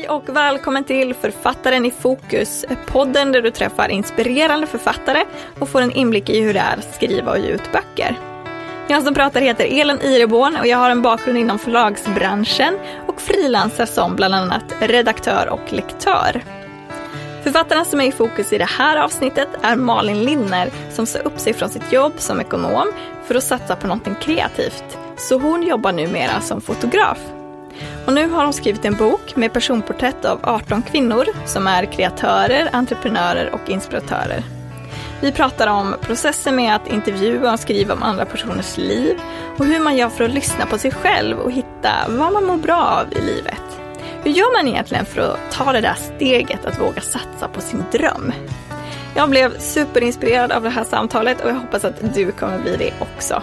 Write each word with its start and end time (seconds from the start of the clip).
Hej 0.00 0.08
och 0.08 0.36
välkommen 0.36 0.84
till 0.84 1.14
Författaren 1.14 1.86
i 1.86 1.90
fokus, 1.90 2.64
podden 2.86 3.32
där 3.32 3.42
du 3.42 3.50
träffar 3.50 3.88
inspirerande 3.88 4.66
författare 4.66 5.24
och 5.58 5.68
får 5.68 5.80
en 5.80 5.92
inblick 5.92 6.28
i 6.28 6.40
hur 6.40 6.54
det 6.54 6.60
är 6.60 6.76
att 6.76 6.94
skriva 6.94 7.32
och 7.32 7.38
ge 7.38 7.48
ut 7.48 7.72
böcker. 7.72 8.18
Jag 8.88 9.02
som 9.02 9.14
pratar 9.14 9.40
heter 9.40 9.80
Elin 9.80 10.00
Ireborn 10.00 10.56
och 10.56 10.66
jag 10.66 10.78
har 10.78 10.90
en 10.90 11.02
bakgrund 11.02 11.38
inom 11.38 11.58
förlagsbranschen 11.58 12.78
och 13.06 13.20
frilansar 13.20 13.86
som 13.86 14.16
bland 14.16 14.34
annat 14.34 14.74
redaktör 14.80 15.48
och 15.50 15.72
lektör. 15.72 16.42
Författarna 17.42 17.84
som 17.84 18.00
är 18.00 18.04
i 18.04 18.12
fokus 18.12 18.52
i 18.52 18.58
det 18.58 18.70
här 18.78 18.96
avsnittet 18.96 19.48
är 19.62 19.76
Malin 19.76 20.24
Linner 20.24 20.70
som 20.90 21.06
sa 21.06 21.18
upp 21.18 21.38
sig 21.38 21.52
från 21.52 21.68
sitt 21.68 21.92
jobb 21.92 22.12
som 22.16 22.40
ekonom 22.40 22.92
för 23.24 23.34
att 23.34 23.44
satsa 23.44 23.76
på 23.76 23.86
någonting 23.86 24.14
kreativt. 24.20 24.98
Så 25.16 25.38
hon 25.38 25.62
jobbar 25.62 25.92
numera 25.92 26.40
som 26.40 26.60
fotograf. 26.60 27.18
Och 28.06 28.12
nu 28.12 28.28
har 28.28 28.44
hon 28.44 28.52
skrivit 28.52 28.84
en 28.84 28.96
bok 28.96 29.36
med 29.36 29.52
personporträtt 29.52 30.24
av 30.24 30.40
18 30.42 30.82
kvinnor 30.82 31.24
som 31.46 31.66
är 31.66 31.84
kreatörer, 31.84 32.68
entreprenörer 32.72 33.50
och 33.54 33.70
inspiratörer. 33.70 34.44
Vi 35.20 35.32
pratar 35.32 35.66
om 35.66 35.94
processen 36.00 36.56
med 36.56 36.76
att 36.76 36.88
intervjua 36.88 37.52
och 37.52 37.60
skriva 37.60 37.94
om 37.94 38.02
andra 38.02 38.24
personers 38.24 38.76
liv 38.76 39.20
och 39.58 39.66
hur 39.66 39.80
man 39.80 39.96
gör 39.96 40.08
för 40.08 40.24
att 40.24 40.30
lyssna 40.30 40.66
på 40.66 40.78
sig 40.78 40.90
själv 40.90 41.38
och 41.38 41.52
hitta 41.52 41.92
vad 42.08 42.32
man 42.32 42.44
mår 42.44 42.56
bra 42.56 42.82
av 42.82 43.12
i 43.12 43.20
livet. 43.20 43.62
Hur 44.22 44.30
gör 44.30 44.56
man 44.58 44.68
egentligen 44.68 45.04
för 45.04 45.20
att 45.20 45.52
ta 45.52 45.72
det 45.72 45.80
där 45.80 45.94
steget 45.94 46.64
att 46.64 46.80
våga 46.80 47.00
satsa 47.00 47.48
på 47.48 47.60
sin 47.60 47.84
dröm? 47.92 48.32
Jag 49.14 49.30
blev 49.30 49.58
superinspirerad 49.58 50.52
av 50.52 50.62
det 50.62 50.70
här 50.70 50.84
samtalet 50.84 51.40
och 51.40 51.50
jag 51.50 51.54
hoppas 51.54 51.84
att 51.84 52.14
du 52.14 52.32
kommer 52.32 52.58
bli 52.58 52.76
det 52.76 52.92
också. 53.00 53.42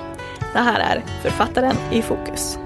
Det 0.53 0.59
här 0.59 0.79
är 0.79 1.03
Författaren 1.21 1.75
i 1.91 2.01
fokus. 2.01 2.57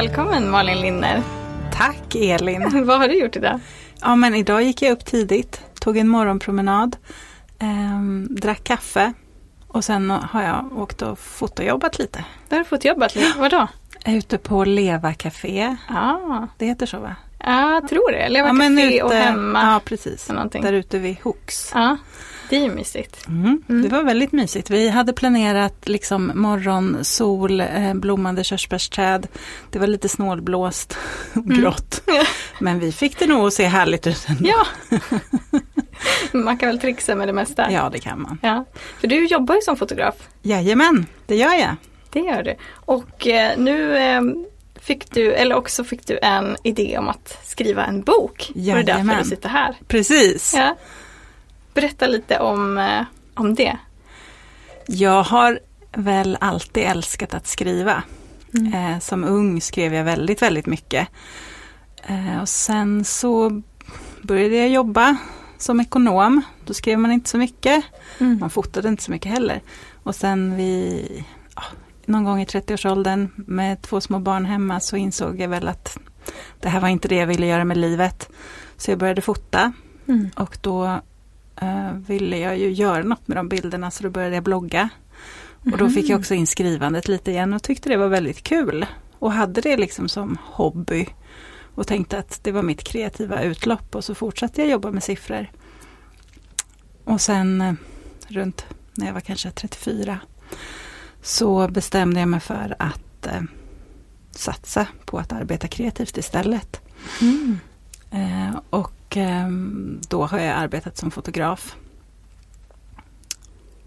Välkommen 0.00 0.50
Malin 0.50 0.80
Linner. 0.80 1.22
Tack 1.72 2.14
Elin. 2.14 2.84
Vad 2.86 2.98
har 2.98 3.08
du 3.08 3.18
gjort 3.18 3.36
idag? 3.36 3.60
Ja 4.00 4.16
men 4.16 4.34
idag 4.34 4.62
gick 4.62 4.82
jag 4.82 4.92
upp 4.92 5.04
tidigt, 5.04 5.60
tog 5.80 5.96
en 5.96 6.08
morgonpromenad, 6.08 6.96
eh, 7.58 8.00
drack 8.30 8.64
kaffe 8.64 9.12
och 9.68 9.84
sen 9.84 10.10
har 10.10 10.42
jag 10.42 10.78
åkt 10.78 11.02
och 11.02 11.18
fotojobbat 11.18 11.98
lite. 11.98 12.24
Du 12.48 12.56
har 12.56 12.64
fått 12.64 12.84
jobbat 12.84 13.14
lite, 13.14 13.38
vadå? 13.38 13.66
Jag 14.04 14.14
är 14.14 14.18
ute 14.18 14.38
på 14.38 14.64
Leva 14.64 15.14
Café. 15.14 15.76
Ah. 15.88 16.46
Det 16.58 16.66
heter 16.66 16.86
så 16.86 16.98
va? 16.98 17.16
Ja, 17.38 17.72
jag 17.72 17.88
tror 17.88 18.12
det. 18.12 18.28
Leva 18.28 18.48
ja, 18.48 18.54
Café 18.54 18.96
ute, 18.96 19.02
och 19.02 19.12
hemma. 19.12 19.62
Ja, 19.62 19.80
precis. 19.84 20.30
Där 20.52 20.72
ute 20.72 20.98
vid 20.98 21.16
Hooks. 21.22 21.72
Ja. 21.74 21.96
Det 22.50 22.56
är 22.56 22.60
ju 22.60 22.70
mysigt. 22.70 23.26
Mm, 23.28 23.62
mm. 23.68 23.82
Det 23.82 23.88
var 23.88 24.02
väldigt 24.02 24.32
mysigt. 24.32 24.70
Vi 24.70 24.88
hade 24.88 25.12
planerat 25.12 25.88
liksom 25.88 26.32
morgon, 26.34 27.04
sol, 27.04 27.60
eh, 27.60 27.94
blommande 27.94 28.44
körsbärsträd. 28.44 29.28
Det 29.70 29.78
var 29.78 29.86
lite 29.86 30.08
snålblåst 30.08 30.96
och 31.30 31.36
mm. 31.36 31.60
grått. 31.60 32.02
Mm. 32.06 32.24
Men 32.60 32.78
vi 32.78 32.92
fick 32.92 33.18
det 33.18 33.26
nog 33.26 33.46
att 33.46 33.52
se 33.52 33.64
härligt 33.64 34.06
ut 34.06 34.26
ändå. 34.28 34.48
Ja. 34.48 34.66
man 36.38 36.58
kan 36.58 36.68
väl 36.68 36.80
trixa 36.80 37.14
med 37.14 37.28
det 37.28 37.32
mesta. 37.32 37.72
Ja, 37.72 37.90
det 37.92 37.98
kan 37.98 38.22
man. 38.22 38.38
Ja. 38.42 38.64
För 39.00 39.08
du 39.08 39.26
jobbar 39.26 39.54
ju 39.54 39.60
som 39.60 39.76
fotograf. 39.76 40.14
Jajamän, 40.42 41.06
det 41.26 41.36
gör 41.36 41.54
jag. 41.54 41.76
Det 42.12 42.20
gör 42.20 42.42
du. 42.42 42.54
Och 42.72 43.26
eh, 43.26 43.58
nu 43.58 43.96
eh, 43.96 44.22
fick 44.80 45.10
du, 45.10 45.32
eller 45.32 45.56
också 45.56 45.84
fick 45.84 46.06
du 46.06 46.18
en 46.22 46.56
idé 46.64 46.98
om 46.98 47.08
att 47.08 47.38
skriva 47.44 47.84
en 47.84 48.02
bok. 48.02 48.52
Jajamän. 48.54 48.80
Och 48.80 48.86
det 48.86 48.92
är 48.92 49.04
därför 49.04 49.22
du 49.22 49.28
sitter 49.28 49.48
här. 49.48 49.76
Precis. 49.88 50.54
Ja. 50.56 50.76
Berätta 51.80 52.06
lite 52.06 52.38
om, 52.38 52.78
eh, 52.78 53.02
om 53.34 53.54
det. 53.54 53.78
Jag 54.86 55.22
har 55.22 55.60
väl 55.92 56.38
alltid 56.40 56.82
älskat 56.82 57.34
att 57.34 57.46
skriva. 57.46 58.02
Mm. 58.54 58.74
Eh, 58.74 58.98
som 58.98 59.24
ung 59.24 59.60
skrev 59.60 59.94
jag 59.94 60.04
väldigt, 60.04 60.42
väldigt 60.42 60.66
mycket. 60.66 61.08
Eh, 62.02 62.40
och 62.40 62.48
sen 62.48 63.04
så 63.04 63.62
började 64.22 64.56
jag 64.56 64.68
jobba 64.68 65.16
som 65.58 65.80
ekonom. 65.80 66.42
Då 66.64 66.74
skrev 66.74 66.98
man 66.98 67.12
inte 67.12 67.30
så 67.30 67.38
mycket. 67.38 67.84
Mm. 68.18 68.38
Man 68.40 68.50
fotade 68.50 68.88
inte 68.88 69.02
så 69.02 69.10
mycket 69.10 69.32
heller. 69.32 69.60
Och 70.02 70.14
sen 70.14 70.56
vid 70.56 71.24
ja, 71.56 71.62
någon 72.06 72.24
gång 72.24 72.40
i 72.40 72.44
30-årsåldern 72.44 73.30
med 73.36 73.82
två 73.82 74.00
små 74.00 74.18
barn 74.18 74.44
hemma 74.44 74.80
så 74.80 74.96
insåg 74.96 75.40
jag 75.40 75.48
väl 75.48 75.68
att 75.68 75.98
det 76.60 76.68
här 76.68 76.80
var 76.80 76.88
inte 76.88 77.08
det 77.08 77.16
jag 77.16 77.26
ville 77.26 77.46
göra 77.46 77.64
med 77.64 77.76
livet. 77.76 78.28
Så 78.76 78.90
jag 78.90 78.98
började 78.98 79.22
fota. 79.22 79.72
Mm. 80.08 80.30
Och 80.36 80.58
då 80.60 81.00
uh, 81.62 81.92
ville 81.92 82.38
jag 82.38 82.58
ju 82.58 82.70
göra 82.70 83.02
något 83.02 83.28
med 83.28 83.36
de 83.36 83.48
bilderna 83.48 83.90
så 83.90 84.02
då 84.02 84.10
började 84.10 84.34
jag 84.34 84.44
blogga. 84.44 84.88
Och 85.72 85.78
då 85.78 85.88
fick 85.88 86.04
jag 86.04 86.10
mhm. 86.10 86.20
också 86.20 86.34
in 86.34 86.46
skrivandet 86.46 87.08
lite 87.08 87.30
igen 87.30 87.52
och 87.52 87.62
tyckte 87.62 87.88
det 87.88 87.96
var 87.96 88.08
väldigt 88.08 88.42
kul. 88.42 88.86
Och 89.18 89.32
hade 89.32 89.60
det 89.60 89.76
liksom 89.76 90.08
som 90.08 90.38
hobby. 90.42 91.06
Och 91.74 91.86
tänkte 91.86 92.18
att 92.18 92.44
det 92.44 92.52
var 92.52 92.62
mitt 92.62 92.84
kreativa 92.84 93.42
utlopp 93.42 93.94
och 93.94 94.04
så 94.04 94.14
fortsatte 94.14 94.60
jag 94.60 94.70
jobba 94.70 94.90
med 94.90 95.02
siffror. 95.02 95.50
Och 97.04 97.20
sen 97.20 97.60
uh, 97.60 97.74
runt 98.28 98.64
när 98.94 99.06
jag 99.06 99.14
var 99.14 99.20
kanske 99.20 99.50
34 99.50 100.18
så 101.22 101.68
bestämde 101.68 102.20
jag 102.20 102.28
mig 102.28 102.40
för 102.40 102.76
att 102.78 103.26
uh, 103.26 103.42
satsa 104.30 104.86
på 105.04 105.18
att 105.18 105.32
arbeta 105.32 105.68
kreativt 105.68 106.16
istället. 106.16 106.80
Mm. 107.20 107.58
och 108.70 108.92
och 109.10 109.16
ehm, 109.16 110.00
då 110.08 110.26
har 110.26 110.38
jag 110.38 110.56
arbetat 110.56 110.96
som 110.96 111.10
fotograf. 111.10 111.76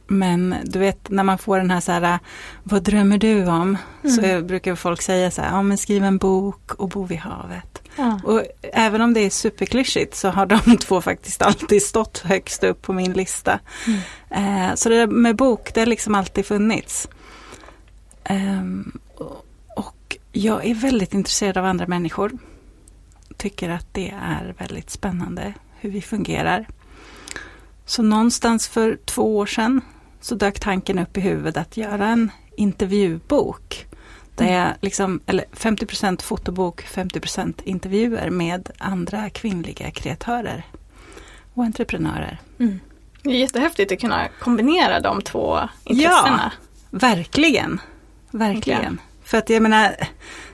Men 0.08 0.56
du 0.64 0.80
vet 0.80 1.10
när 1.10 1.24
man 1.24 1.38
får 1.38 1.58
den 1.58 1.72
här 1.72 1.80
så 1.80 1.92
här, 1.92 2.20
vad 2.64 2.84
drömmer 2.84 3.18
du 3.18 3.46
om? 3.46 3.78
Mm. 4.04 4.16
Så 4.16 4.46
brukar 4.46 4.76
folk 4.76 5.02
säga 5.02 5.32
så 5.32 5.42
här, 5.42 5.50
ja 5.50 5.62
men 5.62 5.78
skriv 5.78 6.04
en 6.04 6.18
bok 6.18 6.74
och 6.74 6.90
bo 6.90 7.06
vid 7.06 7.18
havet. 7.18 7.82
Ja. 7.96 8.20
Och 8.24 8.44
även 8.62 9.02
om 9.02 9.14
det 9.14 9.20
är 9.20 9.30
superklyschigt 9.30 10.16
så 10.16 10.30
har 10.30 10.46
de 10.46 10.78
två 10.82 11.02
faktiskt 11.02 11.42
alltid 11.42 11.84
stått 11.84 12.18
högst 12.18 12.64
upp 12.64 12.82
på 12.82 12.94
min 12.94 13.14
lista. 13.14 13.60
Mm. 13.88 14.70
Eh, 14.70 14.76
så 14.76 14.90
det 14.90 14.98
där 14.98 15.08
med 15.08 15.36
bok, 15.36 15.74
det 15.74 15.82
har 15.82 15.86
liksom 15.86 16.16
alltid 16.16 16.46
funnits. 16.46 17.08
Eh, 18.24 18.64
och 19.76 20.18
jag 20.32 20.66
är 20.66 20.76
väldigt 20.76 21.14
intresserad 21.14 21.58
av 21.58 21.66
andra 21.66 21.88
människor 21.88 22.32
tycker 23.38 23.70
att 23.70 23.88
det 23.92 24.14
är 24.22 24.56
väldigt 24.58 24.90
spännande 24.90 25.54
hur 25.80 25.90
vi 25.90 26.02
fungerar. 26.02 26.68
Så 27.86 28.04
någonstans 28.04 28.68
för 28.68 28.98
två 29.06 29.38
år 29.38 29.46
sedan 29.46 29.82
så 30.22 30.36
dök 30.36 30.60
tanken 30.60 31.00
upp 31.00 31.18
i 31.18 31.22
huvudet 31.22 31.58
att 31.58 31.78
göra 31.78 32.08
en 32.08 32.32
intervjubok. 32.58 33.88
Där 34.36 34.46
mm. 34.46 34.58
jag 34.58 34.74
liksom, 34.82 35.20
eller 35.26 35.46
50 35.54 36.22
fotobok, 36.24 36.82
50 36.82 37.20
intervjuer 37.64 38.30
med 38.30 38.70
andra 38.78 39.30
kvinnliga 39.30 39.92
kreatörer 39.92 40.66
och 41.54 41.64
entreprenörer. 41.64 42.40
Mm. 42.60 42.80
Det 43.22 43.30
är 43.30 43.34
jättehäftigt 43.34 43.92
att 43.92 44.00
kunna 44.00 44.28
kombinera 44.40 45.00
de 45.00 45.22
två 45.22 45.60
intressena. 45.84 46.52
Ja, 46.54 46.68
verkligen. 46.90 47.82
Verkligen. 48.32 49.02
För 49.24 49.38
att 49.38 49.50
jag 49.50 49.62
menar, 49.62 49.96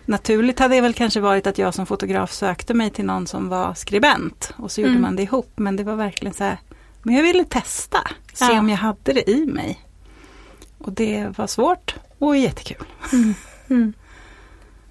naturligt 0.10 0.60
hade 0.60 0.76
det 0.76 0.82
väl 0.82 0.94
kanske 0.94 1.20
varit 1.20 1.48
att 1.48 1.58
jag 1.58 1.74
som 1.74 1.86
fotograf 1.86 2.32
sökte 2.32 2.74
mig 2.74 2.90
till 2.90 3.06
någon 3.06 3.28
som 3.28 3.50
var 3.50 3.74
skribent. 3.74 4.54
Och 4.58 4.72
så 4.72 4.82
gjorde 4.82 4.92
mm. 4.92 5.02
man 5.02 5.16
det 5.16 5.24
ihop. 5.24 5.52
Men 5.56 5.76
det 5.76 5.84
var 5.84 5.96
verkligen 5.96 6.34
så 6.34 6.44
här, 6.44 6.58
men 7.04 7.16
jag 7.16 7.24
ville 7.24 7.46
testa, 7.46 8.00
se 8.34 8.46
ja. 8.46 8.60
om 8.60 8.70
jag 8.70 8.78
hade 8.78 9.14
det 9.14 9.30
i 9.30 9.46
mig. 9.46 9.80
Och 10.78 10.92
det 10.92 11.38
var 11.38 11.48
svårt 11.48 11.96
och 12.20 12.38
jättekul. 12.38 12.86
Mm. 13.14 13.34
Mm. 13.70 13.94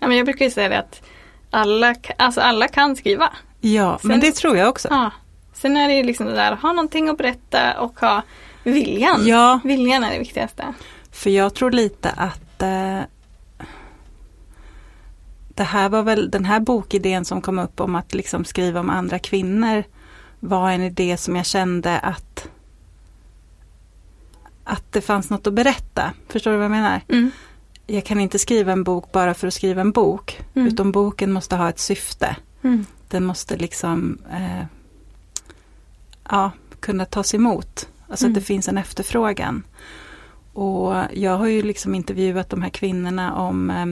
Ja, 0.01 0.09
men 0.09 0.17
jag 0.17 0.27
brukar 0.27 0.45
ju 0.45 0.51
säga 0.51 0.69
det 0.69 0.78
att 0.78 1.03
alla, 1.51 1.95
alltså 2.19 2.41
alla 2.41 2.69
kan 2.69 2.97
skriva. 2.97 3.33
Ja, 3.60 3.98
Sen, 4.01 4.09
men 4.09 4.21
det 4.21 4.33
tror 4.33 4.57
jag 4.57 4.69
också. 4.69 4.89
Ja. 4.91 5.10
Sen 5.53 5.77
är 5.77 5.89
det 5.89 6.03
liksom 6.03 6.27
det 6.27 6.34
där 6.34 6.53
att 6.53 6.63
ha 6.63 6.72
någonting 6.72 7.09
att 7.09 7.19
berätta 7.19 7.81
och 7.81 8.01
ha 8.01 8.22
viljan. 8.63 9.27
Ja. 9.27 9.60
Viljan 9.65 10.04
är 10.04 10.13
det 10.13 10.19
viktigaste. 10.19 10.75
För 11.10 11.31
jag 11.31 11.54
tror 11.54 11.71
lite 11.71 12.10
att 12.10 12.63
eh, 12.63 13.01
det 15.59 15.65
här 15.65 15.89
var 15.89 16.03
väl 16.03 16.31
den 16.31 16.45
här 16.45 16.60
bokidén 16.60 17.25
som 17.25 17.41
kom 17.41 17.59
upp 17.59 17.81
om 17.81 17.95
att 17.95 18.15
liksom 18.15 18.45
skriva 18.45 18.81
om 18.81 18.91
andra 18.91 19.19
kvinnor 19.19 19.84
var 20.41 20.71
en 20.71 20.83
idé 20.83 21.16
som 21.16 21.37
jag 21.37 21.47
kände 21.47 21.99
att 21.99 22.49
att 24.65 24.93
det 24.93 25.01
fanns 25.01 25.31
något 25.31 25.47
att 25.47 25.55
berätta. 25.55 26.13
Förstår 26.28 26.51
du 26.51 26.57
vad 26.57 26.65
jag 26.65 26.71
menar? 26.71 27.01
Mm. 27.09 27.31
Jag 27.87 28.05
kan 28.05 28.21
inte 28.21 28.39
skriva 28.39 28.72
en 28.72 28.84
bok 28.84 29.13
bara 29.13 29.34
för 29.34 29.47
att 29.47 29.55
skriva 29.55 29.81
en 29.81 29.93
bok. 29.93 30.41
Mm. 30.55 30.69
Utan 30.69 30.93
boken 30.93 31.33
måste 31.33 31.57
ha 31.57 31.69
ett 31.69 31.78
syfte. 31.78 32.37
Mm. 32.63 32.87
Den 33.09 33.25
måste 33.25 33.57
liksom 33.57 34.19
eh, 34.33 34.65
ja, 36.31 36.51
kunna 36.81 37.04
tas 37.04 37.34
emot. 37.34 37.89
Alltså 38.09 38.27
att 38.27 38.34
det 38.34 38.41
mm. 38.41 38.45
finns 38.45 38.69
en 38.69 38.78
efterfrågan. 38.78 39.63
Och 40.53 40.95
jag 41.13 41.39
har 41.39 41.47
ju 41.47 41.63
liksom 41.63 41.95
intervjuat 41.95 42.51
de 42.51 42.63
här 42.63 42.71
kvinnorna 42.71 43.34
om 43.34 43.71
eh, 43.71 43.87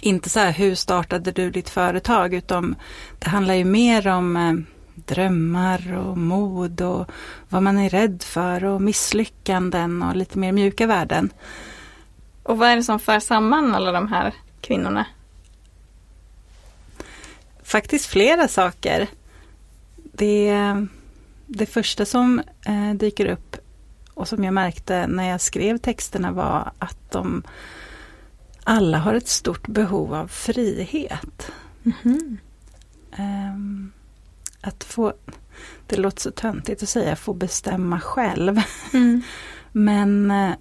inte 0.00 0.28
så 0.28 0.40
här, 0.40 0.52
hur 0.52 0.74
startade 0.74 1.32
du 1.32 1.50
ditt 1.50 1.70
företag? 1.70 2.34
Utan 2.34 2.76
det 3.18 3.28
handlar 3.28 3.54
ju 3.54 3.64
mer 3.64 4.08
om 4.08 4.36
eh, 4.36 4.54
drömmar 4.94 5.96
och 5.96 6.18
mod 6.18 6.80
och 6.80 7.10
vad 7.48 7.62
man 7.62 7.78
är 7.78 7.90
rädd 7.90 8.22
för 8.22 8.64
och 8.64 8.82
misslyckanden 8.82 10.02
och 10.02 10.16
lite 10.16 10.38
mer 10.38 10.52
mjuka 10.52 10.86
värden. 10.86 11.30
Och 12.42 12.58
vad 12.58 12.68
är 12.68 12.76
det 12.76 12.82
som 12.82 13.00
för 13.00 13.20
samman 13.20 13.74
alla 13.74 13.92
de 13.92 14.08
här 14.08 14.34
kvinnorna? 14.60 15.06
Faktiskt 17.62 18.06
flera 18.06 18.48
saker. 18.48 19.06
Det, 19.96 20.56
det 21.46 21.66
första 21.66 22.04
som 22.04 22.42
eh, 22.66 22.94
dyker 22.94 23.26
upp 23.26 23.56
och 24.14 24.28
som 24.28 24.44
jag 24.44 24.54
märkte 24.54 25.06
när 25.06 25.30
jag 25.30 25.40
skrev 25.40 25.78
texterna 25.78 26.32
var 26.32 26.72
att 26.78 27.10
de 27.10 27.42
alla 28.68 28.98
har 28.98 29.14
ett 29.14 29.28
stort 29.28 29.68
behov 29.68 30.14
av 30.14 30.28
frihet. 30.28 31.50
Mm-hmm. 31.82 32.36
Um, 33.18 33.92
att 34.60 34.84
få, 34.84 35.12
det 35.86 35.96
låter 35.96 36.20
så 36.20 36.30
töntigt 36.30 36.82
att 36.82 36.88
säga, 36.88 37.16
få 37.16 37.34
bestämma 37.34 38.00
själv. 38.00 38.60
Mm. 38.92 39.22
Men 39.72 40.30
uh, 40.30 40.52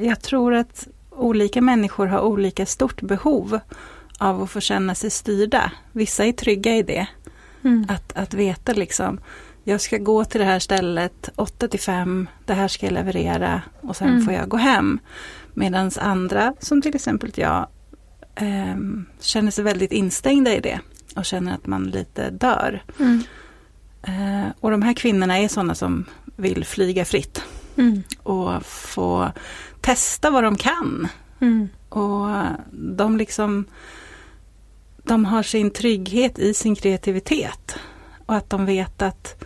jag 0.00 0.22
tror 0.22 0.54
att 0.54 0.88
olika 1.10 1.62
människor 1.62 2.06
har 2.06 2.20
olika 2.20 2.66
stort 2.66 3.02
behov 3.02 3.60
av 4.18 4.42
att 4.42 4.50
få 4.50 4.60
känna 4.60 4.94
sig 4.94 5.10
styrda. 5.10 5.72
Vissa 5.92 6.24
är 6.24 6.32
trygga 6.32 6.76
i 6.76 6.82
det. 6.82 7.06
Mm. 7.64 7.86
Att, 7.88 8.12
att 8.16 8.34
veta 8.34 8.72
liksom, 8.72 9.20
jag 9.64 9.80
ska 9.80 9.98
gå 9.98 10.24
till 10.24 10.40
det 10.40 10.46
här 10.46 10.58
stället 10.58 11.28
8 11.36 11.68
till 11.68 11.80
5, 11.80 12.28
det 12.44 12.54
här 12.54 12.68
ska 12.68 12.86
jag 12.86 12.92
leverera 12.92 13.62
och 13.80 13.96
sen 13.96 14.08
mm. 14.08 14.24
får 14.24 14.34
jag 14.34 14.48
gå 14.48 14.56
hem. 14.56 15.00
Medan 15.54 15.90
andra, 16.00 16.54
som 16.60 16.82
till 16.82 16.94
exempel 16.94 17.30
jag, 17.34 17.66
eh, 18.34 18.76
känner 19.20 19.50
sig 19.50 19.64
väldigt 19.64 19.92
instängda 19.92 20.54
i 20.54 20.60
det 20.60 20.80
och 21.16 21.24
känner 21.24 21.54
att 21.54 21.66
man 21.66 21.84
lite 21.84 22.30
dör. 22.30 22.82
Mm. 22.98 23.22
Eh, 24.02 24.52
och 24.60 24.70
de 24.70 24.82
här 24.82 24.94
kvinnorna 24.94 25.38
är 25.38 25.48
sådana 25.48 25.74
som 25.74 26.04
vill 26.36 26.64
flyga 26.64 27.04
fritt 27.04 27.42
mm. 27.76 28.02
och 28.22 28.66
få 28.66 29.32
testa 29.80 30.30
vad 30.30 30.44
de 30.44 30.56
kan. 30.56 31.08
Mm. 31.40 31.68
Och 31.88 32.28
de 32.70 33.16
liksom 33.16 33.64
de 35.04 35.24
har 35.24 35.42
sin 35.42 35.70
trygghet 35.70 36.38
i 36.38 36.54
sin 36.54 36.76
kreativitet. 36.76 37.76
Och 38.26 38.34
att 38.34 38.50
de 38.50 38.66
vet 38.66 39.02
att 39.02 39.44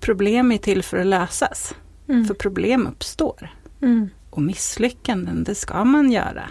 problem 0.00 0.52
är 0.52 0.58
till 0.58 0.82
för 0.82 0.98
att 0.98 1.06
lösas. 1.06 1.74
Mm. 2.08 2.24
För 2.24 2.34
problem 2.34 2.86
uppstår. 2.86 3.50
Mm. 3.82 4.10
Och 4.30 4.42
misslyckanden, 4.42 5.44
det 5.44 5.54
ska 5.54 5.84
man 5.84 6.12
göra. 6.12 6.50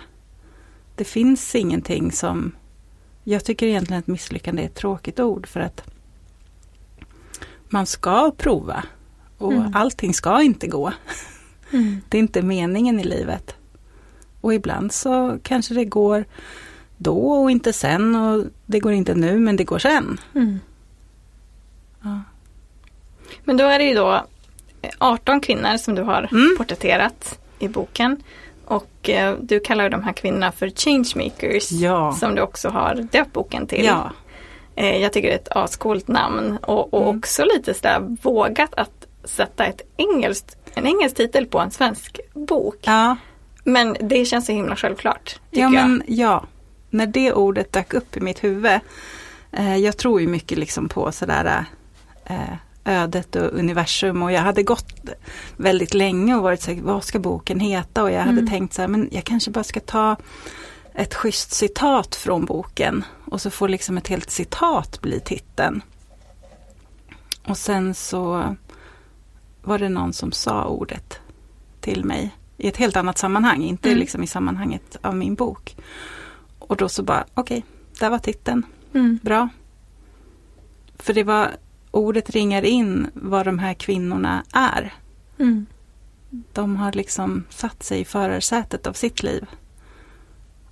Det 0.95 1.03
finns 1.03 1.55
ingenting 1.55 2.11
som... 2.11 2.51
Jag 3.23 3.45
tycker 3.45 3.67
egentligen 3.67 3.99
att 3.99 4.07
misslyckande 4.07 4.61
är 4.61 4.65
ett 4.65 4.75
tråkigt 4.75 5.19
ord 5.19 5.47
för 5.47 5.59
att 5.59 5.83
man 7.69 7.85
ska 7.85 8.31
prova. 8.31 8.83
Och 9.37 9.53
mm. 9.53 9.71
allting 9.75 10.13
ska 10.13 10.41
inte 10.41 10.67
gå. 10.67 10.93
Mm. 11.71 12.01
Det 12.09 12.17
är 12.17 12.19
inte 12.19 12.41
meningen 12.41 12.99
i 12.99 13.03
livet. 13.03 13.55
Och 14.41 14.53
ibland 14.53 14.91
så 14.91 15.39
kanske 15.43 15.73
det 15.73 15.85
går 15.85 16.25
då 16.97 17.31
och 17.31 17.51
inte 17.51 17.73
sen 17.73 18.15
och 18.15 18.45
det 18.65 18.79
går 18.79 18.93
inte 18.93 19.15
nu 19.15 19.39
men 19.39 19.55
det 19.55 19.63
går 19.63 19.79
sen. 19.79 20.19
Mm. 20.35 20.59
Ja. 22.01 22.21
Men 23.43 23.57
då 23.57 23.63
är 23.63 23.79
det 23.79 23.85
ju 23.85 23.95
då 23.95 24.25
18 24.97 25.41
kvinnor 25.41 25.77
som 25.77 25.95
du 25.95 26.01
har 26.01 26.29
mm. 26.31 26.55
porträtterat 26.57 27.39
i 27.59 27.67
boken. 27.67 28.23
Och 28.65 29.09
eh, 29.09 29.35
du 29.41 29.59
kallar 29.59 29.89
de 29.89 30.03
här 30.03 30.13
kvinnorna 30.13 30.51
för 30.51 30.69
changemakers. 30.69 31.71
Ja. 31.71 32.13
Som 32.13 32.35
du 32.35 32.41
också 32.41 32.69
har 32.69 32.95
döpt 32.95 33.33
boken 33.33 33.67
till. 33.67 33.85
Ja. 33.85 34.11
Eh, 34.75 34.97
jag 34.97 35.13
tycker 35.13 35.27
det 35.27 35.33
är 35.33 35.39
ett 35.39 35.57
ascoolt 35.57 36.07
namn 36.07 36.57
och, 36.61 36.93
och 36.93 37.03
mm. 37.03 37.17
också 37.17 37.45
lite 37.45 37.73
sådär 37.73 38.17
vågat 38.21 38.73
att 38.73 39.07
sätta 39.23 39.65
ett 39.65 39.81
engelskt, 39.97 40.57
en 40.73 40.87
engelsk 40.87 41.15
titel 41.15 41.45
på 41.45 41.59
en 41.59 41.71
svensk 41.71 42.19
bok. 42.33 42.79
Ja. 42.81 43.15
Men 43.63 43.97
det 44.01 44.25
känns 44.25 44.45
så 44.45 44.51
himla 44.51 44.75
självklart. 44.75 45.39
Ja, 45.51 45.69
men, 45.69 46.03
ja, 46.07 46.45
när 46.89 47.05
det 47.05 47.33
ordet 47.33 47.71
dök 47.71 47.93
upp 47.93 48.17
i 48.17 48.19
mitt 48.19 48.43
huvud. 48.43 48.79
Eh, 49.51 49.77
jag 49.77 49.97
tror 49.97 50.21
ju 50.21 50.27
mycket 50.27 50.57
liksom 50.57 50.89
på 50.89 51.11
sådär 51.11 51.65
eh, 52.25 52.35
ödet 52.87 53.35
och 53.35 53.53
universum 53.53 54.21
och 54.21 54.31
jag 54.31 54.41
hade 54.41 54.63
gått 54.63 54.93
väldigt 55.57 55.93
länge 55.93 56.35
och 56.35 56.43
varit 56.43 56.61
så 56.61 56.75
vad 56.81 57.03
ska 57.03 57.19
boken 57.19 57.59
heta? 57.59 58.03
Och 58.03 58.11
jag 58.11 58.19
hade 58.19 58.31
mm. 58.31 58.47
tänkt 58.47 58.73
så 58.73 58.81
här, 58.81 58.87
men 58.87 59.09
jag 59.11 59.23
kanske 59.23 59.51
bara 59.51 59.63
ska 59.63 59.79
ta 59.79 60.15
ett 60.93 61.13
schysst 61.13 61.51
citat 61.51 62.15
från 62.15 62.45
boken 62.45 63.05
och 63.25 63.41
så 63.41 63.49
får 63.49 63.69
liksom 63.69 63.97
ett 63.97 64.07
helt 64.07 64.31
citat 64.31 65.01
bli 65.01 65.19
titeln. 65.19 65.81
Och 67.47 67.57
sen 67.57 67.93
så 67.93 68.55
var 69.61 69.79
det 69.79 69.89
någon 69.89 70.13
som 70.13 70.31
sa 70.31 70.65
ordet 70.65 71.19
till 71.81 72.05
mig 72.05 72.35
i 72.57 72.67
ett 72.67 72.77
helt 72.77 72.95
annat 72.95 73.17
sammanhang, 73.17 73.63
inte 73.63 73.89
mm. 73.89 73.99
liksom 73.99 74.23
i 74.23 74.27
sammanhanget 74.27 74.97
av 75.01 75.15
min 75.15 75.35
bok. 75.35 75.75
Och 76.59 76.77
då 76.77 76.89
så 76.89 77.03
bara, 77.03 77.25
okej, 77.33 77.57
okay, 77.57 77.61
där 77.99 78.09
var 78.09 78.19
titeln. 78.19 78.65
Mm. 78.93 79.19
Bra. 79.23 79.49
För 80.99 81.13
det 81.13 81.23
var, 81.23 81.51
ordet 81.91 82.29
ringar 82.29 82.65
in 82.65 83.07
vad 83.13 83.45
de 83.45 83.59
här 83.59 83.73
kvinnorna 83.73 84.43
är. 84.53 84.93
Mm. 85.39 85.65
De 86.53 86.75
har 86.75 86.91
liksom 86.91 87.43
satt 87.49 87.83
sig 87.83 87.99
i 87.99 88.05
förarsätet 88.05 88.87
av 88.87 88.93
sitt 88.93 89.23
liv. 89.23 89.45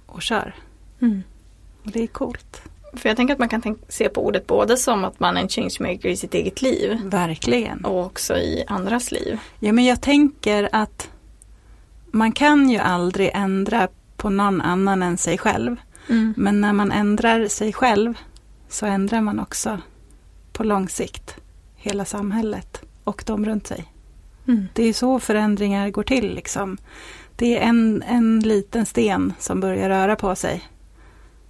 Och 0.05 0.21
kör. 0.21 0.55
Mm. 1.01 1.23
Och 1.83 1.91
det 1.91 2.03
är 2.03 2.07
coolt. 2.07 2.61
För 2.93 3.09
jag 3.09 3.17
tänker 3.17 3.33
att 3.33 3.39
man 3.39 3.49
kan 3.49 3.77
se 3.87 4.09
på 4.09 4.25
ordet 4.25 4.47
både 4.47 4.77
som 4.77 5.05
att 5.05 5.19
man 5.19 5.37
är 5.37 5.41
en 5.41 5.49
changemaker 5.49 6.09
i 6.09 6.17
sitt 6.17 6.33
eget 6.33 6.61
liv. 6.61 7.01
Verkligen. 7.05 7.85
Och 7.85 8.05
också 8.05 8.37
i 8.37 8.63
andras 8.67 9.11
liv. 9.11 9.39
Ja 9.59 9.73
men 9.73 9.85
jag 9.85 10.01
tänker 10.01 10.69
att 10.71 11.09
man 12.11 12.31
kan 12.31 12.69
ju 12.69 12.77
aldrig 12.77 13.31
ändra 13.33 13.87
på 14.17 14.29
någon 14.29 14.61
annan 14.61 15.03
än 15.03 15.17
sig 15.17 15.37
själv. 15.37 15.75
Mm. 16.09 16.33
Men 16.37 16.61
när 16.61 16.73
man 16.73 16.91
ändrar 16.91 17.47
sig 17.47 17.73
själv 17.73 18.13
så 18.69 18.85
ändrar 18.85 19.21
man 19.21 19.39
också 19.39 19.79
på 20.55 20.63
lång 20.63 20.89
sikt 20.89 21.35
hela 21.75 22.05
samhället 22.05 22.81
och 23.03 23.23
de 23.25 23.45
runt 23.45 23.67
sig. 23.67 23.85
Mm. 24.47 24.67
Det 24.73 24.83
är 24.83 24.93
så 24.93 25.19
förändringar 25.19 25.89
går 25.89 26.03
till. 26.03 26.35
Liksom. 26.35 26.77
Det 27.35 27.57
är 27.57 27.61
en, 27.61 28.03
en 28.03 28.39
liten 28.39 28.85
sten 28.85 29.33
som 29.39 29.59
börjar 29.59 29.89
röra 29.89 30.15
på 30.15 30.35
sig. 30.35 30.63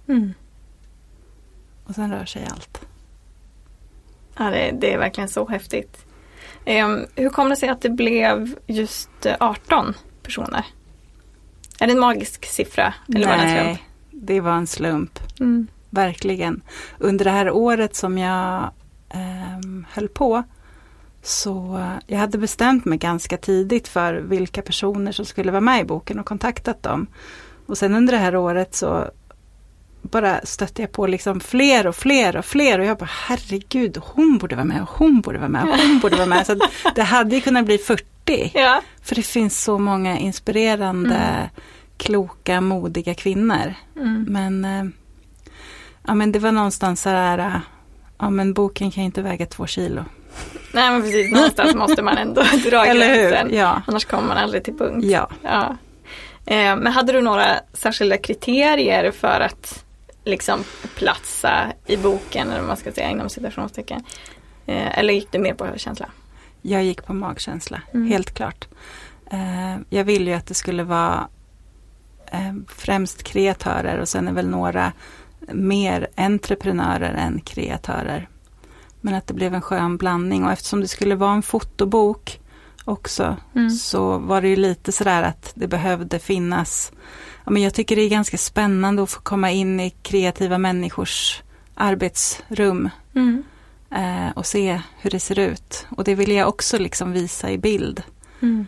Mm. 0.08 0.34
Och 1.84 1.94
sen 1.94 2.12
rör 2.12 2.24
sig 2.24 2.46
allt. 2.50 2.80
Ja, 4.38 4.44
det, 4.44 4.70
det 4.80 4.92
är 4.92 4.98
verkligen 4.98 5.28
så 5.28 5.48
häftigt. 5.48 6.06
Um, 6.66 7.06
hur 7.14 7.30
kom 7.30 7.48
det 7.48 7.56
sig 7.56 7.68
att 7.68 7.80
det 7.80 7.90
blev 7.90 8.56
just 8.66 9.26
18 9.40 9.94
personer? 10.22 10.64
Är 11.80 11.86
det 11.86 11.92
en 11.92 11.98
magisk 11.98 12.46
siffra? 12.46 12.94
Eller 13.14 13.26
Nej, 13.26 13.38
var 13.38 13.64
det, 13.64 13.78
det 14.10 14.40
var 14.40 14.52
en 14.52 14.66
slump. 14.66 15.18
Mm. 15.40 15.66
Verkligen. 15.90 16.62
Under 16.98 17.24
det 17.24 17.30
här 17.30 17.50
året 17.50 17.96
som 17.96 18.18
jag 18.18 18.70
um, 19.14 19.86
höll 19.90 20.08
på 20.08 20.44
så 21.22 21.82
jag 22.06 22.18
hade 22.18 22.38
bestämt 22.38 22.84
mig 22.84 22.98
ganska 22.98 23.36
tidigt 23.36 23.88
för 23.88 24.14
vilka 24.14 24.62
personer 24.62 25.12
som 25.12 25.24
skulle 25.24 25.50
vara 25.50 25.60
med 25.60 25.80
i 25.80 25.84
boken 25.84 26.18
och 26.18 26.26
kontaktat 26.26 26.82
dem. 26.82 27.06
Och 27.66 27.78
sen 27.78 27.94
under 27.94 28.12
det 28.12 28.18
här 28.18 28.36
året 28.36 28.74
så 28.74 29.10
bara 30.02 30.40
stötte 30.44 30.82
jag 30.82 30.92
på 30.92 31.06
liksom 31.06 31.40
fler 31.40 31.86
och 31.86 31.96
fler 31.96 32.36
och 32.36 32.44
fler 32.44 32.78
och 32.78 32.84
jag 32.84 32.98
bara 32.98 33.10
herregud, 33.12 33.98
hon 34.02 34.38
borde 34.38 34.56
vara 34.56 34.64
med 34.64 34.82
och 34.82 34.88
hon 34.88 35.20
borde 35.20 35.38
vara 35.38 35.48
med 35.48 35.62
och 35.62 35.76
hon 35.82 35.98
borde 35.98 36.16
vara 36.16 36.26
med. 36.26 36.46
Så 36.46 36.56
det 36.94 37.02
hade 37.02 37.34
ju 37.34 37.40
kunnat 37.40 37.66
bli 37.66 37.78
40. 37.78 38.50
Ja. 38.54 38.82
För 39.02 39.14
det 39.14 39.22
finns 39.22 39.62
så 39.62 39.78
många 39.78 40.18
inspirerande, 40.18 41.14
mm. 41.14 41.48
kloka, 41.96 42.60
modiga 42.60 43.14
kvinnor. 43.14 43.74
Mm. 43.96 44.26
Men, 44.28 44.64
eh, 44.64 44.84
ja, 46.06 46.14
men 46.14 46.32
det 46.32 46.38
var 46.38 46.52
någonstans 46.52 47.02
så 47.02 47.08
här, 47.08 47.60
ja 48.18 48.30
men 48.30 48.52
boken 48.52 48.90
kan 48.90 49.02
ju 49.02 49.06
inte 49.06 49.22
väga 49.22 49.46
två 49.46 49.66
kilo. 49.66 50.04
Nej 50.72 50.90
men 50.90 51.02
precis, 51.02 51.32
någonstans 51.32 51.74
måste 51.74 52.02
man 52.02 52.18
ändå 52.18 52.42
dra 52.70 52.84
gränsen. 52.84 53.54
Ja. 53.54 53.82
Annars 53.86 54.04
kommer 54.04 54.28
man 54.28 54.36
aldrig 54.36 54.64
till 54.64 54.76
punkt. 54.76 55.04
Ja. 55.04 55.30
ja. 55.42 55.76
Eh, 56.46 56.76
men 56.76 56.86
hade 56.86 57.12
du 57.12 57.20
några 57.20 57.46
särskilda 57.72 58.16
kriterier 58.16 59.10
för 59.10 59.40
att 59.40 59.84
liksom 60.24 60.64
platsa 60.94 61.72
i 61.86 61.96
boken, 61.96 62.48
eller 62.48 62.58
vad 62.58 62.68
man 62.68 62.76
ska 62.76 62.92
säga 62.92 63.10
inom 63.10 63.28
citationstecken? 63.28 64.04
Eh, 64.66 64.98
eller 64.98 65.14
gick 65.14 65.32
det 65.32 65.38
mer 65.38 65.54
på 65.54 65.68
känsla? 65.76 66.08
Jag 66.62 66.84
gick 66.84 67.06
på 67.06 67.14
magkänsla, 67.14 67.82
mm. 67.94 68.08
helt 68.08 68.34
klart. 68.34 68.68
Eh, 69.30 69.76
jag 69.88 70.04
ville 70.04 70.30
ju 70.30 70.36
att 70.36 70.46
det 70.46 70.54
skulle 70.54 70.82
vara 70.82 71.28
främst 72.68 73.22
kreatörer 73.22 73.98
och 73.98 74.08
sen 74.08 74.28
är 74.28 74.32
väl 74.32 74.48
några 74.48 74.92
mer 75.52 76.06
entreprenörer 76.16 77.14
än 77.14 77.40
kreatörer. 77.40 78.28
Men 79.00 79.14
att 79.14 79.26
det 79.26 79.34
blev 79.34 79.54
en 79.54 79.60
skön 79.62 79.96
blandning 79.96 80.44
och 80.44 80.52
eftersom 80.52 80.80
det 80.80 80.88
skulle 80.88 81.14
vara 81.14 81.32
en 81.32 81.42
fotobok 81.42 82.40
också 82.84 83.36
Mm. 83.54 83.70
så 83.70 84.18
var 84.18 84.42
det 84.42 84.48
ju 84.48 84.56
lite 84.56 84.92
sådär 84.92 85.22
att 85.22 85.52
det 85.54 85.68
behövde 85.68 86.18
finnas 86.18 86.92
ja, 87.44 87.50
men 87.52 87.62
Jag 87.62 87.74
tycker 87.74 87.96
det 87.96 88.02
är 88.02 88.08
ganska 88.08 88.38
spännande 88.38 89.02
att 89.02 89.10
få 89.10 89.20
komma 89.20 89.50
in 89.50 89.80
i 89.80 89.90
kreativa 89.90 90.58
människors 90.58 91.42
arbetsrum 91.74 92.90
Mm. 93.14 93.42
eh, 93.90 94.30
och 94.36 94.46
se 94.46 94.80
hur 95.00 95.10
det 95.10 95.20
ser 95.20 95.38
ut. 95.38 95.86
Och 95.96 96.04
det 96.04 96.14
vill 96.14 96.30
jag 96.32 96.48
också 96.48 96.78
liksom 96.78 97.12
visa 97.12 97.50
i 97.50 97.58
bild. 97.58 98.02
Mm. 98.42 98.66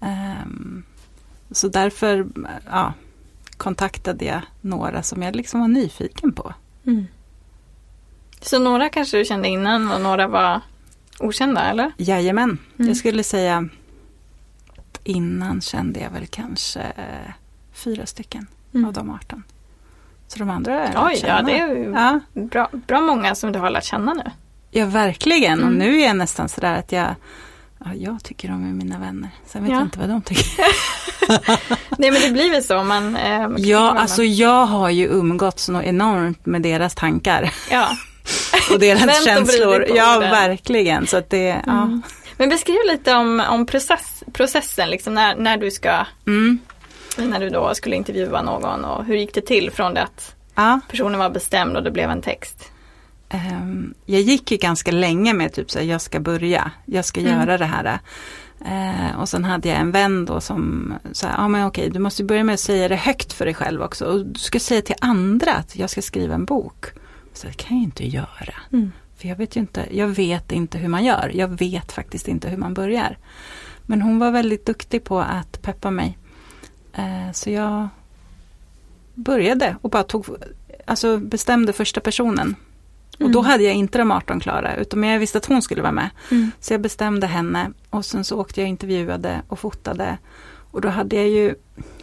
Ehm, 0.00 0.82
så 1.50 1.68
därför 1.68 2.26
ja, 2.70 2.92
kontaktade 3.58 4.24
jag 4.24 4.40
några 4.60 5.02
som 5.02 5.22
jag 5.22 5.36
liksom 5.36 5.60
var 5.60 5.68
nyfiken 5.68 6.32
på. 6.32 6.54
Mm. 6.86 7.06
Så 8.40 8.58
några 8.58 8.88
kanske 8.88 9.16
du 9.18 9.24
kände 9.24 9.48
innan 9.48 9.92
och 9.92 10.00
några 10.00 10.26
var 10.28 10.60
okända 11.20 11.62
eller? 11.70 11.92
Jajamän, 11.96 12.58
Mm. 12.78 12.88
jag 12.88 12.96
skulle 12.96 13.22
säga 13.22 13.68
innan 15.04 15.60
kände 15.60 16.00
jag 16.00 16.10
väl 16.10 16.26
kanske 16.26 16.80
eh, 16.80 17.32
fyra 17.72 18.06
stycken 18.06 18.46
Mm. 18.74 18.86
av 18.88 18.92
de 18.92 19.10
18. 19.10 19.42
Så 20.28 20.38
de 20.38 20.50
andra 20.50 20.72
har 20.72 20.80
jag 20.80 20.88
lärt 20.88 20.96
Oj, 21.04 21.12
ja 21.12 21.18
känna. 21.36 21.42
det 21.42 21.58
är 21.58 21.90
Ja, 21.90 22.20
bra, 22.42 22.68
bra 22.72 23.00
många 23.00 23.34
som 23.34 23.52
du 23.52 23.58
har 23.58 23.70
lärt 23.70 23.84
känna 23.84 24.14
nu. 24.14 24.22
ja, 24.70 24.86
verkligen. 24.86 25.58
Och 25.60 25.66
Mm. 25.66 25.78
nu 25.78 26.00
är 26.00 26.06
jag 26.06 26.16
nästan 26.16 26.48
sådär 26.48 26.78
att 26.78 26.92
jag 26.92 27.14
Ja, 27.84 27.94
jag 27.94 28.24
tycker 28.24 28.48
de 28.48 28.68
är 28.68 28.72
mina 28.72 28.98
vänner. 28.98 29.30
Sen 29.46 29.62
vet 29.62 29.70
Ja. 29.72 29.76
jag 29.78 29.86
inte 29.86 29.98
vad 29.98 30.08
de 30.08 30.22
tycker. 30.22 30.64
Nej 31.98 32.10
men 32.10 32.20
det 32.22 32.30
blir 32.30 32.50
väl 32.50 32.62
så. 32.64 32.82
Man, 32.82 33.16
eh, 33.16 33.40
man 33.40 33.54
Ja, 33.58 33.90
alltså 33.98 34.20
med. 34.20 34.30
jag 34.30 34.66
har 34.66 34.90
ju 34.90 35.06
umgåtts 35.06 35.68
något 35.68 35.84
enormt 35.84 36.46
med 36.46 36.62
deras 36.62 36.94
tankar. 36.94 37.54
Ja. 37.70 37.88
Och 38.72 38.78
deras 38.78 39.02
Vänt 39.06 39.24
känslor. 39.24 39.86
Ja, 39.94 40.16
orden. 40.16 40.30
verkligen. 40.30 41.06
Så 41.06 41.16
att 41.16 41.30
det, 41.30 41.62
ja. 41.66 41.82
Mm. 41.82 42.02
Men 42.36 42.48
beskriv 42.48 42.78
lite 42.90 43.14
om, 43.14 43.40
om 43.50 43.66
process, 43.66 44.22
processen, 44.32 44.90
liksom 44.90 45.14
när, 45.14 45.36
när 45.36 45.56
du 45.56 45.70
ska, 45.70 46.04
Mm. 46.26 46.58
när 47.16 47.40
du 47.40 47.50
då 47.50 47.74
skulle 47.74 47.96
intervjua 47.96 48.42
någon 48.42 48.84
och 48.84 49.04
hur 49.04 49.16
gick 49.16 49.34
det 49.34 49.40
till 49.46 49.70
från 49.70 49.94
det 49.94 50.02
att 50.02 50.34
ja. 50.54 50.80
personen 50.90 51.18
var 51.18 51.30
bestämd 51.30 51.76
och 51.76 51.82
det 51.82 51.90
blev 51.90 52.10
en 52.10 52.22
text? 52.22 52.70
Ehm, 53.28 53.94
jag 54.06 54.20
gick 54.20 54.50
ju 54.50 54.56
ganska 54.56 54.90
länge 54.90 55.32
med 55.34 55.52
typ 55.52 55.70
så 55.70 55.78
här, 55.78 55.86
jag 55.86 56.00
ska 56.00 56.20
börja, 56.20 56.70
jag 56.86 57.04
ska 57.04 57.20
Mm. 57.20 57.32
göra 57.32 57.58
det 57.58 57.64
här. 57.64 57.98
Eh, 58.64 59.20
och 59.20 59.28
sen 59.28 59.44
hade 59.44 59.68
jag 59.68 59.78
en 59.78 59.90
vän 59.92 60.24
då 60.24 60.40
som 60.40 60.94
sa, 61.12 61.26
ja 61.36 61.48
men 61.48 61.66
okej, 61.66 61.90
du 61.90 61.98
måste 61.98 62.24
börja 62.24 62.44
med 62.44 62.52
att 62.54 62.60
säga 62.60 62.88
det 62.88 62.96
högt 62.96 63.32
för 63.32 63.44
dig 63.44 63.54
själv 63.54 63.82
också. 63.82 64.04
Och 64.04 64.26
du 64.26 64.38
ska 64.38 64.60
säga 64.60 64.82
till 64.82 64.94
andra 65.00 65.54
att 65.54 65.76
jag 65.76 65.90
ska 65.90 66.02
skriva 66.02 66.34
en 66.34 66.44
bok. 66.44 66.86
Så 67.32 67.46
det 67.46 67.52
kan 67.52 67.76
jag 67.76 67.84
inte 67.84 68.06
göra. 68.06 68.54
Mm. 68.72 68.92
För 69.16 69.28
jag 69.28 69.36
vet 69.36 69.56
ju 69.56 69.60
inte, 69.60 69.86
jag 69.90 70.08
vet 70.08 70.52
inte 70.52 70.78
hur 70.78 70.88
man 70.88 71.04
gör. 71.04 71.30
Jag 71.34 71.48
vet 71.58 71.92
faktiskt 71.92 72.28
inte 72.28 72.48
hur 72.48 72.56
man 72.56 72.74
börjar. 72.74 73.18
Men 73.82 74.02
hon 74.02 74.18
var 74.18 74.30
väldigt 74.30 74.66
duktig 74.66 75.04
på 75.04 75.20
att 75.20 75.62
peppa 75.62 75.90
mig. 75.90 76.18
Eh, 76.94 77.32
så 77.32 77.50
jag 77.50 77.88
började 79.14 79.76
och 79.82 79.90
bara 79.90 80.02
tog, 80.02 80.26
alltså 80.86 81.18
bestämde 81.18 81.72
första 81.72 82.00
personen. 82.00 82.54
Och 83.20 83.30
då 83.30 83.38
Mm. 83.38 83.50
hade 83.50 83.64
jag 83.64 83.74
inte 83.74 83.98
de 83.98 84.10
18 84.10 84.40
klara, 84.40 84.76
utan 84.76 85.02
jag 85.02 85.18
visste 85.18 85.38
att 85.38 85.46
hon 85.46 85.62
skulle 85.62 85.82
vara 85.82 85.92
med. 85.92 86.10
Mm. 86.30 86.50
Så 86.60 86.72
jag 86.74 86.80
bestämde 86.80 87.26
henne 87.26 87.70
och 87.90 88.04
sen 88.04 88.24
så 88.24 88.40
åkte 88.40 88.60
jag 88.60 88.64
och 88.66 88.68
intervjuade 88.68 89.42
och 89.48 89.58
fotade. 89.58 90.18
Och 90.70 90.80
då 90.80 90.88
hade 90.88 91.16
jag 91.16 91.28
ju 91.28 91.54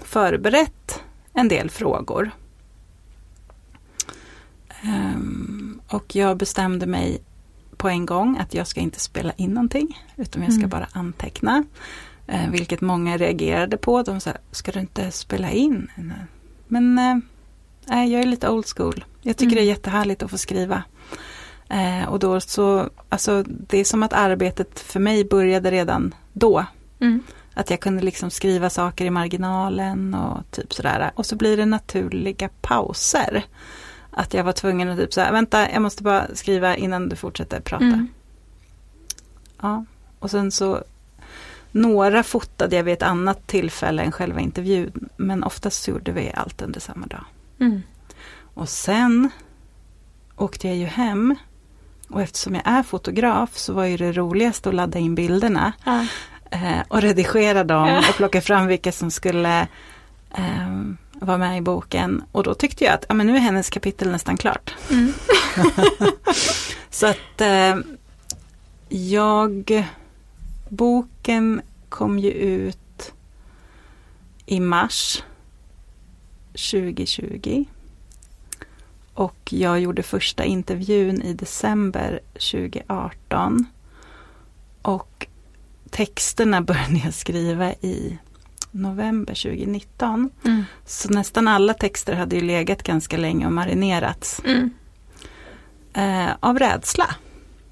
förberett 0.04 1.02
en 1.34 1.48
del 1.48 1.70
frågor. 1.70 2.32
Ehm, 4.82 5.82
och 5.88 6.16
jag 6.16 6.38
bestämde 6.38 6.86
mig 6.86 7.22
på 7.78 7.90
en 7.90 8.06
gång 8.06 8.38
att 8.38 8.54
jag 8.54 8.68
ska 8.68 8.80
inte 8.80 9.00
spela 9.00 9.32
in 9.34 9.50
någonting, 9.54 10.02
utan 10.16 10.42
jag 10.44 10.52
ska 10.54 10.60
Mm. 10.60 10.70
bara 10.70 10.88
anteckna. 10.92 11.64
Eh, 12.28 12.50
vilket 12.52 12.82
många 12.82 13.18
reagerade 13.18 13.78
på. 13.78 14.02
De 14.04 14.20
sa, 14.20 14.32
ska 14.52 14.72
du 14.72 14.80
inte 14.80 15.12
spela 15.12 15.52
in? 15.52 15.92
Men 16.68 16.98
eh, 16.98 17.18
nej, 17.86 18.12
jag 18.12 18.22
är 18.22 18.26
lite 18.26 18.50
old 18.50 18.66
school. 18.78 19.06
Jag 19.22 19.38
tycker 19.38 19.52
Mm. 19.52 19.56
det 19.56 19.62
är 19.62 19.76
jättehärligt 19.76 20.24
att 20.24 20.32
få 20.32 20.38
skriva. 20.38 20.84
Eh, 21.70 22.10
och 22.10 22.20
då 22.20 22.40
så, 22.40 22.90
alltså 23.10 23.44
det 23.48 23.78
är 23.78 23.84
som 23.84 24.04
att 24.04 24.14
arbetet 24.14 24.80
för 24.80 25.00
mig 25.00 25.26
började 25.26 25.72
redan 25.72 26.16
då. 26.34 26.66
Mm. 27.00 27.24
Att 27.54 27.70
jag 27.70 27.80
kunde 27.80 28.04
liksom 28.04 28.30
skriva 28.30 28.70
saker 28.70 29.06
i 29.06 29.10
marginalen 29.10 30.14
och 30.14 30.52
typ 30.52 30.74
sådär. 30.74 31.12
Och 31.16 31.26
så 31.26 31.36
blir 31.36 31.58
det 31.58 31.66
naturliga 31.66 32.50
pauser. 32.62 33.46
Att 34.12 34.34
jag 34.34 34.44
var 34.44 34.52
tvungen 34.52 34.90
att 34.90 34.98
typ 34.98 35.14
säga, 35.14 35.32
vänta 35.32 35.72
jag 35.72 35.82
måste 35.82 36.04
bara 36.04 36.28
skriva 36.34 36.76
innan 36.76 37.10
du 37.10 37.16
fortsätter 37.16 37.60
prata. 37.60 37.86
Mm. 37.86 38.08
Ja. 39.62 39.86
Och 40.20 40.32
sen 40.32 40.52
så 40.52 40.84
några 41.72 42.24
fotade 42.24 42.76
jag 42.76 42.84
vid 42.84 42.94
ett 42.94 43.04
annat 43.04 43.48
tillfälle 43.48 44.02
än 44.04 44.12
själva 44.12 44.40
intervjun. 44.40 45.10
Men 45.18 45.44
oftast 45.44 45.88
gjorde 45.88 46.12
vi 46.12 46.32
allt 46.34 46.62
under 46.62 46.80
samma 46.80 47.06
dag. 47.06 47.26
Mm. 47.60 47.82
Och 48.54 48.70
sen 48.70 49.30
åkte 50.36 50.68
jag 50.68 50.78
ju 50.78 50.86
hem. 50.86 51.36
Och 52.10 52.22
eftersom 52.22 52.56
jag 52.56 52.68
är 52.68 52.84
fotograf 52.84 53.58
så 53.58 53.74
var 53.74 53.86
ju 53.86 53.98
det 53.98 54.12
roligaste 54.12 54.70
att 54.70 54.76
ladda 54.76 55.00
in 55.00 55.16
bilderna. 55.16 55.74
Ja. 55.86 56.06
Eh, 56.52 56.80
och 56.88 57.02
redigera 57.02 57.64
dem 57.64 57.88
Ja. 57.88 58.00
och 58.10 58.16
plocka 58.16 58.42
fram 58.42 58.68
vilka 58.68 58.92
som 58.92 59.12
skulle 59.12 59.68
eh, 60.38 60.82
vara 61.14 61.38
med 61.38 61.58
i 61.58 61.62
boken. 61.62 62.24
Och 62.32 62.44
då 62.44 62.54
tyckte 62.54 62.84
jag 62.84 62.94
att 62.94 63.06
ja, 63.10 63.14
men 63.16 63.28
nu 63.28 63.36
är 63.36 63.40
hennes 63.40 63.70
kapitel 63.70 64.12
nästan 64.12 64.38
klart. 64.38 64.76
Mm. 64.92 65.14
Så 66.90 67.08
att 67.08 67.42
eh, 67.42 67.76
jag, 68.90 69.86
boken 70.70 71.62
kom 71.90 72.20
ju 72.20 72.32
ut 72.32 73.14
i 74.46 74.60
mars 74.60 75.24
2020. 76.56 77.66
Och 79.14 79.54
jag 79.54 79.80
gjorde 79.80 80.04
första 80.04 80.44
intervjun 80.44 81.22
i 81.22 81.34
december 81.34 82.20
2018. 82.34 83.66
Och 84.82 85.28
texterna 85.90 86.62
började 86.62 87.02
jag 87.04 87.14
skriva 87.14 87.74
i 87.74 88.18
november 88.72 89.34
2019. 89.34 90.30
Mm. 90.46 90.64
Så 90.86 91.10
nästan 91.10 91.48
alla 91.48 91.74
texter 91.74 92.14
hade 92.14 92.36
ju 92.36 92.42
legat 92.42 92.84
ganska 92.84 93.18
länge 93.18 93.46
och 93.46 93.54
marinerats. 93.54 94.42
Mm. 94.46 94.70
Eh, 95.94 96.36
av 96.40 96.60
rädsla. 96.60 97.16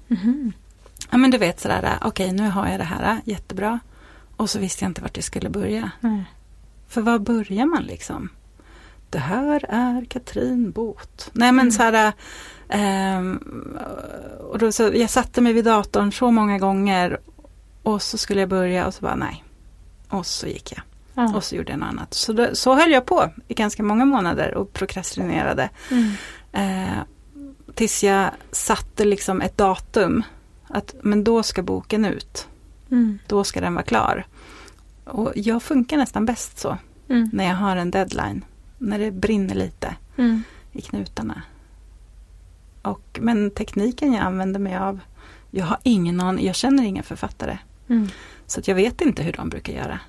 Mhm. 0.08 0.52
Ja 1.10 1.18
men 1.18 1.30
du 1.30 1.38
vet 1.38 1.60
sådär, 1.60 1.98
okej 2.02 2.32
nu 2.32 2.48
har 2.48 2.68
jag 2.68 2.80
det 2.80 2.84
här, 2.84 3.20
jättebra. 3.24 3.80
Och 4.36 4.50
så 4.50 4.58
visste 4.58 4.84
jag 4.84 4.90
inte 4.90 5.02
vart 5.02 5.16
jag 5.16 5.24
skulle 5.24 5.50
börja. 5.50 5.90
För 6.88 7.00
var 7.00 7.18
börjar 7.18 7.66
man 7.66 7.82
liksom? 7.82 8.28
Det 9.10 9.18
här 9.18 9.64
är 9.68 10.04
Katrin 10.04 10.70
Bot. 10.70 11.30
Nej 11.32 11.52
men 11.52 11.60
Mm. 11.60 11.72
så 11.72 11.82
här, 11.82 12.12
ehm, 12.68 13.38
och 14.50 14.58
då 14.58 14.72
så, 14.72 14.90
jag 14.94 15.10
satte 15.10 15.40
mig 15.40 15.52
vid 15.52 15.64
datorn 15.64 16.12
så 16.12 16.30
många 16.30 16.58
gånger 16.58 17.18
och 17.82 18.02
så 18.02 18.18
skulle 18.18 18.40
jag 18.40 18.48
börja 18.48 18.86
och 18.86 18.94
så 18.94 19.00
bara 19.02 19.14
nej. 19.16 19.44
Och 20.08 20.26
så 20.26 20.46
gick 20.46 20.72
jag 20.72 20.82
Ja. 21.16 21.36
och 21.36 21.44
så 21.44 21.56
gjorde 21.56 21.70
jag 21.72 21.78
något 21.80 21.88
annat. 21.88 22.14
Så, 22.14 22.32
det, 22.32 22.56
så 22.56 22.74
höll 22.74 22.90
jag 22.90 23.06
på 23.06 23.30
i 23.48 23.54
ganska 23.54 23.82
många 23.82 24.04
månader 24.04 24.54
och 24.54 24.72
prokrastinerade. 24.72 25.70
Mm. 25.90 26.10
Eh, 26.52 26.98
tills 27.74 28.04
jag 28.04 28.30
satte 28.52 29.04
liksom 29.04 29.40
ett 29.40 29.56
datum. 29.56 30.22
Att 30.68 30.94
men 31.02 31.24
då 31.24 31.42
ska 31.42 31.62
boken 31.62 32.04
ut. 32.04 32.48
Mm. 32.90 33.18
Då 33.26 33.44
ska 33.44 33.60
den 33.60 33.74
vara 33.74 33.84
klar. 33.84 34.26
Och 35.04 35.32
jag 35.34 35.62
funkar 35.62 35.96
nästan 35.96 36.26
bäst 36.26 36.58
så. 36.58 36.78
Mm. 37.08 37.30
När 37.32 37.44
jag 37.44 37.54
har 37.54 37.76
en 37.76 37.90
deadline. 37.90 38.44
När 38.78 38.98
det 38.98 39.10
brinner 39.10 39.54
lite 39.54 39.96
Mm. 40.16 40.42
i 40.72 40.80
knutarna. 40.82 41.42
Och, 42.82 43.18
men 43.22 43.50
tekniken 43.50 44.12
jag 44.12 44.22
använder 44.24 44.60
mig 44.60 44.76
av. 44.76 45.00
Jag 45.50 45.64
har 45.66 45.78
ingen 45.82 46.20
aning, 46.20 46.46
jag 46.46 46.54
känner 46.54 46.84
inga 46.84 47.02
författare. 47.02 47.58
Mm. 47.88 48.08
Så 48.46 48.60
att 48.60 48.68
jag 48.68 48.74
vet 48.74 49.00
inte 49.00 49.22
hur 49.22 49.32
de 49.32 49.48
brukar 49.48 49.72
göra. 49.72 50.00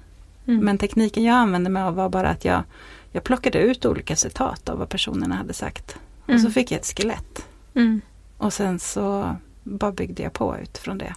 Mm. 0.47 0.65
Men 0.65 0.77
tekniken 0.77 1.23
jag 1.23 1.35
använde 1.35 1.69
mig 1.69 1.83
av 1.83 1.95
var 1.95 2.09
bara 2.09 2.29
att 2.29 2.45
jag, 2.45 2.63
jag 3.11 3.23
plockade 3.23 3.59
ut 3.59 3.85
olika 3.85 4.15
citat 4.15 4.69
av 4.69 4.77
vad 4.79 4.89
personerna 4.89 5.35
hade 5.35 5.53
sagt. 5.53 5.95
Och 6.19 6.33
så 6.33 6.39
Mm. 6.39 6.51
fick 6.51 6.71
jag 6.71 6.79
ett 6.79 6.85
skelett. 6.97 7.45
Mm. 7.73 8.01
Och 8.37 8.53
sen 8.53 8.79
så 8.79 9.35
bara 9.63 9.91
byggde 9.91 10.23
jag 10.23 10.33
på 10.33 10.57
utifrån 10.57 10.97
det. 10.97 11.13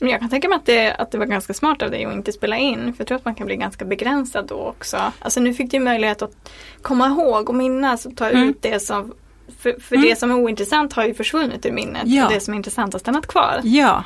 Men 0.00 0.08
jag 0.10 0.20
kan 0.20 0.28
tänka 0.30 0.48
mig 0.48 0.56
att 0.56 0.66
det, 0.66 0.92
att 0.94 1.10
det 1.10 1.18
var 1.18 1.26
ganska 1.26 1.54
smart 1.54 1.82
av 1.82 1.90
dig 1.90 2.04
att 2.04 2.12
inte 2.12 2.32
spela 2.32 2.56
in. 2.56 2.78
För 2.94 3.00
jag 3.00 3.06
tror 3.06 3.16
att 3.18 3.24
man 3.24 3.34
kan 3.34 3.46
bli 3.46 3.56
ganska 3.56 3.84
begränsad 3.84 4.46
då 4.46 4.54
också. 4.54 5.12
Alltså 5.18 5.40
nu 5.40 5.54
fick 5.54 5.70
du 5.70 5.78
möjlighet 5.80 6.22
att 6.22 6.50
komma 6.82 7.06
ihåg 7.06 7.48
och 7.48 7.54
minnas 7.54 8.06
och 8.06 8.16
ta 8.16 8.30
Mm. 8.30 8.48
ut 8.48 8.62
det 8.62 8.80
som 8.80 9.14
för, 9.58 9.80
för 9.80 9.96
Mm. 9.96 10.08
det 10.08 10.16
som 10.16 10.30
är 10.30 10.34
ointressant 10.34 10.92
har 10.92 11.04
ju 11.04 11.14
försvunnit 11.14 11.66
ur 11.66 11.72
minnet. 11.72 12.02
Ja. 12.04 12.26
Och 12.26 12.32
det 12.32 12.40
som 12.40 12.54
är 12.54 12.56
intressant 12.56 12.92
har 12.92 13.00
stannat 13.00 13.26
kvar. 13.26 13.60
Ja, 13.64 14.04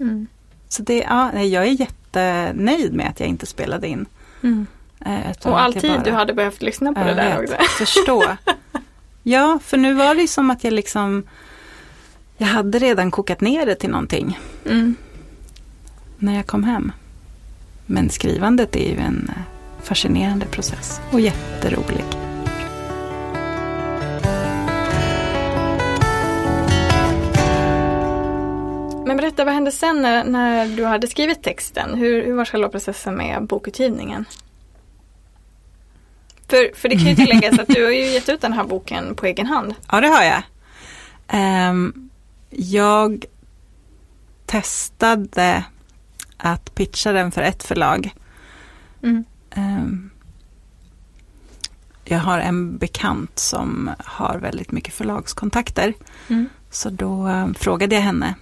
Mm. 0.00 0.26
så 0.68 0.82
det, 0.82 0.98
ja, 0.98 1.32
jag 1.40 1.62
är 1.66 1.80
jättenöjd 1.80 2.92
med 2.94 3.08
att 3.08 3.20
jag 3.20 3.28
inte 3.28 3.46
spelade 3.46 3.88
in. 3.88 4.06
Mm. 4.42 4.66
Eh, 5.06 5.30
Och 5.44 5.60
all 5.60 5.72
tid 5.74 5.90
bara- 5.92 6.02
du 6.02 6.10
hade 6.12 6.34
behövt 6.34 6.62
lyssna 6.62 6.92
på 6.92 7.00
det 7.04 7.14
där 7.14 7.40
vet. 7.40 7.50
också. 7.50 7.62
Förstå. 7.78 8.24
ja, 9.22 9.58
för 9.62 9.76
nu 9.76 9.92
var 9.94 10.14
det 10.14 10.20
ju 10.20 10.28
som 10.28 10.50
att 10.50 10.64
jag 10.64 10.72
liksom 10.72 11.22
Jag 12.36 12.46
hade 12.46 12.78
redan 12.78 13.10
kokat 13.10 13.40
ner 13.40 13.66
det 13.66 13.74
till 13.74 13.90
någonting. 13.90 14.38
När 16.22 16.36
jag 16.36 16.46
kom 16.46 16.64
hem. 16.64 16.92
Men 17.86 18.10
skrivandet 18.10 18.76
är 18.76 18.90
ju 18.90 18.96
en 18.96 19.28
eh, 19.28 19.42
fascinerande 19.82 20.46
process 20.46 21.00
och 21.12 21.20
jätterolig. 21.20 22.04
Men 29.06 29.16
berätta, 29.16 29.44
vad 29.44 29.54
hände 29.54 29.72
sen 29.72 30.02
när, 30.02 30.24
när 30.24 30.66
du 30.66 30.84
hade 30.84 31.08
skrivit 31.08 31.42
texten? 31.42 31.94
Hur, 31.94 32.24
hur 32.24 32.34
var 32.34 32.44
själva 32.44 32.68
processen 32.68 33.14
med 33.14 33.46
bokutgivningen? 33.46 34.24
För, 36.48 36.76
för 36.76 36.88
det 36.88 36.96
kan 36.96 37.06
ju 37.06 37.14
tilläggas 37.14 37.58
att 37.58 37.68
du 37.68 37.84
har 37.84 37.92
ju 37.92 38.06
gett 38.06 38.28
ut 38.28 38.40
den 38.40 38.52
här 38.52 38.64
boken 38.64 39.14
på 39.14 39.26
egen 39.26 39.46
hand. 39.46 39.74
Ja, 39.90 40.00
det 40.00 40.08
har 40.08 40.22
jag. 40.22 40.42
Um, 41.70 42.10
jag 42.50 43.24
testade 44.46 45.64
att 46.42 46.74
pitcha 46.74 47.12
den 47.12 47.32
för 47.32 47.42
ett 47.42 47.62
förlag. 47.62 48.14
Mm. 49.02 49.24
Um, 49.56 50.10
jag 52.04 52.18
har 52.18 52.38
en 52.38 52.78
bekant 52.78 53.38
som 53.38 53.90
har 53.98 54.38
väldigt 54.38 54.72
mycket 54.72 54.94
förlagskontakter. 54.94 55.94
Mm. 56.28 56.48
Så 56.70 56.90
då 56.90 57.28
um, 57.28 57.54
frågade 57.54 57.94
jag 57.94 58.02
henne. 58.02 58.34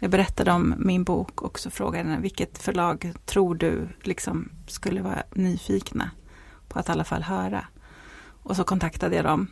Jag 0.00 0.10
berättade 0.10 0.52
om 0.52 0.74
min 0.78 1.04
bok 1.04 1.42
och 1.42 1.58
så 1.58 1.70
frågade 1.70 2.08
henne 2.08 2.20
vilket 2.22 2.58
förlag 2.58 3.12
tror 3.26 3.54
du 3.54 3.88
liksom 4.02 4.48
skulle 4.66 5.02
vara 5.02 5.22
nyfikna 5.34 6.10
på 6.68 6.78
att 6.78 6.88
i 6.88 6.92
alla 6.92 7.04
fall 7.04 7.22
höra. 7.22 7.64
Och 8.42 8.56
så 8.56 8.64
kontaktade 8.64 9.16
jag 9.16 9.24
dem. 9.24 9.46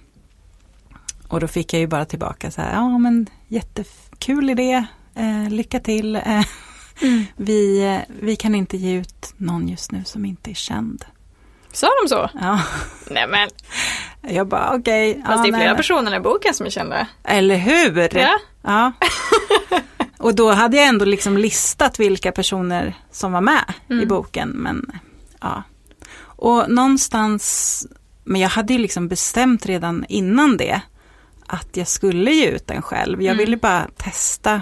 Och 1.29 1.41
då 1.41 1.49
fick 1.49 1.73
jag 1.73 1.81
ju 1.81 1.87
bara 1.87 2.05
tillbaka 2.05 2.51
så 2.51 2.61
här, 2.61 2.73
ja 2.73 2.99
men 2.99 3.27
jättekul 3.49 4.51
idé, 4.51 4.87
eh, 5.15 5.51
lycka 5.51 5.81
till. 5.81 6.17
Eh, 6.17 6.43
Mm. 7.03 7.25
vi, 7.37 8.01
vi 8.21 8.37
kan 8.37 8.55
inte 8.55 8.77
ge 8.77 8.93
ut 8.95 9.35
någon 9.37 9.69
just 9.69 9.93
nu 9.93 10.03
som 10.05 10.25
inte 10.25 10.51
är 10.51 10.55
känd. 10.55 11.05
Sa 11.73 11.89
de 12.03 12.09
så? 12.09 12.31
Ja, 12.41 12.63
Nej 13.11 13.27
men, 13.29 13.49
jag 14.35 14.49
bara 14.49 14.75
okej. 14.75 15.15
fast 15.27 15.37
ja, 15.37 15.43
det 15.43 15.49
är 15.49 15.53
flera 15.53 15.69
nej. 15.69 15.77
personer 15.77 16.17
i 16.17 16.21
boken 16.21 16.55
som 16.55 16.67
är 16.67 16.71
kända. 16.71 17.07
Eller 17.25 17.57
hur? 17.57 18.19
Ja. 18.19 18.39
Ja. 18.63 18.93
Och 20.19 20.35
då 20.35 20.53
hade 20.53 20.77
jag 20.77 20.87
ändå 20.87 21.05
liksom 21.05 21.39
listat 21.39 22.01
vilka 22.01 22.33
personer 22.33 22.95
som 23.11 23.33
var 23.33 23.41
med 23.41 23.65
i 23.89 23.93
Mm. 23.93 24.09
boken. 24.09 24.49
Men 24.49 24.91
ja. 25.41 25.63
Och 26.19 26.71
någonstans, 26.71 27.87
men 28.25 28.41
jag 28.41 28.49
hade 28.49 28.73
ju 28.73 28.79
liksom 28.79 29.09
bestämt 29.09 29.67
redan 29.67 30.05
innan 30.09 30.57
det 30.57 30.81
att 31.47 31.77
jag 31.77 31.89
skulle 31.89 32.31
ge 32.33 32.47
ut 32.47 32.67
den 32.67 32.83
själv. 32.83 33.23
Jag 33.23 33.33
Mm. 33.33 33.45
ville 33.45 33.57
bara 33.57 33.87
testa. 33.97 34.61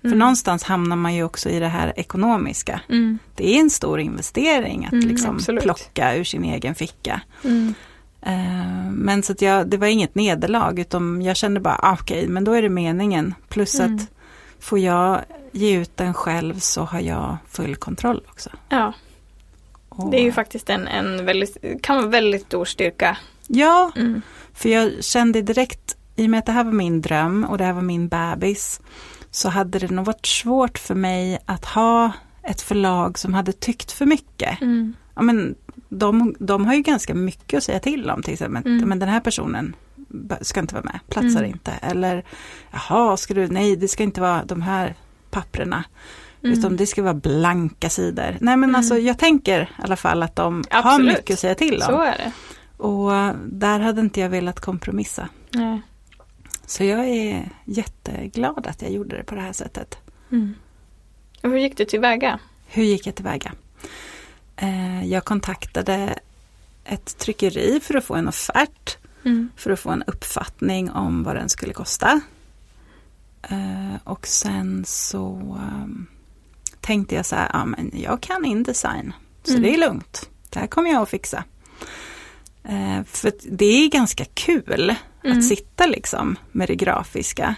För 0.00 0.06
Mm. 0.08 0.18
någonstans 0.18 0.62
hamnar 0.62 0.96
man 0.96 1.14
ju 1.14 1.24
också 1.24 1.48
i 1.50 1.58
det 1.58 1.68
här 1.68 1.92
ekonomiska. 1.96 2.80
Mm. 2.88 3.18
Det 3.34 3.54
är 3.56 3.60
en 3.60 3.70
stor 3.70 4.00
investering 4.00 4.86
att 4.86 4.92
Mm, 4.92 5.08
liksom 5.08 5.36
absolut. 5.36 5.62
plocka 5.62 6.14
ur 6.16 6.24
sin 6.24 6.44
egen 6.44 6.74
ficka. 6.74 7.20
Eh, 8.22 8.90
Men 8.92 9.22
så 9.22 9.32
att 9.32 9.42
jag, 9.42 9.68
det 9.68 9.76
var 9.76 9.86
inget 9.86 10.14
nederlag 10.14 10.78
utan 10.80 11.22
jag 11.22 11.36
kände 11.36 11.60
bara, 11.60 11.78
ah, 11.82 11.96
okej, 12.00 12.28
men 12.28 12.44
då 12.44 12.52
är 12.52 12.62
det 12.62 12.68
meningen. 12.68 13.34
Plus 13.48 13.80
Mm. 13.80 13.96
att 13.96 14.02
får 14.60 14.78
jag 14.78 15.20
ge 15.52 15.76
ut 15.76 15.96
den 15.96 16.14
själv 16.14 16.58
så 16.58 16.82
har 16.84 17.00
jag 17.00 17.36
full 17.48 17.76
kontroll 17.76 18.22
också. 18.28 18.50
Ja, 18.68 18.92
det 20.10 20.16
är 20.20 20.22
ju 20.22 20.32
faktiskt 20.32 20.70
en, 20.70 20.86
en 20.88 21.26
väldigt, 21.26 21.56
kan 21.82 21.96
vara 21.96 22.06
väldigt 22.06 22.42
stor 22.46 22.64
styrka. 22.64 23.16
Ja, 23.46 23.90
Mm. 23.96 24.22
för 24.54 24.68
jag 24.68 25.04
kände 25.04 25.42
direkt, 25.42 25.96
i 26.16 26.26
och 26.26 26.30
med 26.30 26.38
att 26.38 26.46
det 26.46 26.52
här 26.52 26.64
var 26.64 26.72
min 26.72 27.00
dröm 27.00 27.44
och 27.44 27.58
det 27.58 27.64
här 27.64 27.72
var 27.72 27.82
min 27.82 28.08
bebis, 28.08 28.80
så 29.30 29.48
hade 29.48 29.78
det 29.78 29.90
nog 29.90 30.04
varit 30.04 30.26
svårt 30.26 30.78
för 30.78 30.94
mig 30.94 31.38
att 31.46 31.64
ha 31.64 32.12
ett 32.42 32.60
förlag 32.60 33.18
som 33.18 33.34
hade 33.34 33.52
tyckt 33.52 33.92
för 33.92 34.06
mycket. 34.06 34.60
Mm. 34.60 34.94
Ja, 35.14 35.22
men 35.22 35.54
de, 35.88 36.34
de 36.38 36.66
har 36.66 36.74
ju 36.74 36.82
ganska 36.82 37.14
mycket 37.14 37.56
att 37.58 37.64
säga 37.64 37.80
till 37.80 38.10
om 38.10 38.22
till 38.22 38.32
exempel. 38.32 38.66
Mm. 38.66 38.88
Men 38.88 38.98
den 38.98 39.08
här 39.08 39.20
personen 39.20 39.76
ska 40.40 40.60
inte 40.60 40.74
vara 40.74 40.84
med, 40.84 41.00
platsar 41.08 41.38
Mm. 41.40 41.50
inte. 41.50 41.70
Eller 41.82 42.24
jaha, 42.70 43.16
ska 43.16 43.34
du, 43.34 43.48
nej 43.48 43.76
det 43.76 43.88
ska 43.88 44.02
inte 44.02 44.20
vara 44.20 44.44
de 44.44 44.62
här 44.62 44.94
papprena. 45.30 45.84
Mm. 46.44 46.58
Utan 46.58 46.76
det 46.76 46.86
ska 46.86 47.02
vara 47.02 47.14
blanka 47.14 47.88
sidor. 47.88 48.36
Nej 48.40 48.56
men 48.56 48.62
Mm. 48.64 48.74
alltså 48.74 48.98
jag 48.98 49.18
tänker 49.18 49.60
i 49.62 49.82
alla 49.82 49.96
fall 49.96 50.22
att 50.22 50.36
de 50.36 50.64
har 50.70 50.92
Absolut. 50.92 51.16
mycket 51.16 51.34
att 51.34 51.38
säga 51.40 51.54
till 51.54 51.82
Så 51.82 51.94
om. 51.94 52.00
är 52.00 52.16
det. 52.18 52.32
Och 52.82 53.10
där 53.46 53.80
hade 53.80 54.00
inte 54.00 54.20
jag 54.20 54.28
velat 54.28 54.60
kompromissa. 54.60 55.28
Nej. 55.50 55.82
Så 56.70 56.84
jag 56.84 57.08
är 57.08 57.50
jätteglad 57.64 58.66
att 58.66 58.82
jag 58.82 58.90
gjorde 58.90 59.16
det 59.16 59.24
på 59.24 59.34
det 59.34 59.40
här 59.40 59.52
sättet. 59.52 59.98
Mm. 60.32 60.54
Och 61.42 61.50
hur 61.50 61.58
gick 61.58 61.76
du 61.76 61.84
tillväga? 61.84 62.38
Hur 62.66 62.82
gick 62.84 63.06
jag 63.06 63.14
tillväga? 63.14 63.52
Eh, 64.56 65.04
jag 65.06 65.24
kontaktade 65.24 66.18
ett 66.84 67.18
tryckeri 67.18 67.80
för 67.82 67.94
att 67.94 68.04
få 68.04 68.14
en 68.14 68.28
offert. 68.28 68.96
Mm. 69.24 69.50
för 69.56 69.70
att 69.70 69.80
få 69.80 69.90
en 69.90 70.02
uppfattning 70.06 70.90
om 70.90 71.22
vad 71.22 71.36
den 71.36 71.48
skulle 71.48 71.72
kosta. 71.72 72.20
Eh, 73.42 73.94
och 74.04 74.26
sen 74.26 74.84
så 74.86 75.58
ehm, 75.60 76.06
tänkte 76.80 77.14
jag 77.14 77.26
så 77.26 77.36
här, 77.36 77.50
ja 77.52 77.64
men 77.64 77.90
jag 77.94 78.20
kan 78.20 78.44
Indesign, 78.44 79.12
så 79.42 79.50
Mm. 79.50 79.62
det 79.62 79.74
är 79.74 79.78
lugnt. 79.78 80.30
Det 80.50 80.58
här 80.58 80.66
kommer 80.66 80.90
jag 80.90 81.02
att 81.02 81.08
fixa. 81.08 81.44
Eh, 82.64 83.02
för 83.04 83.32
det 83.50 83.64
är 83.64 83.88
ganska 83.90 84.24
kul 84.24 84.94
Mm. 85.24 85.38
att 85.38 85.44
sitta 85.44 85.86
liksom 85.86 86.36
med 86.52 86.68
det 86.68 86.76
grafiska. 86.76 87.54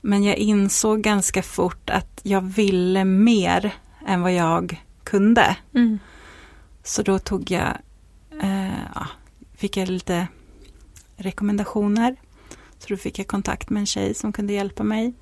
Men 0.00 0.24
jag 0.24 0.36
insåg 0.36 1.02
ganska 1.02 1.42
fort 1.42 1.90
att 1.90 2.20
jag 2.22 2.40
ville 2.40 3.04
mer 3.04 3.74
än 4.06 4.20
vad 4.20 4.32
jag 4.32 4.84
kunde. 5.04 5.56
Mm. 5.74 5.98
Så 6.82 7.02
då 7.02 7.18
tog 7.18 7.50
jag, 7.50 7.78
eh, 8.42 8.78
ja, 8.94 9.06
fick 9.56 9.76
jag 9.76 9.88
lite 9.88 10.28
rekommendationer. 11.16 12.16
Så 12.78 12.88
då 12.88 12.96
fick 12.96 13.18
jag 13.18 13.26
kontakt 13.26 13.70
med 13.70 13.80
en 13.80 13.86
tjej 13.86 14.14
som 14.14 14.32
kunde 14.32 14.52
hjälpa 14.52 14.82
mig. 14.82 15.14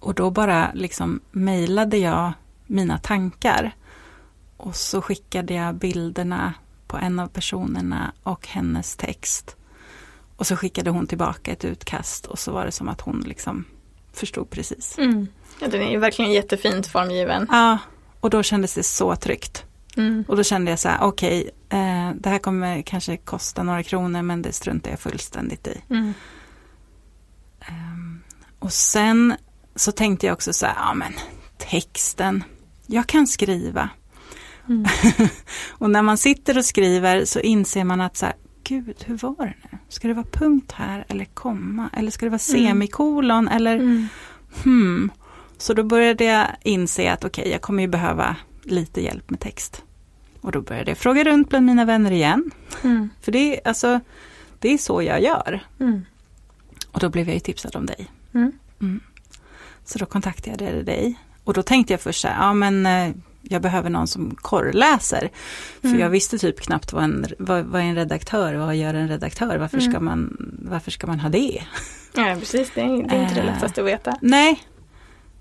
Och 0.00 0.14
då 0.14 0.30
bara 0.30 0.70
liksom 0.74 1.20
mejlade 1.30 1.96
jag 1.96 2.32
mina 2.66 2.98
tankar. 2.98 3.74
Och 4.56 4.76
så 4.76 5.02
skickade 5.02 5.54
jag 5.54 5.74
bilderna 5.74 6.54
på 6.86 6.96
en 6.96 7.18
av 7.18 7.28
personerna 7.28 8.12
och 8.22 8.46
hennes 8.48 8.96
text. 8.96 9.56
Och 10.36 10.46
så 10.46 10.56
skickade 10.56 10.90
hon 10.90 11.06
tillbaka 11.06 11.52
ett 11.52 11.64
utkast 11.64 12.26
och 12.26 12.38
så 12.38 12.52
var 12.52 12.64
det 12.64 12.72
som 12.72 12.88
att 12.88 13.00
hon 13.00 13.20
liksom 13.20 13.64
förstod 14.12 14.50
precis. 14.50 14.98
Mm. 14.98 15.26
Ja, 15.60 15.68
den 15.68 15.82
är 15.82 15.90
ju 15.90 15.98
verkligen 15.98 16.32
jättefint 16.32 16.86
formgiven. 16.86 17.46
Ja, 17.50 17.78
och 18.20 18.30
då 18.30 18.42
kändes 18.42 18.74
det 18.74 18.82
så 18.82 19.16
tryggt. 19.16 19.64
Mm. 19.96 20.24
Och 20.28 20.36
då 20.36 20.42
kände 20.42 20.70
jag 20.70 20.78
så 20.78 20.88
här, 20.88 20.98
okej, 21.02 21.50
eh, 21.68 22.10
det 22.14 22.28
här 22.28 22.38
kommer 22.38 22.82
kanske 22.82 23.16
kosta 23.16 23.62
några 23.62 23.82
kronor 23.82 24.22
men 24.22 24.42
det 24.42 24.52
struntar 24.52 24.90
jag 24.90 25.00
fullständigt 25.00 25.66
i. 25.66 25.80
Mm. 25.90 26.14
Ehm, 27.60 28.20
och 28.58 28.72
sen 28.72 29.34
så 29.76 29.92
tänkte 29.92 30.26
jag 30.26 30.34
också 30.34 30.52
så 30.52 30.66
här, 30.66 30.74
ja 30.74 30.94
men 30.94 31.12
texten, 31.58 32.44
jag 32.86 33.06
kan 33.06 33.26
skriva. 33.26 33.90
Mm. 34.68 34.86
och 35.70 35.90
när 35.90 36.02
man 36.02 36.18
sitter 36.18 36.58
och 36.58 36.64
skriver 36.64 37.24
så 37.24 37.40
inser 37.40 37.84
man 37.84 38.00
att 38.00 38.16
så 38.16 38.26
här, 38.26 38.34
gud 38.68 39.04
hur 39.06 39.16
var 39.16 39.36
det 39.46 39.54
nu? 39.72 39.78
Ska 39.88 40.08
det 40.08 40.14
vara 40.14 40.26
punkt 40.32 40.72
här 40.72 41.04
eller 41.08 41.24
komma? 41.24 41.90
Eller 41.92 42.10
ska 42.10 42.26
det 42.26 42.30
vara 42.30 42.40
Mm. 42.56 42.66
semikolon? 42.68 43.48
Eller 43.48 43.76
Mm. 43.76 44.06
hmm. 44.64 45.10
Så 45.58 45.74
då 45.74 45.84
började 45.84 46.24
jag 46.24 46.46
inse 46.62 47.12
att 47.12 47.24
okej, 47.24 47.48
jag 47.50 47.60
kommer 47.62 47.82
ju 47.82 47.88
behöva 47.88 48.36
lite 48.62 49.00
hjälp 49.02 49.30
med 49.30 49.40
text. 49.40 49.82
Och 50.40 50.52
då 50.52 50.60
började 50.60 50.90
jag 50.90 50.98
fråga 50.98 51.24
runt 51.24 51.48
bland 51.48 51.66
mina 51.66 51.84
vänner 51.84 52.10
igen. 52.10 52.50
Mm. 52.84 53.08
För 53.20 53.32
det 53.32 53.56
är, 53.56 53.68
alltså, 53.68 54.00
det 54.58 54.72
är 54.72 54.78
så 54.78 55.02
jag 55.02 55.22
gör. 55.22 55.60
Mm. 55.80 56.02
Och 56.92 57.00
då 57.00 57.08
blev 57.08 57.26
jag 57.26 57.34
ju 57.34 57.40
tipsad 57.40 57.76
om 57.76 57.86
dig. 57.86 58.06
Mm. 58.34 59.00
Så 59.84 59.98
då 59.98 60.06
kontaktade 60.06 60.64
jag 60.64 60.84
dig. 60.84 61.18
Och 61.44 61.54
då 61.54 61.62
tänkte 61.62 61.92
jag 61.92 62.00
först 62.00 62.20
så 62.20 62.28
här, 62.28 62.42
ja 62.46 62.52
men 62.54 62.86
eh, 62.86 63.14
jag 63.50 63.62
behöver 63.62 63.90
någon 63.90 64.06
som 64.06 64.34
korrläser. 64.34 65.30
För 65.80 65.88
Mm. 65.88 66.00
jag 66.00 66.10
visste 66.10 66.38
typ 66.38 66.60
knappt 66.60 66.92
vad 66.92 67.04
en, 67.04 67.26
vad, 67.38 67.64
vad 67.64 67.80
är 67.80 67.84
en 67.84 67.94
redaktör, 67.94 68.54
vad 68.54 68.76
gör 68.76 68.94
en 68.94 69.08
redaktör, 69.08 69.58
varför, 69.58 69.78
Mm. 69.78 69.90
ska, 69.92 70.00
man, 70.00 70.36
varför 70.62 70.90
ska 70.90 71.06
man 71.06 71.20
ha 71.20 71.28
det? 71.28 71.62
Ja, 72.14 72.36
precis. 72.38 72.70
Det 72.74 72.80
är, 72.80 72.86
det 72.86 72.92
är 73.16 73.22
inte 73.22 73.34
det 73.34 73.40
Eh. 73.40 73.46
lättaste 73.46 73.80
att 73.80 73.86
veta. 73.86 74.18
Nej. 74.22 74.60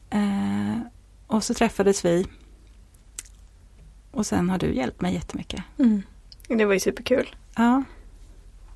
Eh, 0.10 0.80
och 1.28 1.44
så 1.44 1.54
träffades 1.54 2.06
vi. 2.06 2.28
Och 4.12 4.26
sen 4.26 4.50
har 4.50 4.58
du 4.58 4.74
hjälpt 4.76 5.02
mig 5.02 5.14
jättemycket. 5.14 5.64
Mm. 5.80 6.02
Det 6.48 6.66
var 6.66 6.74
ju 6.74 6.80
superkul. 6.80 7.36
Ja. 7.56 7.84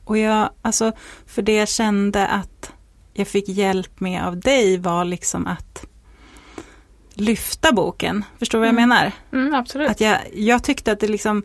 Och 0.04 0.18
jag, 0.18 0.50
alltså, 0.62 0.92
för 1.26 1.42
det 1.42 1.56
jag 1.56 1.68
kände 1.70 2.28
att 2.28 2.72
jag 3.14 3.28
fick 3.28 3.50
hjälp 3.50 4.00
med 4.00 4.24
av 4.26 4.40
dig 4.40 4.78
var 4.78 5.06
liksom 5.06 5.48
att 5.48 5.86
lyfta 7.20 7.72
boken. 7.72 8.26
Förstår 8.40 8.58
du 8.58 8.60
vad 8.60 8.68
jag 8.68 8.74
Mm. 8.74 8.90
menar? 8.90 9.12
Mm, 9.34 9.54
absolut. 9.56 9.90
Att 9.90 10.02
jag, 10.02 10.18
jag 10.34 10.64
tyckte 10.64 10.92
att 10.92 11.00
det 11.00 11.08
liksom, 11.08 11.44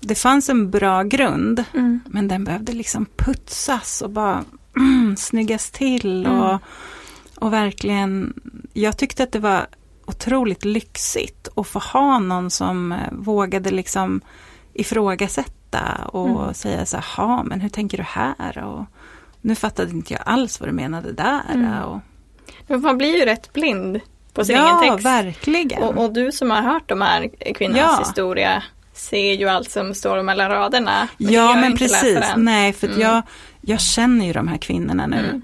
det 0.00 0.14
fanns 0.14 0.48
en 0.48 0.70
bra 0.70 1.02
grund, 1.02 1.64
Mm. 1.74 2.00
men 2.06 2.28
den 2.28 2.44
behövde 2.44 2.72
liksom 2.72 3.06
putsas 3.16 4.02
och 4.02 4.10
bara 4.10 4.44
mm, 4.76 5.16
snyggas 5.16 5.70
till 5.70 6.26
Mm. 6.26 6.40
och, 6.40 6.60
och 7.38 7.52
verkligen, 7.52 8.34
jag 8.72 8.98
tyckte 8.98 9.22
att 9.22 9.32
det 9.32 9.38
var 9.38 9.66
otroligt 10.06 10.64
lyxigt 10.64 11.48
att 11.56 11.66
få 11.66 11.78
ha 11.78 12.18
någon 12.18 12.50
som 12.50 12.92
eh, 12.92 12.98
vågade 13.12 13.70
liksom 13.70 14.20
ifrågasätta 14.72 15.94
och 16.12 16.28
Mm. 16.42 16.54
säga 16.54 16.86
så 16.86 16.96
här, 16.96 17.44
men 17.44 17.60
hur 17.60 17.68
tänker 17.68 17.96
du 17.98 18.04
här? 18.04 18.58
Och 18.64 18.84
nu 19.40 19.54
fattade 19.54 19.90
inte 19.90 20.12
jag 20.12 20.22
alls 20.26 20.60
vad 20.60 20.68
du 20.68 20.72
menade 20.72 21.12
där. 21.12 21.40
Mm. 21.54 21.82
Och, 21.82 22.00
Men 22.66 22.80
Man 22.80 22.98
blir 22.98 23.18
ju 23.18 23.24
rätt 23.24 23.52
blind 23.52 24.00
på 24.36 24.44
sin 24.44 24.56
ja, 24.56 24.82
egen 24.82 24.92
text. 24.94 25.06
verkligen. 25.06 25.82
Och, 25.82 26.04
och 26.04 26.12
du 26.12 26.32
som 26.32 26.50
har 26.50 26.62
hört 26.62 26.88
de 26.88 27.00
här 27.00 27.52
kvinnornas 27.54 27.94
Ja. 27.98 28.04
historia 28.06 28.62
ser 28.92 29.32
ju 29.32 29.48
allt 29.48 29.70
som 29.70 29.94
står 29.94 30.22
mellan 30.22 30.48
raderna. 30.50 31.08
ja, 31.16 31.54
men 31.54 31.76
precis. 31.76 32.24
Nej, 32.36 32.72
för 32.72 32.86
Mm. 32.86 33.00
jag, 33.00 33.22
jag 33.60 33.80
känner 33.80 34.26
ju 34.26 34.32
de 34.32 34.48
här 34.48 34.56
kvinnorna 34.58 35.06
nu. 35.06 35.16
Mm. 35.18 35.42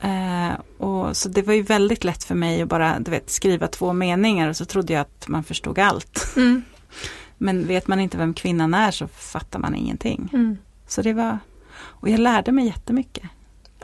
Eh, 0.00 0.52
och 0.86 1.16
så 1.16 1.28
det 1.28 1.42
var 1.42 1.54
ju 1.54 1.62
väldigt 1.62 2.04
lätt 2.04 2.24
för 2.24 2.34
mig 2.34 2.62
att 2.62 2.68
bara 2.68 2.98
du 2.98 3.10
vet, 3.10 3.30
skriva 3.30 3.66
två 3.66 3.92
meningar 3.92 4.48
och 4.48 4.56
så 4.56 4.64
trodde 4.64 4.92
jag 4.92 5.00
att 5.00 5.28
man 5.28 5.44
förstod 5.44 5.78
allt. 5.78 6.32
Mm. 6.36 6.62
Men 7.38 7.66
vet 7.66 7.88
man 7.88 8.00
inte 8.00 8.16
vem 8.18 8.34
kvinnan 8.34 8.74
är 8.74 8.90
så 8.90 9.08
fattar 9.08 9.58
man 9.58 9.74
ingenting. 9.74 10.28
Mm. 10.32 10.58
Så 10.88 11.02
det 11.02 11.12
var, 11.12 11.38
och 11.78 12.08
jag 12.08 12.20
lärde 12.20 12.52
mig 12.52 12.66
jättemycket. 12.66 13.24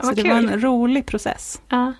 Så 0.01 0.11
det 0.11 0.21
kul. 0.21 0.31
var 0.31 0.37
en 0.37 0.61
rolig 0.61 1.05
process. 1.05 1.61
Ja. 1.69 1.93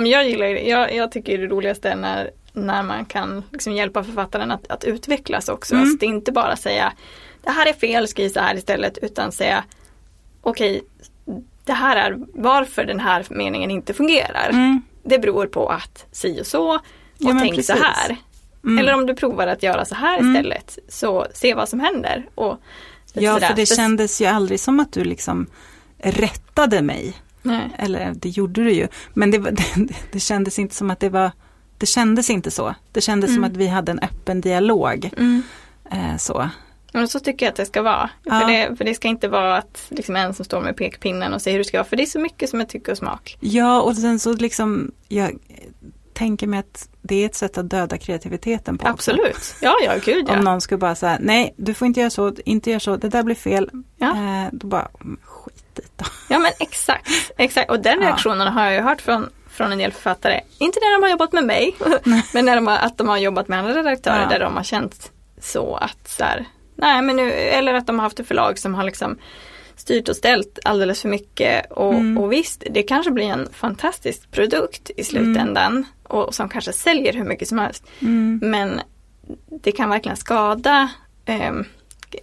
Men 0.00 0.10
jag 0.10 0.28
gillar 0.28 0.46
det. 0.46 0.60
Jag, 0.60 0.94
jag 0.94 1.12
tycker 1.12 1.38
det 1.38 1.46
roligaste 1.46 1.90
är 1.90 1.96
när, 1.96 2.30
när 2.52 2.82
man 2.82 3.04
kan 3.04 3.44
liksom 3.52 3.72
hjälpa 3.72 4.04
författaren 4.04 4.50
att, 4.50 4.70
att 4.70 4.84
utvecklas 4.84 5.48
också. 5.48 5.74
Mm. 5.74 5.82
Alltså, 5.82 5.98
det 5.98 6.06
är 6.06 6.08
inte 6.08 6.32
bara 6.32 6.56
säga 6.56 6.92
det 7.44 7.50
här 7.50 7.66
är 7.66 7.72
fel, 7.72 8.08
skriv 8.08 8.28
så 8.28 8.40
här 8.40 8.54
istället. 8.54 8.98
Utan 8.98 9.32
säga 9.32 9.64
okej, 10.40 10.82
det 11.64 11.72
här 11.72 11.96
är 11.96 12.16
varför 12.34 12.84
den 12.84 13.00
här 13.00 13.26
meningen 13.30 13.70
inte 13.70 13.94
fungerar. 13.94 14.48
Mm. 14.50 14.82
Det 15.02 15.18
beror 15.18 15.46
på 15.46 15.68
att 15.68 16.06
si 16.12 16.40
och 16.40 16.46
så 16.46 16.74
och 16.74 16.80
Ja, 17.18 17.38
tänk 17.40 17.64
så 17.64 17.72
här. 17.72 18.16
Mm. 18.64 18.78
Eller 18.78 18.94
om 18.94 19.06
du 19.06 19.14
provar 19.14 19.46
att 19.46 19.62
göra 19.62 19.84
så 19.84 19.94
här 19.94 20.18
Mm. 20.18 20.36
istället. 20.36 20.78
Så 20.88 21.26
se 21.34 21.54
vad 21.54 21.68
som 21.68 21.80
händer. 21.80 22.26
Och 22.34 22.58
Ja, 23.12 23.40
för 23.40 23.54
det 23.54 23.66
kändes 23.66 24.20
ju 24.20 24.26
aldrig 24.26 24.60
som 24.60 24.80
att 24.80 24.92
du 24.92 25.04
liksom 25.04 25.46
rättade 25.98 26.82
mig. 26.82 27.14
Nej. 27.44 27.70
Eller 27.78 28.12
det 28.14 28.28
gjorde 28.28 28.64
du 28.64 28.72
ju. 28.72 28.88
Men 29.14 29.30
det, 29.30 29.38
var, 29.38 29.50
det, 29.76 29.92
det 30.12 30.20
kändes 30.20 30.58
inte 30.58 30.74
som 30.74 30.90
att 30.90 31.00
det 31.00 31.08
var 31.08 31.30
Det 31.78 31.86
kändes 31.86 32.30
inte 32.30 32.50
så. 32.50 32.74
Det 32.92 33.00
kändes 33.00 33.30
som 33.30 33.38
Mm. 33.38 33.50
att 33.50 33.56
vi 33.56 33.68
hade 33.68 33.92
en 33.92 33.98
öppen 33.98 34.40
dialog. 34.40 35.10
Mm. 35.16 35.42
Eh, 35.90 36.16
så. 36.18 36.48
Men 36.92 37.08
så 37.08 37.20
tycker 37.20 37.46
jag 37.46 37.50
att 37.50 37.56
det 37.56 37.66
ska 37.66 37.82
vara. 37.82 38.10
Ja. 38.24 38.40
För, 38.40 38.46
det, 38.48 38.76
för 38.76 38.84
det 38.84 38.94
ska 38.94 39.08
inte 39.08 39.28
vara 39.28 39.56
att 39.56 39.86
liksom 39.88 40.16
en 40.16 40.34
som 40.34 40.44
står 40.44 40.60
med 40.60 40.76
pekpinnen 40.76 41.32
och 41.34 41.42
säger 41.42 41.54
hur 41.54 41.64
det 41.64 41.68
ska 41.68 41.78
vara. 41.78 41.84
För 41.88 41.96
det 41.96 42.02
är 42.02 42.06
så 42.06 42.18
mycket 42.18 42.50
som 42.50 42.60
är 42.60 42.64
tycke 42.64 42.90
och 42.90 42.98
smak. 42.98 43.36
Ja, 43.40 43.82
och 43.82 43.96
sen 43.96 44.18
så 44.18 44.32
liksom 44.32 44.92
Jag 45.08 45.38
tänker 46.12 46.46
mig 46.46 46.58
att 46.58 46.88
det 47.02 47.14
är 47.22 47.26
ett 47.26 47.34
sätt 47.34 47.58
att 47.58 47.70
döda 47.70 47.98
kreativiteten 47.98 48.78
på 48.78 48.82
också. 48.88 49.10
Absolut. 49.10 49.54
Ja, 49.60 49.74
ja, 49.84 49.92
gud 50.04 50.24
ja. 50.28 50.38
Om 50.38 50.44
någon 50.44 50.60
skulle 50.60 50.78
bara 50.78 50.94
säga 50.94 51.18
nej, 51.20 51.54
du 51.56 51.74
får 51.74 51.86
inte 51.86 52.00
göra 52.00 52.10
så, 52.10 52.34
inte 52.44 52.70
göra 52.70 52.80
så, 52.80 52.96
det 52.96 53.08
där 53.08 53.22
blir 53.22 53.34
fel. 53.34 53.70
Ja. 53.96 54.10
Eh, 54.10 54.48
då 54.52 54.66
bara, 54.66 54.88
"Mm, 55.78 55.90
det 55.96 56.04
då. 56.04 56.10
Ja 56.34 56.38
men 56.38 56.52
exakt, 56.60 57.08
exakt. 57.38 57.70
Och 57.70 57.80
den 57.80 57.98
Ja. 58.02 58.06
reaktionen 58.08 58.48
har 58.52 58.64
jag 58.64 58.74
ju 58.74 58.80
hört 58.80 59.00
från, 59.00 59.28
från 59.50 59.72
en 59.72 59.78
del 59.78 59.92
författare. 59.92 60.40
Inte 60.58 60.78
när 60.80 60.92
de 60.92 61.02
har 61.02 61.10
jobbat 61.10 61.32
med 61.32 61.44
mig, 61.44 61.76
men 62.34 62.44
när 62.44 62.54
de 62.56 62.66
har, 62.66 62.76
att 62.78 62.98
de 62.98 63.08
har 63.08 63.16
jobbat 63.18 63.48
med 63.48 63.58
andra 63.58 63.74
redaktörer 63.74 64.20
Ja. 64.22 64.28
där 64.28 64.40
de 64.40 64.56
har 64.56 64.62
känt 64.64 65.12
så 65.40 65.76
att 65.76 66.08
så 66.08 66.24
här, 66.24 66.44
nej 66.76 67.02
men 67.02 67.16
nu, 67.16 67.30
eller 67.32 67.74
att 67.74 67.86
de 67.86 67.98
har 67.98 68.02
haft 68.06 68.20
ett 68.20 68.28
förlag 68.28 68.58
som 68.58 68.74
har 68.74 68.84
liksom 68.84 69.18
styrt 69.76 70.08
och 70.08 70.16
ställt 70.16 70.58
alldeles 70.64 71.02
för 71.02 71.08
mycket 71.08 71.72
och, 71.72 71.94
Mm. 71.94 72.18
och 72.18 72.32
visst, 72.32 72.62
det 72.70 72.82
kanske 72.82 73.10
blir 73.10 73.24
en 73.26 73.48
fantastisk 73.52 74.30
produkt 74.30 74.90
i 74.96 75.04
slutändan 75.04 75.86
och 76.02 76.34
som 76.34 76.48
kanske 76.48 76.72
säljer 76.72 77.12
hur 77.12 77.24
mycket 77.24 77.48
som 77.48 77.58
helst. 77.58 77.84
Mm. 78.00 78.40
Men 78.42 78.80
det 79.62 79.72
kan 79.72 79.90
verkligen 79.90 80.16
skada 80.16 80.88
eh, 81.24 81.52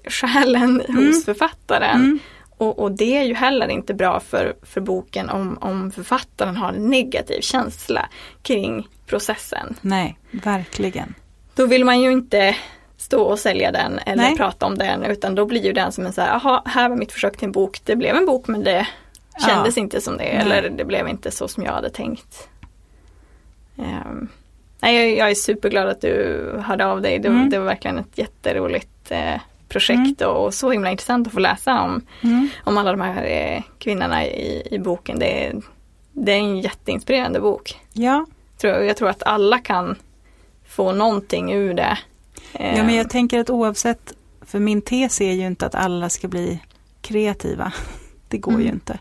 själen 0.08 0.82
hos 0.88 1.26
författaren. 1.26 2.20
Och, 2.62 2.80
och 2.80 2.91
det 2.91 3.17
är 3.17 3.24
ju 3.24 3.34
heller 3.34 3.67
inte 3.67 3.93
bra 3.93 4.19
för, 4.19 4.54
för 4.63 4.82
boken 4.82 5.30
om, 5.30 5.58
om 5.62 5.91
författaren 5.91 6.58
har 6.58 6.69
en 6.74 6.89
negativ 6.89 7.41
känsla 7.41 8.10
kring 8.41 8.88
processen. 9.06 9.76
Nej, 9.82 10.17
verkligen. 10.32 11.13
Då 11.56 11.65
vill 11.65 11.86
man 11.86 12.02
ju 12.02 12.12
inte 12.12 12.56
stå 12.97 13.21
och 13.24 13.39
sälja 13.39 13.71
den 13.71 14.00
eller 14.06 14.24
Nej. 14.24 14.38
prata 14.38 14.65
om 14.65 14.78
den 14.78 15.04
utan 15.04 15.36
då 15.36 15.45
blir 15.45 15.65
ju 15.65 15.74
den 15.74 15.91
som 15.91 16.06
en 16.06 16.13
så 16.13 16.21
här, 16.21 16.30
jaha, 16.30 16.62
här 16.65 16.89
var 16.89 16.95
mitt 16.95 17.12
försök 17.12 17.38
till 17.38 17.45
en 17.45 17.52
bok, 17.52 17.82
det 17.84 17.95
blev 17.95 18.15
en 18.15 18.26
bok 18.26 18.47
men 18.47 18.63
det 18.63 18.88
kändes 19.47 19.78
inte 19.78 20.02
som 20.02 20.17
det 20.17 20.24
Nej. 20.24 20.38
eller 20.41 20.69
det 20.69 20.86
blev 20.86 21.08
inte 21.08 21.32
så 21.32 21.47
som 21.47 21.63
jag 21.63 21.71
hade 21.71 21.89
tänkt. 21.89 22.50
Ehm, 23.78 24.28
nej, 24.80 24.95
jag, 24.95 25.17
jag 25.17 25.32
är 25.32 25.36
superglad 25.36 25.89
att 25.89 26.02
du 26.02 26.45
hörde 26.65 26.86
av 26.86 27.02
dig, 27.02 27.19
det, 27.19 27.28
Mm. 27.28 27.50
det 27.50 27.60
var 27.60 27.65
verkligen 27.65 27.97
ett 27.97 28.17
jätteroligt 28.17 29.12
eh, 29.12 29.41
projekt 29.72 30.22
och, 30.22 30.46
och 30.46 30.54
så 30.54 30.72
himla 30.72 30.92
intressant 30.92 31.28
att 31.28 31.34
få 31.34 31.40
läsa 31.40 31.82
om 31.82 32.02
Mm. 32.24 32.50
om 32.64 32.78
alla 32.78 32.92
de 32.92 33.02
här 33.02 33.24
eh, 33.24 33.64
kvinnorna 33.80 34.26
i, 34.26 34.68
i 34.72 34.80
boken. 34.80 35.20
Det 35.20 35.46
är, 35.46 35.62
det 36.14 36.32
är 36.32 36.38
en 36.38 36.60
jätteinspirerande 36.62 37.40
bok. 37.40 37.80
Ja, 37.94 38.26
Tror, 38.58 38.74
jag 38.74 38.98
tror 38.98 39.10
att 39.10 39.24
alla 39.24 39.60
kan 39.60 39.96
få 40.68 40.92
någonting 40.92 41.52
ur 41.54 41.74
det. 41.74 41.98
Eh, 42.54 42.78
ja, 42.78 42.84
men 42.84 42.96
jag 42.96 43.10
tänker 43.10 43.40
att 43.40 43.50
oavsett, 43.50 44.14
för 44.46 44.60
min 44.60 44.82
tes 44.82 45.22
är 45.22 45.32
ju 45.34 45.46
inte 45.48 45.66
att 45.66 45.76
alla 45.76 46.10
ska 46.10 46.28
bli 46.28 46.60
kreativa. 47.02 47.74
Det 48.28 48.38
går 48.38 48.54
ju 48.54 48.62
Mm. 48.62 48.74
inte. 48.74 49.00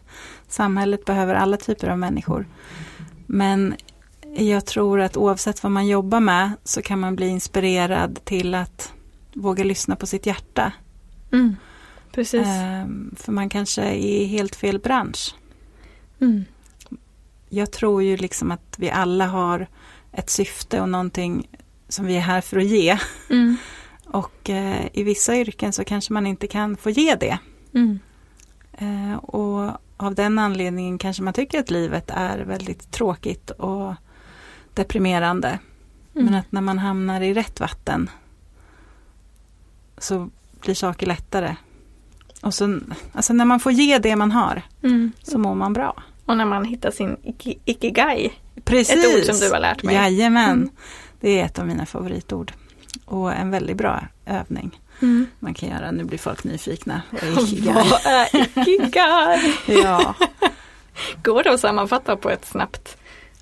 Samhället 0.48 1.04
behöver 1.04 1.34
alla 1.34 1.56
typer 1.56 1.88
av 1.88 1.98
människor. 1.98 2.46
Men 3.26 3.74
jag 4.36 4.66
tror 4.66 5.00
att 5.00 5.16
oavsett 5.16 5.62
vad 5.62 5.72
man 5.72 5.86
jobbar 5.86 6.20
med 6.20 6.50
så 6.64 6.82
kan 6.82 7.00
man 7.00 7.16
bli 7.16 7.28
inspirerad 7.28 8.18
till 8.24 8.54
att 8.54 8.92
våga 9.34 9.64
lyssna 9.64 9.96
på 9.96 10.06
sitt 10.06 10.26
hjärta. 10.26 10.72
mm, 11.32 11.56
precis. 12.12 12.46
Ehm, 12.46 13.14
för 13.18 13.32
man 13.32 13.48
kanske 13.48 13.82
är 13.82 13.92
i 13.94 14.24
helt 14.24 14.56
fel 14.56 14.78
bransch. 14.78 15.34
Mm, 16.20 16.44
Jag 17.48 17.70
tror 17.72 18.02
ju 18.02 18.16
liksom 18.16 18.50
att 18.50 18.74
vi 18.78 18.90
alla 18.90 19.26
har 19.26 19.66
ett 20.12 20.30
syfte 20.30 20.80
och 20.80 20.88
någonting 20.88 21.48
som 21.88 22.06
vi 22.06 22.16
är 22.16 22.20
här 22.20 22.40
för 22.40 22.56
att 22.58 22.66
ge. 22.66 22.98
mm, 23.30 23.56
Och 24.06 24.50
eh, 24.50 24.86
i 24.92 25.02
vissa 25.02 25.36
yrken 25.36 25.72
så 25.72 25.84
kanske 25.84 26.12
man 26.12 26.26
inte 26.26 26.46
kan 26.46 26.76
få 26.76 26.90
ge 26.90 27.14
det. 27.14 27.38
mm, 27.74 27.98
Eh, 28.72 29.14
och 29.16 29.70
av 29.96 30.14
den 30.14 30.38
anledningen 30.38 30.98
kanske 30.98 31.22
man 31.22 31.32
tycker 31.34 31.60
att 31.60 31.70
livet 31.70 32.10
är 32.14 32.38
väldigt 32.38 32.90
tråkigt 32.90 33.50
och 33.50 33.94
deprimerande. 34.74 35.48
mm. 35.48 36.24
Men 36.26 36.34
att 36.34 36.52
när 36.52 36.60
man 36.60 36.78
hamnar 36.78 37.20
i 37.20 37.34
rätt 37.34 37.60
vatten 37.60 38.10
så 40.00 40.30
blir 40.60 40.74
saker 40.74 41.06
lättare. 41.06 41.56
Och 42.42 42.54
så, 42.54 42.80
alltså 43.12 43.32
när 43.32 43.44
man 43.44 43.60
får 43.60 43.72
ge 43.72 43.98
det 43.98 44.16
man 44.16 44.32
har 44.32 44.62
Mm. 44.82 45.12
så 45.22 45.38
mår 45.38 45.54
man 45.54 45.72
bra. 45.72 46.02
Och 46.24 46.36
när 46.36 46.44
man 46.44 46.64
hittar 46.64 46.90
sin 46.90 47.16
iki- 47.16 47.58
ikigai, 47.64 48.32
Precis. 48.64 49.04
ett 49.04 49.18
ord 49.18 49.24
som 49.34 49.40
du 49.48 49.52
har 49.54 49.60
lärt 49.60 49.82
mig. 49.82 49.94
Jajamän. 49.94 50.50
Mm. 50.50 50.70
Det 51.20 51.40
är 51.40 51.44
ett 51.44 51.58
av 51.58 51.66
mina 51.66 51.86
favoritord. 51.86 52.52
Och 53.04 53.32
en 53.32 53.50
väldigt 53.50 53.76
bra 53.76 54.04
övning 54.26 54.80
Mm. 55.02 55.26
man 55.38 55.54
kan 55.54 55.68
göra. 55.68 55.90
Nu 55.90 56.04
blir 56.04 56.18
folk 56.18 56.44
nyfikna. 56.44 57.02
Vad 57.10 57.22
är 57.22 57.42
ikigai? 57.44 57.72
Vad 57.90 58.06
är 58.06 58.36
ikigai? 58.58 59.54
ja. 59.84 60.14
Går 61.22 61.42
det 61.42 61.52
att 61.52 61.60
sammanfatta 61.60 62.16
på 62.16 62.30
ett 62.30 62.44
snabbt 62.46 62.96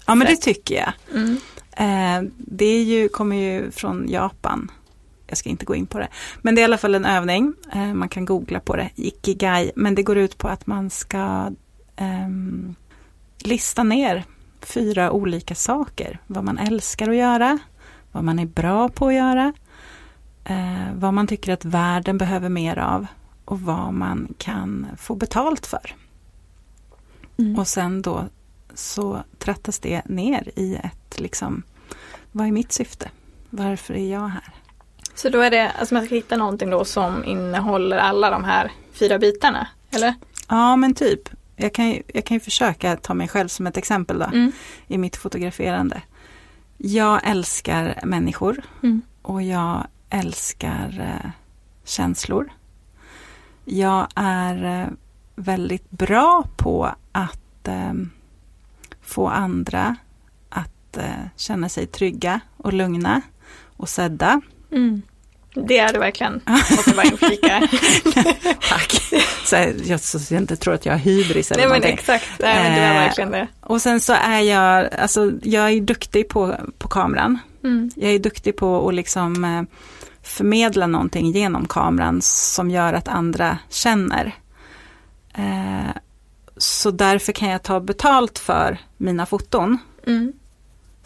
ja, 0.06 0.14
men 0.14 0.26
det 0.26 0.32
sätt? 0.36 0.42
tycker 0.42 0.74
jag. 0.74 0.92
Mm. 1.20 1.36
Eh, 1.72 2.30
det 2.36 2.82
ju, 2.82 3.08
kommer 3.08 3.36
ju 3.36 3.70
från 3.70 4.08
Japan. 4.08 4.70
Jag 5.28 5.38
ska 5.38 5.50
inte 5.50 5.64
gå 5.64 5.74
in 5.74 5.86
på 5.86 5.98
det. 5.98 6.08
Men 6.42 6.54
det 6.54 6.60
är 6.60 6.62
i 6.62 6.64
alla 6.64 6.78
fall 6.78 6.94
en 6.94 7.04
övning. 7.04 7.54
Eh, 7.72 7.94
man 7.94 8.08
kan 8.08 8.24
googla 8.24 8.60
på 8.60 8.76
det. 8.76 8.90
Ikigai. 8.94 9.72
Men 9.76 9.94
det 9.94 10.02
går 10.02 10.16
ut 10.18 10.38
på 10.38 10.48
att 10.48 10.66
man 10.66 10.90
ska 10.90 11.50
ehm, 11.96 12.74
lista 13.38 13.82
ner 13.82 14.24
fyra 14.60 15.10
olika 15.10 15.54
saker. 15.54 16.20
Vad 16.26 16.44
man 16.44 16.58
älskar 16.58 17.08
att 17.08 17.16
göra. 17.16 17.58
Vad 18.12 18.24
man 18.24 18.38
är 18.38 18.46
bra 18.46 18.88
på 18.88 19.06
att 19.06 19.14
göra. 19.14 19.52
Eh, 20.44 20.94
vad 20.94 21.14
man 21.14 21.26
tycker 21.26 21.52
att 21.52 21.64
världen 21.64 22.18
behöver 22.18 22.48
mer 22.48 22.78
av. 22.78 23.06
Och 23.44 23.60
vad 23.60 23.94
man 23.94 24.34
kan 24.38 24.86
få 24.96 25.14
betalt 25.14 25.66
för. 25.66 25.94
Mm. 27.38 27.58
Och 27.58 27.68
sen 27.68 28.02
då 28.02 28.24
så 28.74 29.22
trattas 29.38 29.78
det 29.78 30.02
ner 30.08 30.50
i 30.56 30.74
ett 30.74 31.20
liksom, 31.20 31.62
vad 32.32 32.46
är 32.46 32.52
mitt 32.52 32.72
syfte? 32.72 33.10
Varför 33.50 33.94
är 33.94 34.12
jag 34.12 34.28
här? 34.28 34.54
Så 35.18 35.28
då 35.28 35.40
är 35.40 35.50
det, 35.50 35.70
alltså 35.70 35.94
man 35.94 36.06
ska 36.06 36.14
hitta 36.14 36.36
någonting 36.36 36.70
då 36.70 36.84
som 36.84 37.24
innehåller 37.24 37.98
alla 37.98 38.30
de 38.30 38.44
här 38.44 38.72
fyra 38.92 39.18
bitarna, 39.18 39.68
eller? 39.90 40.14
Ja 40.48 40.76
men 40.76 40.94
typ, 40.94 41.28
jag 41.56 41.72
kan, 41.74 42.02
jag 42.06 42.24
kan 42.24 42.34
ju 42.34 42.40
försöka 42.40 42.96
ta 42.96 43.14
mig 43.14 43.28
själv 43.28 43.48
som 43.48 43.66
ett 43.66 43.76
exempel 43.76 44.18
då, 44.18 44.24
Mm. 44.24 44.52
i 44.86 44.98
mitt 44.98 45.16
fotograferande. 45.16 46.02
Jag 46.76 47.20
älskar 47.24 48.00
människor 48.04 48.62
Mm. 48.82 49.02
och 49.22 49.42
jag 49.42 49.86
älskar 50.10 51.00
eh, 51.24 51.30
känslor. 51.84 52.48
Jag 53.64 54.06
är 54.14 54.80
eh, 54.82 54.86
väldigt 55.34 55.90
bra 55.90 56.44
på 56.56 56.90
att 57.12 57.68
eh, 57.68 57.92
få 59.02 59.28
andra 59.28 59.96
att 60.48 60.96
eh, 60.96 61.24
känna 61.36 61.68
sig 61.68 61.86
trygga 61.86 62.40
och 62.56 62.72
lugna 62.72 63.20
och 63.76 63.88
sedda. 63.88 64.40
Mm. 64.70 65.02
Det 65.54 65.78
är 65.78 65.92
du 65.92 65.98
verkligen, 65.98 66.40
måste 66.46 66.94
bara 66.94 67.06
inflika. 67.06 67.68
Tack. 68.68 68.92
Så 69.44 69.56
jag, 69.84 70.00
så 70.00 70.34
jag 70.34 70.42
inte 70.42 70.56
tror 70.56 70.74
att 70.74 70.86
jag 70.86 70.92
har 70.92 70.98
hybris 70.98 71.50
eller 71.50 71.60
Nej 71.62 71.68
men 71.68 71.80
någonting. 71.80 71.92
exakt, 71.94 72.24
Nej, 72.38 72.62
men 72.62 72.74
du 72.74 72.80
är 72.80 72.94
Eh, 72.94 73.00
verkligen 73.00 73.30
det. 73.30 73.46
Och 73.60 73.82
sen 73.82 74.00
så 74.00 74.12
är 74.12 74.40
jag, 74.40 74.94
alltså 74.94 75.32
jag 75.42 75.70
är 75.70 75.80
duktig 75.80 76.28
på, 76.28 76.54
på 76.78 76.88
kameran. 76.88 77.38
Mm. 77.64 77.90
Jag 77.96 78.10
är 78.12 78.18
duktig 78.18 78.56
på 78.56 78.88
att 78.88 78.94
liksom 78.94 79.44
eh, 79.44 79.62
förmedla 80.22 80.86
någonting 80.86 81.30
genom 81.30 81.66
kameran 81.66 82.22
som 82.22 82.70
gör 82.70 82.92
att 82.92 83.08
andra 83.08 83.58
känner. 83.70 84.34
Eh, 85.34 85.90
så 86.56 86.90
därför 86.90 87.32
kan 87.32 87.48
jag 87.48 87.62
ta 87.62 87.80
betalt 87.80 88.38
för 88.38 88.78
mina 88.96 89.26
foton. 89.26 89.78
Mm. 90.06 90.32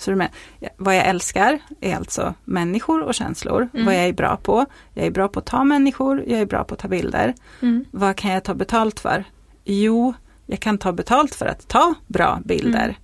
Så 0.03 0.11
du 0.11 0.17
med, 0.17 0.29
vad 0.77 0.97
jag 0.97 1.07
älskar 1.07 1.59
är 1.81 1.97
alltså 1.97 2.35
människor 2.45 3.03
och 3.03 3.15
känslor. 3.15 3.69
Mm. 3.75 3.87
Vad 3.87 3.95
jag 3.95 4.05
är 4.05 4.13
bra 4.13 4.37
på. 4.37 4.67
Jag 4.95 5.07
är 5.07 5.11
bra 5.11 5.29
på 5.29 5.39
att 5.39 5.47
ta 5.47 5.65
människor, 5.65 6.25
jag 6.27 6.41
är 6.41 6.47
bra 6.47 6.65
på 6.65 6.75
att 6.75 6.81
ta 6.81 6.89
bilder. 6.89 7.35
Mm. 7.61 7.85
Vad 7.91 8.17
kan 8.17 8.31
jag 8.31 8.45
ta 8.45 8.55
betalt 8.55 9.01
för? 9.01 9.25
Jo, 9.65 10.15
jag 10.47 10.61
kan 10.61 10.79
ta 10.79 10.93
betalt 10.93 11.35
för 11.35 11.47
att 11.47 11.69
ta 11.69 11.95
bra 12.07 12.41
bilder. 12.45 12.85
Mm. 12.85 12.95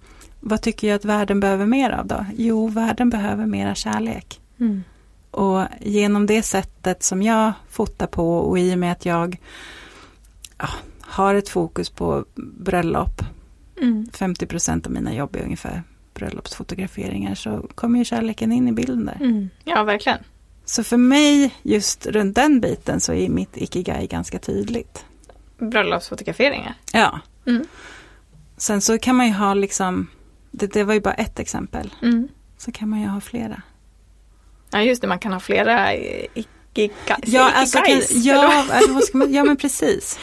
Vad 0.40 0.62
tycker 0.62 0.88
jag 0.88 0.94
att 0.94 1.04
världen 1.04 1.40
behöver 1.40 1.66
mer 1.66 1.90
av 1.90 2.06
då? 2.06 2.26
Jo, 2.36 2.68
världen 2.68 3.10
behöver 3.10 3.46
mera 3.46 3.74
kärlek. 3.74 4.40
Mm. 4.60 4.84
Och 5.30 5.62
genom 5.80 6.26
det 6.26 6.42
sättet 6.42 7.02
som 7.02 7.22
jag 7.22 7.52
fotar 7.68 8.06
på 8.06 8.38
och 8.38 8.58
i 8.58 8.74
och 8.74 8.78
med 8.78 8.92
att 8.92 9.06
jag 9.06 9.40
ja, 10.58 10.68
har 11.00 11.34
ett 11.34 11.48
fokus 11.48 11.90
på 11.90 12.24
bröllop, 12.58 13.22
Mm. 13.82 14.08
50% 14.12 14.86
av 14.86 14.92
mina 14.92 15.14
jobb 15.14 15.36
är 15.36 15.44
ungefär 15.44 15.82
bröllopsfotograferingar, 16.18 17.34
så 17.34 17.68
kommer 17.74 17.98
ju 17.98 18.04
kärleken 18.04 18.52
in 18.52 18.68
i 18.68 18.72
bilden 18.72 19.06
där. 19.06 19.16
Mm. 19.20 19.50
Ja, 19.64 19.82
verkligen. 19.84 20.18
Så 20.64 20.84
för 20.84 20.96
mig, 20.96 21.54
just 21.62 22.06
runt 22.06 22.34
den 22.34 22.60
biten, 22.60 23.00
så 23.00 23.12
är 23.12 23.28
mitt 23.28 23.56
ikigai 23.56 24.06
ganska 24.06 24.38
tydligt. 24.38 25.04
Bröllopsfotograferingar. 25.58 26.74
Ja. 26.92 27.20
Mm. 27.46 27.64
Sen 28.56 28.80
så 28.80 28.98
kan 28.98 29.16
man 29.16 29.26
ju 29.26 29.32
ha 29.32 29.54
liksom, 29.54 30.06
det, 30.50 30.66
det 30.72 30.84
var 30.84 30.94
ju 30.94 31.00
bara 31.00 31.14
ett 31.14 31.38
exempel, 31.38 31.94
Mm. 32.02 32.28
så 32.58 32.72
kan 32.72 32.88
man 32.88 33.00
ju 33.00 33.06
ha 33.06 33.20
flera. 33.20 33.62
Ja, 34.70 34.82
just 34.82 35.02
det, 35.02 35.08
man 35.08 35.18
kan 35.18 35.32
ha 35.32 35.40
flera 35.40 35.94
ikigais. 35.94 37.22
Ja, 37.26 37.50
alltså, 37.54 37.78
kan, 37.78 38.00
ja, 38.10 38.64
alltså, 38.70 39.16
man, 39.16 39.32
ja, 39.32 39.44
men 39.44 39.56
precis. 39.56 40.18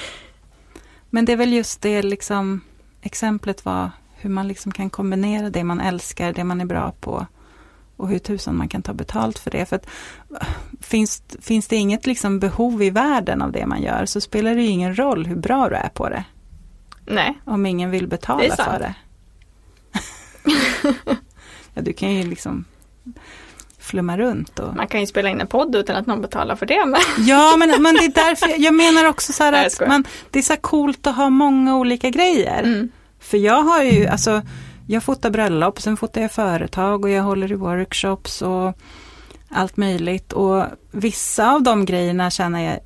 Men 1.10 1.26
det 1.26 1.32
är 1.32 1.38
väl 1.38 1.54
just 1.54 1.82
det 1.82 2.02
liksom, 2.02 2.62
exemplet 3.02 3.66
var 3.66 3.92
hur 4.16 4.30
man 4.30 4.48
liksom 4.48 4.72
kan 4.72 4.90
kombinera 4.90 5.50
det 5.50 5.64
man 5.64 5.82
älskar, 5.82 6.34
det 6.34 6.44
man 6.44 6.62
är 6.62 6.66
bra 6.66 6.94
på 7.00 7.26
och 7.98 8.10
hur 8.10 8.20
tusan 8.20 8.58
man 8.58 8.70
kan 8.70 8.82
ta 8.82 8.94
betalt 8.94 9.40
för 9.40 9.52
det. 9.52 9.66
För 9.66 9.76
att, 9.76 9.88
finns, 10.82 11.24
finns 11.42 11.68
det 11.68 11.76
inget 11.76 12.06
liksom 12.06 12.40
behov 12.40 12.84
i 12.84 12.90
världen 12.90 13.42
av 13.42 13.52
det 13.52 13.66
man 13.66 13.82
gör 13.82 14.06
så 14.06 14.22
spelar 14.22 14.56
det 14.56 14.62
ju 14.62 14.68
ingen 14.68 15.00
roll 15.00 15.26
hur 15.26 15.36
bra 15.36 15.70
du 15.70 15.76
är 15.76 15.90
på 15.90 16.10
det. 16.10 16.24
Nej, 17.06 17.40
Om 17.46 17.66
ingen 17.66 17.92
vill 17.92 18.04
Det 18.04 18.08
betala 18.08 18.56
sant. 18.56 18.70
för 18.70 18.80
det. 18.80 18.96
ja, 21.74 21.82
du 21.82 21.94
kan 21.94 22.14
ju 22.14 22.24
liksom 22.24 22.66
flumma 23.80 24.18
runt. 24.18 24.60
Och... 24.60 24.76
man 24.76 24.88
kan 24.88 25.00
ju 25.00 25.08
spela 25.08 25.30
in 25.30 25.42
en 25.42 25.48
podd 25.48 25.76
utan 25.76 25.96
att 25.96 26.08
någon 26.08 26.22
betalar 26.22 26.56
för 26.56 26.66
det. 26.66 26.86
Men... 26.86 27.02
Ja, 27.28 27.56
men, 27.58 27.82
men 27.82 27.96
det 27.96 28.06
är 28.06 28.14
därför 28.14 28.48
jag, 28.50 28.60
jag 28.60 28.74
menar 28.74 29.06
också 29.10 29.34
så 29.34 29.44
här 29.44 29.52
Nej, 29.52 29.66
att 29.66 29.72
skojar. 29.72 29.90
man, 29.90 30.04
det 30.32 30.40
är 30.40 30.44
så 30.44 30.58
coolt 30.58 31.08
att 31.08 31.16
ha 31.16 31.30
många 31.30 31.78
olika 31.78 32.10
grejer. 32.10 32.64
Mm. 32.64 32.90
För 33.26 33.38
jag 33.38 33.64
har 33.64 33.84
ju, 33.84 34.08
alltså, 34.08 34.42
jag 34.88 35.04
fotar 35.04 35.30
bröllop, 35.30 35.82
sen 35.82 35.98
fotar 35.98 36.22
jag 36.22 36.32
företag 36.32 37.06
och 37.06 37.10
jag 37.10 37.24
håller 37.24 37.52
i 37.52 37.56
workshops 37.56 38.42
och 38.42 38.74
allt 39.50 39.78
möjligt. 39.78 40.34
Och 40.34 40.64
vissa 40.92 41.52
av 41.52 41.64
de 41.64 41.86
grejerna 41.86 42.32
känner 42.32 42.72
jag 42.72 42.80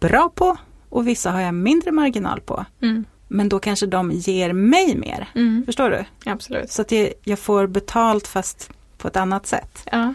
bra 0.00 0.30
på 0.34 0.56
och 0.88 1.08
vissa 1.08 1.30
har 1.30 1.40
jag 1.40 1.54
mindre 1.54 1.92
marginal 1.92 2.40
på. 2.40 2.64
Mm. 2.82 3.04
Men 3.28 3.48
då 3.48 3.58
kanske 3.58 3.86
de 3.86 4.10
ger 4.12 4.52
mig 4.52 4.96
mer. 4.96 5.28
Mm. 5.34 5.62
Förstår 5.66 5.90
du? 5.90 6.30
Absolut. 6.30 6.70
Så 6.70 6.82
att 6.82 6.92
jag, 6.92 7.12
jag 7.24 7.38
får 7.38 7.66
betalt 7.66 8.26
fast 8.26 8.70
på 8.98 9.08
ett 9.08 9.16
annat 9.16 9.46
sätt. 9.46 9.88
Ja. 9.92 10.14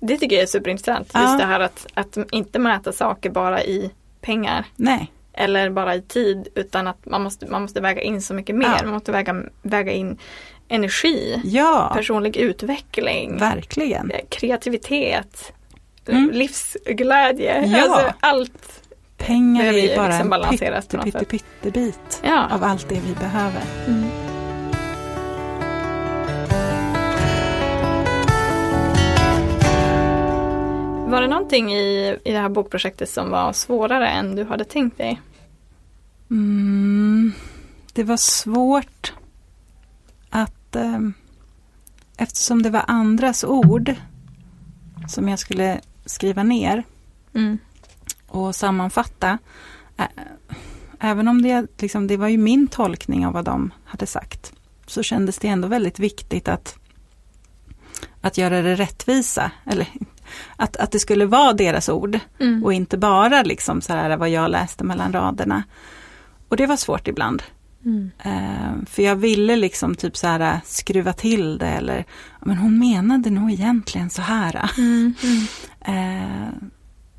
Det 0.00 0.16
tycker 0.16 0.36
jag 0.36 0.42
är 0.42 0.46
superintressant. 0.46 1.10
Ja. 1.14 1.22
Just 1.22 1.38
det 1.38 1.46
här 1.46 1.60
att, 1.60 1.86
att 1.94 2.18
inte 2.32 2.58
mäta 2.58 2.92
saker 2.92 3.30
bara 3.30 3.62
i 3.64 3.90
pengar 4.20 4.66
Nej, 4.76 5.12
eller 5.32 5.70
bara 5.70 5.94
i 5.94 6.02
tid 6.02 6.48
utan 6.54 6.86
att 6.86 7.06
man 7.06 7.22
måste, 7.22 7.46
man 7.46 7.62
måste 7.62 7.80
väga 7.80 8.00
in 8.02 8.22
så 8.22 8.34
mycket 8.34 8.56
mer. 8.56 8.66
Ja. 8.78 8.84
Man 8.84 8.92
måste 8.94 9.12
väga, 9.12 9.34
väga 9.62 9.92
in 9.92 10.18
energi, 10.68 11.40
ja, 11.44 11.92
personlig 11.96 12.36
utveckling, 12.36 13.36
verkligen. 13.38 14.10
eh, 14.10 14.20
kreativitet, 14.28 15.52
Mm. 16.08 16.30
livsglädje. 16.32 17.66
Ja. 17.66 17.82
Alltså 17.82 18.12
allt. 18.20 18.82
Pengar 19.16 19.64
är 19.64 19.96
bara 19.96 20.06
liksom 20.06 20.20
en 20.22 20.28
balanseras 20.30 20.86
på 20.86 20.90
pytte, 20.90 20.96
något 20.96 21.04
pytte, 21.04 21.18
sätt. 21.18 21.28
pyttebit 21.62 22.20
Ja. 22.24 22.48
av 22.50 22.64
allt 22.64 22.88
det 22.88 23.00
vi 23.06 23.14
behöver. 23.14 23.62
Mm. 23.86 24.04
Var 31.10 31.20
det 31.20 31.28
någonting 31.28 31.72
i, 31.72 32.16
i 32.24 32.32
det 32.32 32.38
här 32.38 32.48
bokprojektet 32.48 33.10
som 33.10 33.30
var 33.30 33.52
svårare 33.52 34.08
än 34.08 34.36
du 34.36 34.44
hade 34.44 34.64
tänkt 34.64 34.98
dig? 34.98 35.20
Mm, 36.30 37.32
det 37.92 38.04
var 38.04 38.16
svårt 38.16 39.12
att 40.30 40.76
ehm, 40.76 41.12
eftersom 42.16 42.62
det 42.62 42.70
var 42.70 42.84
andras 42.86 43.44
ord 43.44 43.94
som 45.08 45.28
jag 45.28 45.38
skulle 45.38 45.80
skriva 46.06 46.42
ner 46.42 46.84
Mm. 47.34 47.58
och 48.26 48.54
sammanfatta. 48.54 49.38
ä- 49.96 50.08
Även 51.00 51.28
om 51.28 51.42
det, 51.42 51.66
liksom, 51.78 52.06
det 52.06 52.16
var 52.16 52.28
ju 52.28 52.38
min 52.38 52.68
tolkning 52.68 53.26
av 53.26 53.32
vad 53.32 53.44
de 53.44 53.70
hade 53.84 54.06
sagt. 54.06 54.52
Så 54.86 55.02
kändes 55.02 55.38
det 55.38 55.48
ändå 55.48 55.68
väldigt 55.68 55.98
viktigt 55.98 56.48
att, 56.48 56.78
att 58.20 58.38
göra 58.38 58.62
det 58.62 58.74
rättvisa. 58.74 59.50
Eller 59.66 59.88
att, 60.56 60.76
att 60.76 60.92
det 60.92 60.98
skulle 60.98 61.26
vara 61.26 61.52
deras 61.52 61.88
ord. 61.88 62.18
Mm. 62.40 62.64
Och 62.64 62.72
inte 62.72 62.98
bara 62.98 63.42
liksom 63.42 63.80
så 63.80 63.92
här 63.92 64.16
vad 64.16 64.30
jag 64.30 64.50
läste 64.50 64.84
mellan 64.84 65.12
raderna. 65.12 65.62
Och 66.48 66.56
det 66.56 66.66
var 66.66 66.76
svårt 66.76 67.08
ibland. 67.08 67.42
Mm. 67.84 68.10
Eh, 68.18 68.86
för 68.86 69.02
jag 69.02 69.16
ville 69.16 69.56
liksom 69.56 69.94
typ 69.94 70.16
så 70.16 70.26
här 70.26 70.60
skruva 70.64 71.12
till 71.12 71.58
det 71.58 71.66
eller 71.68 71.98
"Ja, 72.40 72.46
men 72.46 72.56
hon 72.56 72.78
menade 72.78 73.30
nog 73.30 73.52
egentligen 73.52 74.10
så 74.10 74.22
här. 74.22 74.70
Mm. 74.78 75.14
Eh, 75.84 76.48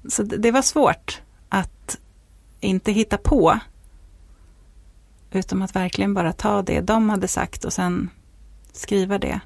så 0.08 0.24
det, 0.24 0.38
det 0.38 0.52
var 0.52 0.62
svårt 0.62 1.22
att 1.50 1.98
inte 2.60 2.92
hitta 2.92 3.18
på. 3.18 3.60
Utan 5.32 5.62
att 5.62 5.76
verkligen 5.76 6.14
bara 6.14 6.34
ta 6.34 6.62
det 6.62 6.82
de 6.82 7.10
hade 7.10 7.28
sagt 7.28 7.66
och 7.66 7.74
sen 7.74 8.10
skriva 8.74 9.18
det. 9.18 9.40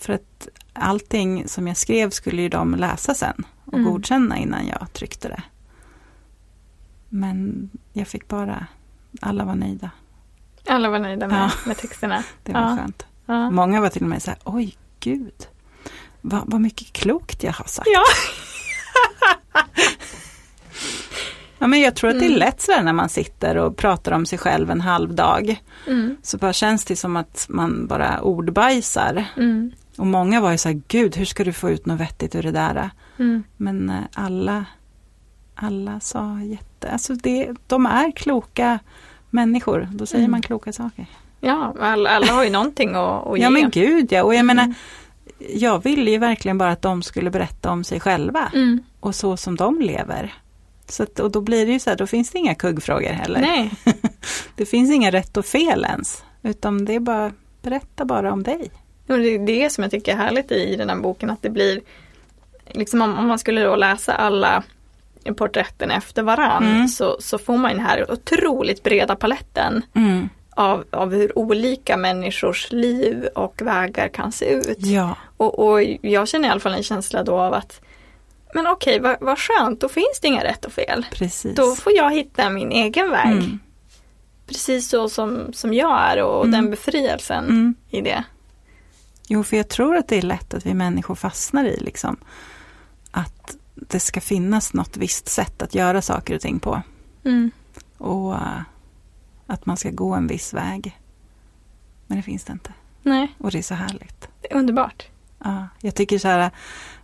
För 0.00 0.12
att 0.12 0.48
allting 0.72 1.48
som 1.48 1.66
jag 1.68 1.76
skrev 1.76 2.10
skulle 2.10 2.42
ju 2.42 2.48
de 2.48 2.74
läsa 2.74 3.14
sen 3.14 3.44
och 3.64 3.74
Mm. 3.78 3.90
godkänna 3.92 4.38
innan 4.38 4.66
jag 4.66 4.92
tryckte 4.92 5.28
det. 5.28 5.42
Men 7.08 7.70
jag 7.92 8.08
fick 8.08 8.28
bara, 8.28 8.66
alla 9.20 9.44
var 9.44 9.54
nöjda. 9.54 9.90
Alla 10.68 10.88
var 10.90 10.98
nöjda 10.98 11.28
med, 11.28 11.38
Ja. 11.42 11.50
med 11.66 11.76
texterna. 11.76 12.22
Det 12.42 12.52
var 12.52 12.60
Ja. 12.60 12.76
skönt. 12.76 13.06
Ja. 13.26 13.50
Många 13.50 13.80
var 13.80 13.88
till 13.88 14.02
och 14.02 14.08
med 14.08 14.22
så 14.22 14.30
här, 14.30 14.38
oj 14.44 14.76
gud, 15.00 15.46
vad, 16.20 16.42
vad 16.46 16.60
mycket 16.60 16.92
klokt 16.92 17.42
jag 17.42 17.52
har 17.52 17.64
sagt. 17.64 17.88
ja. 17.92 18.02
Ja, 21.62 21.66
men 21.66 21.80
jag 21.80 21.96
tror 21.96 22.10
att 22.10 22.18
det 22.18 22.24
är 22.24 22.28
Mm. 22.28 22.38
lätt 22.38 22.60
sådär 22.60 22.82
när 22.82 22.92
man 22.92 23.08
sitter 23.08 23.56
och 23.56 23.76
pratar 23.76 24.12
om 24.12 24.26
sig 24.26 24.38
själv 24.38 24.70
en 24.70 24.80
halv 24.80 25.14
dag. 25.14 25.62
Mm. 25.86 26.16
Så 26.22 26.38
bara 26.38 26.52
känns 26.52 26.84
det 26.84 26.96
som 26.96 27.16
att 27.16 27.46
man 27.48 27.86
bara 27.86 28.20
ordbajsar. 28.20 29.24
Mm. 29.36 29.72
Och 29.98 30.06
många 30.06 30.40
var 30.40 30.52
ju 30.52 30.58
så 30.58 30.68
här, 30.68 30.82
gud 30.88 31.16
hur 31.16 31.24
ska 31.24 31.44
du 31.44 31.52
få 31.52 31.70
ut 31.70 31.86
något 31.86 32.00
vettigt 32.00 32.34
ur 32.34 32.42
det 32.42 32.50
där? 32.50 32.90
Mm. 33.18 33.42
Men 33.56 33.90
eh, 33.90 33.96
alla, 34.14 34.64
alla 35.54 36.00
sa 36.00 36.40
jätte, 36.40 36.90
alltså 36.90 37.14
det, 37.14 37.48
de 37.66 37.86
är 37.86 38.10
kloka 38.10 38.78
människor. 39.30 39.88
Då 39.92 40.06
säger 40.06 40.24
Mm. 40.24 40.30
man 40.30 40.42
kloka 40.42 40.72
saker. 40.72 41.06
Ja, 41.40 41.74
alla, 41.80 42.10
alla 42.10 42.32
har 42.32 42.44
ju 42.44 42.50
någonting 42.50 42.88
att, 42.94 43.26
att 43.26 43.38
ge. 43.38 43.44
Ja 43.44 43.50
men 43.50 43.70
gud 43.70 44.12
ja, 44.12 44.22
och 44.24 44.34
jag 44.34 44.40
Mm. 44.40 44.56
menar, 44.56 44.74
jag 45.54 45.82
ville 45.84 46.10
ju 46.10 46.18
verkligen 46.18 46.58
bara 46.58 46.70
att 46.72 46.82
de 46.82 47.02
skulle 47.02 47.30
berätta 47.30 47.70
om 47.70 47.84
sig 47.84 48.00
själva. 48.00 48.50
Mm. 48.54 48.82
Och 49.00 49.14
så 49.14 49.36
som 49.36 49.56
de 49.56 49.80
lever. 49.80 50.34
Så 50.88 51.02
att, 51.02 51.18
och 51.20 51.30
då 51.30 51.40
blir 51.40 51.66
det 51.66 51.72
ju 51.72 51.78
så 51.78 51.90
här, 51.90 51.96
då 51.96 52.06
finns 52.06 52.30
det 52.30 52.38
inga 52.38 52.54
kuggfrågor 52.54 53.08
heller. 53.10 53.40
Nej, 53.40 53.70
Det 54.56 54.66
finns 54.66 54.90
inga 54.92 55.10
rätt 55.10 55.36
och 55.36 55.44
fel 55.46 55.84
ens. 55.84 56.24
Utan 56.42 56.84
det 56.84 56.94
är 56.94 57.00
bara, 57.00 57.32
berätta 57.62 58.04
bara 58.04 58.32
om 58.32 58.42
dig. 58.42 58.70
Det 59.18 59.28
är 59.34 59.38
det 59.38 59.70
som 59.70 59.82
jag 59.84 59.90
tycker 59.90 60.12
är 60.12 60.16
härligt 60.16 60.52
i 60.52 60.76
den 60.76 60.88
här 60.88 60.96
boken 60.96 61.30
att 61.30 61.42
det 61.42 61.50
blir 61.50 61.80
liksom 62.70 63.02
om, 63.02 63.18
om 63.18 63.26
man 63.26 63.38
skulle 63.38 63.60
då 63.64 63.76
läsa 63.76 64.12
alla 64.14 64.62
porträtten 65.36 65.90
efter 65.90 66.22
varann 66.22 66.64
Mm. 66.74 66.88
så, 66.88 67.16
så 67.20 67.38
får 67.38 67.56
man 67.56 67.70
den 67.70 67.80
här 67.80 68.12
otroligt 68.12 68.82
breda 68.82 69.16
paletten 69.16 69.82
av, 70.50 70.84
av 70.90 71.12
hur 71.14 71.38
olika 71.38 71.96
människors 71.96 72.72
liv 72.72 73.28
och 73.34 73.62
vägar 73.62 74.08
kan 74.08 74.32
se 74.32 74.44
ut. 74.52 74.78
Ja, 74.78 75.16
Och, 75.36 75.58
och 75.68 75.82
jag 76.02 76.28
känner 76.28 76.48
i 76.48 76.50
alla 76.50 76.60
fall 76.60 76.74
en 76.74 76.82
känsla 76.82 77.22
då 77.22 77.38
av 77.38 77.54
att 77.54 77.80
men 78.54 78.66
okej, 78.66 79.00
vad, 79.00 79.16
vad 79.20 79.38
skönt, 79.38 79.80
då 79.80 79.88
finns 79.88 80.18
det 80.22 80.28
inga 80.28 80.44
rätt 80.44 80.64
och 80.64 80.72
fel. 80.72 81.06
precis. 81.12 81.54
Då 81.56 81.74
får 81.74 81.92
jag 81.96 82.14
hitta 82.14 82.50
min 82.50 82.72
egen 82.72 83.10
väg. 83.10 83.32
Mm. 83.32 83.58
Precis 84.46 84.88
så 84.88 85.08
som, 85.08 85.52
som 85.52 85.74
jag 85.74 86.00
är 86.10 86.22
och 86.22 86.44
Mm. 86.44 86.50
den 86.60 86.70
befrielsen 86.70 87.44
Mm. 87.44 87.74
i 87.90 88.00
det. 88.00 88.24
Jo, 89.32 89.44
för 89.44 89.56
jag 89.56 89.68
tror 89.68 89.96
att 89.96 90.08
det 90.08 90.18
är 90.18 90.22
lätt 90.22 90.54
att 90.54 90.66
vi 90.66 90.74
människor 90.74 91.14
fastnar 91.14 91.64
i 91.64 91.76
liksom 91.80 92.16
att 93.10 93.56
det 93.74 94.00
ska 94.00 94.20
finnas 94.20 94.74
något 94.74 94.96
visst 94.96 95.28
sätt 95.28 95.62
att 95.62 95.74
göra 95.74 96.02
saker 96.02 96.34
och 96.34 96.40
ting 96.40 96.60
på. 96.60 96.82
Mm. 97.24 97.50
Och 97.98 98.34
eh, 98.34 98.60
att 99.46 99.66
man 99.66 99.76
ska 99.76 99.90
gå 99.90 100.14
en 100.14 100.26
viss 100.26 100.54
väg. 100.54 100.98
Men 102.06 102.16
det 102.16 102.22
finns 102.22 102.44
det 102.44 102.52
inte. 102.52 102.72
Nej, 103.02 103.34
Och 103.38 103.50
det 103.50 103.58
är 103.58 103.62
så 103.62 103.74
härligt. 103.74 104.28
det 104.40 104.52
är 104.52 104.56
underbart. 104.56 105.08
Ja, 105.44 105.68
jag 105.80 105.94
tycker 105.94 106.18
så 106.18 106.28
här, 106.28 106.50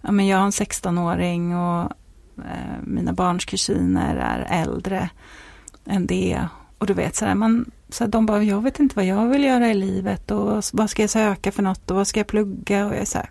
ja, 0.00 0.12
men 0.12 0.26
jag 0.26 0.38
har 0.38 0.44
en 0.44 0.50
16-åring 0.50 1.56
och 1.56 1.92
eh, 2.38 2.82
mina 2.82 3.12
barns 3.12 3.44
kusiner 3.44 4.16
är 4.16 4.62
äldre 4.62 5.10
än 5.84 6.06
det. 6.06 6.48
Och 6.78 6.86
du 6.86 6.94
vet, 6.94 7.16
så 7.16 7.24
här, 7.24 7.34
man, 7.34 7.70
så 7.88 8.06
de 8.06 8.26
bara, 8.26 8.42
jag 8.42 8.60
vet 8.62 8.80
inte 8.80 8.96
vad 8.96 9.04
jag 9.04 9.28
vill 9.28 9.44
göra 9.44 9.70
i 9.70 9.74
livet 9.74 10.30
och 10.30 10.62
vad 10.72 10.90
ska 10.90 11.02
jag 11.02 11.10
söka 11.10 11.52
för 11.52 11.62
något 11.62 11.90
och 11.90 11.96
vad 11.96 12.06
ska 12.06 12.20
jag 12.20 12.26
plugga? 12.26 12.86
Och 12.86 12.94
jag 12.94 13.08
så 13.08 13.18
här, 13.18 13.30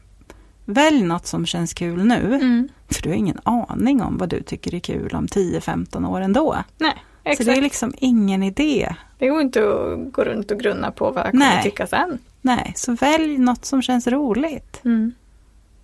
välj 0.65 1.01
något 1.01 1.25
som 1.27 1.45
känns 1.45 1.73
kul 1.73 2.05
nu. 2.05 2.35
Mm. 2.35 2.69
För 2.89 3.01
du 3.03 3.09
har 3.09 3.15
ingen 3.15 3.39
aning 3.43 4.01
om 4.01 4.17
vad 4.17 4.29
du 4.29 4.41
tycker 4.41 4.75
är 4.75 4.79
kul 4.79 5.15
om 5.15 5.25
10-15 5.25 6.07
år 6.09 6.21
ändå. 6.21 6.55
Nej, 6.77 6.93
Så 7.23 7.29
exakt. 7.29 7.45
det 7.47 7.53
är 7.53 7.61
liksom 7.61 7.93
ingen 7.97 8.43
idé. 8.43 8.95
Det 9.17 9.27
går 9.27 9.41
inte 9.41 9.59
att 9.59 10.13
gå 10.13 10.23
runt 10.23 10.51
och 10.51 10.59
grunna 10.59 10.91
på 10.91 11.11
vad 11.11 11.25
jag 11.25 11.31
kommer 11.31 11.45
Nej. 11.45 11.63
tycka 11.63 11.87
sen. 11.87 12.19
Nej, 12.41 12.73
så 12.75 12.93
välj 12.93 13.37
något 13.37 13.65
som 13.65 13.81
känns 13.81 14.07
roligt. 14.07 14.81
Mm. 14.85 15.11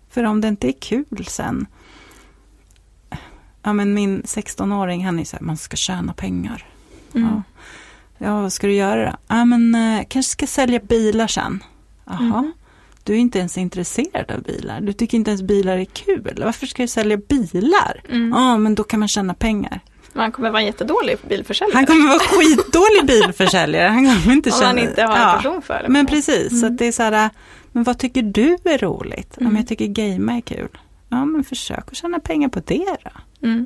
För 0.10 0.24
om 0.24 0.42
det 0.42 0.48
inte 0.48 0.68
är 0.68 0.80
kul 0.80 1.26
sen. 1.28 1.68
Ja 3.64 3.74
men 3.74 3.94
min 3.94 4.22
16-åring 4.24 5.06
han 5.06 5.20
är 5.20 5.24
så 5.24 5.38
här, 5.38 5.44
man 5.44 5.58
ska 5.58 5.78
tjäna 5.78 6.14
pengar. 6.14 6.66
Mm. 7.16 7.28
Ja. 7.30 7.44
Ja, 8.22 8.42
vad 8.42 8.54
ska 8.54 8.68
du 8.68 8.74
göra 8.74 9.06
då? 9.12 9.18
Ja 9.28 9.46
men 9.46 9.76
eh, 9.76 10.04
kanske 10.10 10.32
ska 10.32 10.48
sälja 10.48 10.80
bilar 10.80 11.28
sen. 11.28 11.64
Jaha. 12.06 12.20
Mm. 12.40 12.52
Du 13.04 13.14
är 13.14 13.18
inte 13.18 13.40
ens 13.40 13.58
intresserad 13.58 14.32
av 14.32 14.42
bilar. 14.44 14.82
Du 14.82 14.94
tycker 14.94 15.18
inte 15.18 15.32
ens 15.32 15.42
bilar 15.42 15.78
är 15.78 15.86
kul. 15.86 16.42
Varför 16.46 16.68
ska 16.68 16.82
du 16.84 16.88
sälja 16.88 17.18
bilar? 17.18 18.02
Mm. 18.10 18.30
Ja, 18.30 18.58
men 18.58 18.76
då 18.76 18.84
kan 18.84 19.00
man 19.00 19.08
tjäna 19.10 19.34
pengar. 19.34 19.80
Man 20.14 20.32
kommer 20.32 20.50
vara 20.50 20.60
en 20.62 20.66
jättedålig 20.66 21.18
bilförsäljare. 21.30 21.76
Han 21.78 21.86
kommer 21.86 22.08
vara 22.08 22.20
skitdålig 22.20 23.06
bilförsäljare. 23.08 23.88
Han 23.88 24.06
kommer 24.22 24.36
inte 24.36 24.50
om 24.52 24.60
känna... 24.60 24.74
man 24.74 24.80
inte 24.90 25.04
har 25.04 25.16
en 25.16 25.22
Ja. 25.22 25.34
person 25.36 25.62
för 25.62 25.84
det. 25.84 25.90
Men 25.90 26.06
precis, 26.06 26.50
så 26.50 26.56
Mm. 26.66 26.72
att 26.74 26.78
det 26.78 26.86
är 26.86 26.92
så 26.92 27.04
här, 27.04 27.30
men 27.72 27.84
vad 27.84 28.00
tycker 28.00 28.22
du 28.22 28.58
är 28.66 28.78
roligt? 28.78 29.38
Mm. 29.42 29.56
jag 29.56 29.68
tycker 29.68 29.86
gamea 29.86 30.38
är 30.38 30.42
kul. 30.42 30.78
Ja, 31.10 31.26
men 31.26 31.44
försök 31.44 31.84
att 31.88 31.96
tjäna 31.96 32.20
pengar 32.20 32.50
på 32.50 32.60
det 32.66 32.86
då. 33.04 33.48
Mm. 33.48 33.66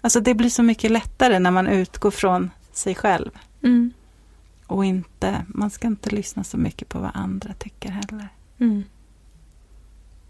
Alltså 0.00 0.20
det 0.20 0.34
blir 0.34 0.50
så 0.50 0.62
mycket 0.62 0.90
lättare 0.90 1.38
när 1.38 1.50
man 1.50 1.66
utgår 1.66 2.10
från 2.10 2.50
sig 2.72 2.94
själv. 2.94 3.30
Mm. 3.62 3.92
Och 4.66 4.84
inte, 4.84 5.44
man 5.48 5.70
ska 5.70 5.86
inte 5.86 6.10
lyssna 6.10 6.44
så 6.44 6.56
mycket 6.56 6.88
på 6.88 6.98
vad 6.98 7.10
andra 7.14 7.52
tycker 7.58 7.88
heller. 7.90 8.28
Mm. 8.60 8.84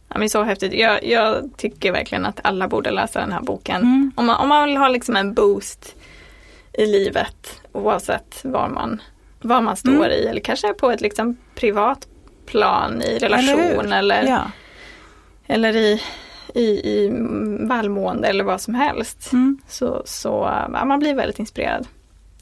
Ja, 0.09 0.19
men 0.19 0.31
så 0.31 0.43
häftigt. 0.43 0.73
Jag, 0.73 1.05
jag 1.05 1.51
tycker 1.57 1.93
verkligen 1.93 2.27
att 2.27 2.41
alla 2.45 2.69
borde 2.69 2.91
läsa 2.91 3.21
den 3.21 3.33
här 3.33 3.41
boken. 3.41 3.83
Mm. 3.83 4.13
Om, 4.17 4.27
man, 4.27 4.41
om 4.41 4.49
man 4.49 4.65
vill 4.69 4.77
ha 4.77 4.89
liksom 4.89 5.17
en 5.17 5.35
boost 5.35 5.95
i 6.73 6.87
livet 6.87 7.61
oavsett 7.73 8.41
var 8.45 8.69
man, 8.69 9.03
var 9.41 9.61
man 9.61 9.77
står 9.77 9.91
Mm. 9.91 10.11
i 10.11 10.27
eller 10.27 10.41
kanske 10.41 10.75
på 10.75 10.91
ett 10.91 11.01
liksom 11.01 11.37
privat 11.55 12.09
plan 12.47 13.03
i 13.03 13.19
relation 13.19 13.93
eller, 13.93 14.23
eller, 14.23 14.43
Ja. 15.49 15.71
i, 15.71 16.01
i, 16.55 16.63
i 16.63 17.11
välmående 17.69 18.29
eller 18.29 18.45
vad 18.45 18.61
som 18.61 18.75
helst. 18.75 19.33
Mm. 19.33 19.59
Så, 19.69 20.03
så 20.07 20.29
ja, 20.73 20.85
man 20.85 20.99
blir 20.99 21.15
väldigt 21.15 21.39
inspirerad. 21.39 21.87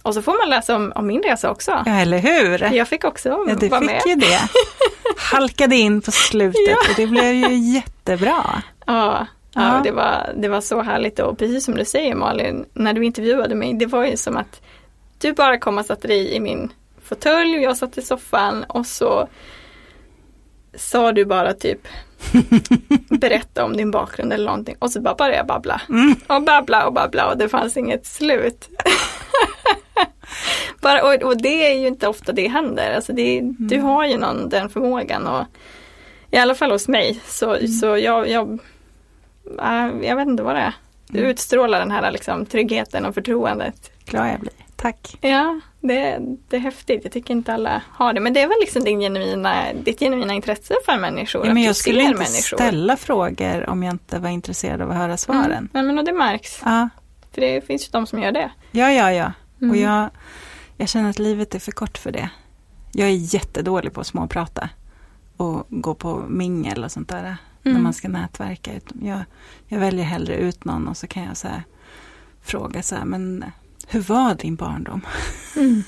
Och 0.06 0.14
så 0.14 0.22
får 0.22 0.38
man 0.40 0.48
läsa 0.50 0.76
om, 0.76 0.92
om 0.94 1.06
min 1.06 1.22
resa 1.22 1.50
också. 1.50 1.82
ja, 1.86 1.92
eller 2.00 2.18
hur? 2.18 2.74
Jag 2.74 2.88
fick 2.88 3.04
också 3.04 3.28
Ja, 3.28 3.54
du 3.60 3.68
vara 3.68 3.80
fick 3.80 3.90
med. 3.90 4.02
ju 4.06 4.14
det. 4.14 4.38
Halkade 5.16 5.76
in 5.76 6.00
på 6.02 6.10
slutet 6.12 6.60
Ja. 6.68 6.76
och 6.90 6.94
det 6.96 7.06
blev 7.06 7.32
ju 7.34 7.54
jättebra. 7.74 8.62
Ja, 8.86 9.26
Ja. 9.54 9.62
ja. 9.74 9.80
Det, 9.84 9.90
var, 9.90 10.32
det 10.36 10.48
var 10.48 10.60
så 10.60 10.82
härligt 10.82 11.18
och 11.18 11.38
precis 11.38 11.64
som 11.64 11.74
du 11.74 11.84
säger 11.84 12.14
Malin, 12.14 12.64
när 12.72 12.92
du 12.92 13.04
intervjuade 13.04 13.54
mig, 13.54 13.74
det 13.74 13.86
var 13.86 14.04
ju 14.06 14.16
som 14.16 14.36
att 14.36 14.60
du 15.18 15.32
bara 15.32 15.58
kom 15.58 15.78
och 15.78 15.86
satte 15.86 16.08
dig 16.08 16.34
i 16.34 16.40
min 16.40 16.72
fåtölj 17.04 17.56
och 17.56 17.62
jag 17.62 17.76
satt 17.76 17.98
i 17.98 18.02
soffan 18.02 18.64
och 18.68 18.86
så 18.86 19.28
sa 20.76 21.12
du 21.12 21.24
bara 21.24 21.52
typ 21.52 21.80
berätta 23.20 23.64
om 23.64 23.76
din 23.76 23.90
bakgrund 23.90 24.32
eller 24.32 24.46
någonting 24.46 24.76
och 24.78 24.90
så 24.90 25.00
bara 25.00 25.14
började 25.14 25.36
jag 25.36 25.46
babbla. 25.46 25.80
Mm. 25.88 26.14
Och 26.26 26.42
babbla 26.42 26.86
och 26.86 26.92
babbla 26.92 27.30
och 27.30 27.38
det 27.38 27.48
fanns 27.48 27.76
inget 27.76 28.06
slut. 28.06 28.68
bara, 30.80 31.02
och, 31.02 31.22
och 31.22 31.36
det 31.42 31.72
är 31.72 31.78
ju 31.80 31.86
inte 31.86 32.08
ofta 32.08 32.32
det 32.32 32.48
händer. 32.48 32.94
Alltså 32.94 33.12
det, 33.12 33.40
Du 33.58 33.80
har 33.80 34.06
ju 34.06 34.18
någon, 34.18 34.48
den 34.48 34.68
förmågan 34.70 35.26
och 35.26 35.44
i 36.30 36.36
alla 36.36 36.54
fall 36.54 36.70
hos 36.70 36.88
mig 36.88 37.20
så, 37.26 37.56
så 37.80 37.86
jag, 37.98 38.28
jag, 38.28 38.58
äh, 39.62 39.90
jag 40.02 40.16
vet 40.16 40.28
inte 40.28 40.42
vad 40.42 40.54
det 40.54 40.60
är. 40.60 40.72
Du 41.08 41.18
Mm. 41.18 41.30
utstrålar 41.30 41.78
den 41.78 41.90
här 41.90 42.10
liksom, 42.12 42.46
tryggheten 42.46 43.04
och 43.06 43.14
förtroendet. 43.14 43.90
Glad 44.04 44.28
jag 44.28 44.40
blir. 44.40 44.52
Tack. 44.76 45.16
Ja, 45.20 45.60
det, 45.80 46.18
det 46.48 46.56
är 46.56 46.60
häftigt. 46.60 47.00
Jag 47.04 47.12
tycker 47.12 47.34
inte 47.34 47.52
alla 47.54 47.82
har 47.90 48.12
det. 48.12 48.20
Men 48.20 48.32
det 48.32 48.40
är 48.40 48.46
väl 48.48 48.56
liksom 48.60 48.84
din 48.84 49.00
genuina, 49.00 49.62
ditt 49.84 49.98
genuina 50.00 50.34
intresse 50.34 50.74
för 50.86 50.96
människor. 50.98 51.46
Ja, 51.46 51.54
men 51.54 51.62
jag 51.62 51.76
skulle 51.76 52.00
inte 52.02 52.12
människor. 52.14 52.56
ställa 52.56 52.96
frågor 52.96 53.68
om 53.70 53.82
jag 53.82 53.94
inte 53.94 54.18
var 54.18 54.28
intresserad 54.28 54.82
av 54.82 54.90
att 54.90 54.96
höra 54.96 55.16
svaren. 55.16 55.44
Mm. 55.52 55.68
Nej, 55.72 55.82
men 55.82 55.98
och 55.98 56.04
det 56.04 56.12
märks. 56.12 56.60
Ja, 56.64 56.88
För 57.34 57.40
det 57.40 57.66
finns 57.66 57.88
ju 57.88 57.90
de 57.92 58.06
som 58.06 58.22
gör 58.22 58.32
det. 58.32 58.50
ja, 58.70 58.92
ja. 58.92 59.12
ja. 59.12 59.32
Mm. 59.60 59.70
Och 59.70 59.76
jag, 59.76 60.10
jag 60.76 60.88
känner 60.88 61.10
att 61.10 61.18
livet 61.18 61.54
är 61.54 61.58
för 61.58 61.72
kort 61.72 61.98
för 61.98 62.12
det. 62.12 62.30
Jag 62.92 63.08
är 63.08 63.34
jättedålig 63.34 63.92
på 63.92 64.00
att 64.00 64.06
småprata 64.06 64.68
och 65.36 65.66
gå 65.68 65.94
på 65.94 66.24
mingel 66.28 66.84
och 66.84 66.92
sånt 66.92 67.08
där. 67.08 67.36
När 67.62 67.70
Mm. 67.72 67.82
man 67.82 67.92
ska 67.94 68.08
nätverka. 68.08 68.70
Jag, 69.02 69.20
jag 69.66 69.78
väljer 69.80 70.04
hellre 70.04 70.36
ut 70.36 70.64
någon 70.64 70.88
och 70.88 70.96
så 70.96 71.06
kan 71.06 71.22
jag 71.22 71.36
så 71.36 71.48
här, 71.48 71.62
fråga 72.42 72.82
så 72.82 72.94
här, 72.94 73.04
men 73.04 73.44
hur 73.88 74.00
var 74.00 74.34
din 74.34 74.56
barndom? 74.56 75.00
Mm. 75.56 75.82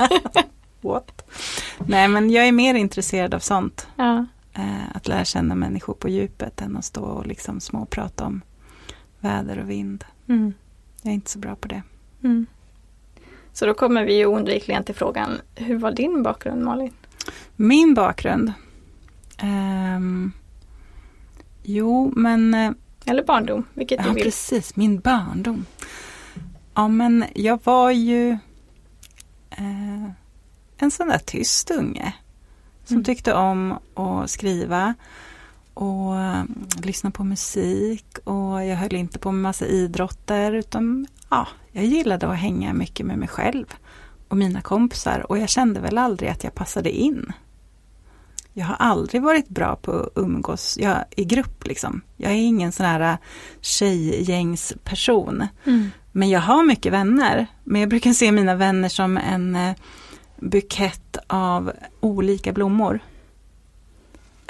What? 0.80 1.30
Nej, 1.78 2.08
men 2.08 2.30
jag 2.30 2.48
är 2.48 2.52
mer 2.52 2.74
intresserad 2.74 3.34
av 3.34 3.38
sånt. 3.38 3.88
Ja. 3.96 4.26
Eh, 4.52 4.90
att 4.94 5.08
lära 5.08 5.24
känna 5.24 5.54
människor 5.54 5.94
på 5.94 6.08
djupet 6.08 6.60
än 6.60 6.76
att 6.76 6.84
stå 6.84 7.02
och 7.02 7.26
liksom 7.26 7.60
småprata 7.60 8.24
om 8.26 8.40
väder 9.20 9.58
och 9.58 9.70
vind. 9.70 10.04
Mm. 10.28 10.52
Jag 11.02 11.10
är 11.10 11.14
inte 11.14 11.30
så 11.30 11.38
bra 11.38 11.56
på 11.56 11.68
det. 11.68 11.82
Mm. 12.22 12.46
Så 13.52 13.66
då 13.66 13.74
kommer 13.74 14.04
vi 14.04 14.16
ju 14.16 14.26
oundvikligen 14.26 14.84
till 14.84 14.94
frågan, 14.94 15.30
hur 15.54 15.78
var 15.78 15.92
din 15.92 16.22
bakgrund 16.22 16.62
Malin? 16.64 16.92
Min 17.56 17.94
bakgrund? 17.94 18.52
Ehm, 19.38 20.32
jo, 21.62 22.12
men 22.16 22.54
eh, 22.54 22.72
Eller 23.06 23.24
barndom, 23.24 23.64
vilket 23.74 23.98
ja, 24.00 24.08
du 24.08 24.14
vill. 24.14 24.24
precis, 24.24 24.76
min 24.76 25.00
barndom. 25.00 25.66
Ja, 26.74 26.88
men 26.88 27.24
jag 27.34 27.60
var 27.64 27.90
ju 27.90 28.30
eh, 29.50 30.10
en 30.76 30.90
sån 30.90 31.08
där 31.08 31.18
tyst 31.18 31.70
unge 31.70 32.14
som 32.84 32.94
Mm. 32.96 33.04
tyckte 33.04 33.34
om 33.34 33.72
att 33.94 34.30
skriva 34.30 34.94
och 35.74 36.20
eh, 36.20 36.42
lyssna 36.82 37.10
på 37.10 37.24
musik 37.24 38.18
och 38.24 38.64
jag 38.64 38.76
höll 38.76 38.94
inte 38.94 39.18
på 39.18 39.32
med 39.32 39.42
massa 39.42 39.66
idrotter 39.66 40.52
utan 40.52 41.06
ja, 41.30 41.48
jag 41.72 41.84
gillade 41.84 42.28
att 42.28 42.38
hänga 42.38 42.72
mycket 42.72 43.06
med 43.06 43.18
mig 43.18 43.28
själv 43.28 43.66
och 44.28 44.36
mina 44.36 44.60
kompisar 44.60 45.26
och 45.28 45.38
jag 45.38 45.48
kände 45.48 45.80
väl 45.80 45.98
aldrig 45.98 46.30
att 46.30 46.44
jag 46.44 46.54
passade 46.54 46.90
in. 46.90 47.32
Jag 48.52 48.66
har 48.66 48.76
aldrig 48.78 49.22
varit 49.22 49.48
bra 49.48 49.76
på 49.76 49.92
att 49.92 50.12
umgås 50.14 50.78
jag, 50.80 51.04
i 51.10 51.24
grupp 51.24 51.66
liksom. 51.66 52.00
Jag 52.16 52.32
är 52.32 52.36
ingen 52.36 52.72
sån 52.72 52.86
här 52.86 53.18
tjejgängsperson. 53.60 55.46
Mm. 55.64 55.90
Men 56.12 56.28
jag 56.28 56.40
har 56.40 56.64
mycket 56.64 56.92
vänner. 56.92 57.46
Men 57.64 57.80
jag 57.80 57.90
brukar 57.90 58.12
se 58.12 58.32
mina 58.32 58.54
vänner 58.54 58.88
som 58.88 59.16
en 59.16 59.56
eh, 59.56 59.74
bukett 60.40 61.16
av 61.26 61.72
olika 62.00 62.52
blommor. 62.52 63.00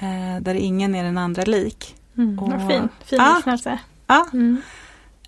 Eh, 0.03 0.41
där 0.43 0.55
ingen 0.55 0.95
är 0.95 1.05
den 1.05 1.19
andra 1.19 1.43
lik. 1.43 1.97
Mm. 2.17 2.39
Och- 2.39 2.51
Vad 2.51 2.69
fin, 2.69 2.89
fin 3.05 3.19
Ja. 3.19 3.35
liknelse. 3.37 3.79
Ja, 4.07 4.27
Mm. 4.33 4.57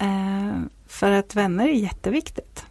eh, 0.01 0.61
för 0.89 1.11
att 1.11 1.35
vänner 1.35 1.69
är 1.69 1.73
jätteviktigt. 1.73 2.65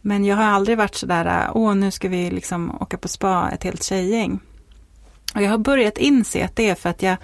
Men 0.00 0.24
jag 0.24 0.36
har 0.36 0.44
aldrig 0.44 0.78
varit 0.78 0.94
sådär, 0.94 1.50
åh 1.54 1.74
nu 1.74 1.90
ska 1.90 2.08
vi 2.08 2.30
liksom 2.30 2.82
åka 2.82 2.98
på 2.98 3.08
spa, 3.08 3.50
ett 3.50 3.64
helt 3.64 3.82
tjejgäng. 3.82 4.40
Och 5.34 5.42
jag 5.42 5.50
har 5.50 5.58
börjat 5.58 5.98
inse 5.98 6.44
att 6.44 6.56
det 6.56 6.68
är 6.70 6.74
för 6.74 6.88
att 6.90 7.02
jag, 7.02 7.16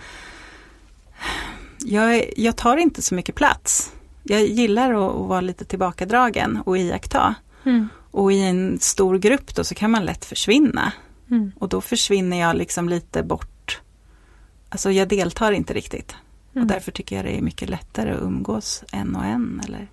jag, 1.78 2.24
jag 2.36 2.57
tar 2.57 2.76
inte 2.76 3.03
så 3.03 3.14
mycket 3.14 3.34
plats. 3.34 3.92
Jag 4.22 4.40
gillar 4.46 4.92
att, 4.94 5.14
att 5.20 5.28
vara 5.28 5.40
lite 5.40 5.64
tillbakadragen 5.64 6.62
och 6.66 6.78
iaktta. 6.78 7.34
Mm. 7.64 7.88
Och 8.11 8.32
i 8.32 8.40
en 8.46 8.78
stor 8.80 9.18
grupp 9.18 9.55
då 9.55 9.64
så 9.64 9.74
kan 9.74 9.90
man 9.90 10.05
lätt 10.05 10.24
försvinna. 10.24 10.92
Mm. 11.30 11.53
Och 11.59 11.68
då 11.68 11.80
försvinner 11.80 12.40
jag 12.40 12.57
liksom 12.57 12.88
lite 12.88 13.22
bort. 13.22 13.49
Alltså 14.72 14.90
jag 14.90 15.08
deltar 15.08 15.52
inte 15.52 15.74
riktigt. 15.74 16.16
Mm. 16.52 16.62
Och 16.62 16.68
därför 16.72 16.92
tycker 16.92 17.16
jag 17.16 17.24
det 17.24 17.38
är 17.38 17.42
mycket 17.42 17.68
lättare 17.68 18.10
att 18.10 18.22
umgås 18.22 18.84
en 18.92 19.16
och 19.16 19.24
en. 19.24 19.62
Eller 19.64 19.88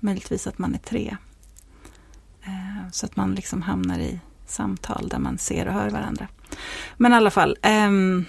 möjligtvis 0.00 0.46
att 0.46 0.58
man 0.58 0.74
är 0.74 0.78
tre. 0.78 1.16
Eh, 2.44 2.90
så 2.92 3.06
att 3.06 3.16
man 3.16 3.34
liksom 3.34 3.62
hamnar 3.62 3.98
i 3.98 4.20
samtal 4.46 5.08
där 5.08 5.18
man 5.18 5.38
ser 5.38 5.66
och 5.66 5.72
hör 5.74 5.90
varandra. 5.90 6.28
Men 6.96 7.12
i 7.12 7.14
alla 7.14 7.30
fall. 7.30 7.56
ehm, 7.62 8.24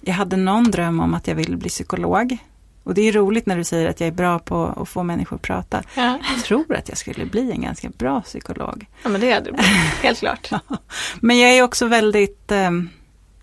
jag 0.00 0.14
hade 0.14 0.36
någon 0.36 0.70
dröm 0.70 1.00
om 1.00 1.14
att 1.14 1.28
jag 1.28 1.34
ville 1.34 1.56
bli 1.56 1.68
psykolog. 1.68 2.38
Och 2.82 2.94
det 2.94 3.02
är 3.02 3.12
roligt 3.12 3.46
när 3.46 3.56
du 3.56 3.64
säger 3.64 3.88
att 3.90 4.00
jag 4.00 4.06
är 4.06 4.12
bra 4.12 4.38
på 4.38 4.66
att 4.66 4.88
få 4.88 5.02
människor 5.02 5.36
att 5.36 5.42
prata. 5.42 5.82
Ja. 5.96 6.18
Jag 6.34 6.44
tror 6.44 6.74
att 6.74 6.88
jag 6.88 6.98
skulle 6.98 7.26
bli 7.26 7.50
en 7.50 7.60
ganska 7.62 7.88
bra 7.88 8.20
psykolog. 8.20 8.86
ja, 9.02 9.08
men 9.08 9.20
det 9.20 9.32
hade 9.32 9.44
det 9.44 9.52
blivit, 9.52 9.72
helt 10.02 10.18
klart. 10.18 10.50
Men 11.20 11.38
jag 11.38 11.50
är 11.50 11.62
också 11.62 11.86
väldigt, 11.86 12.52
ehm, 12.52 12.88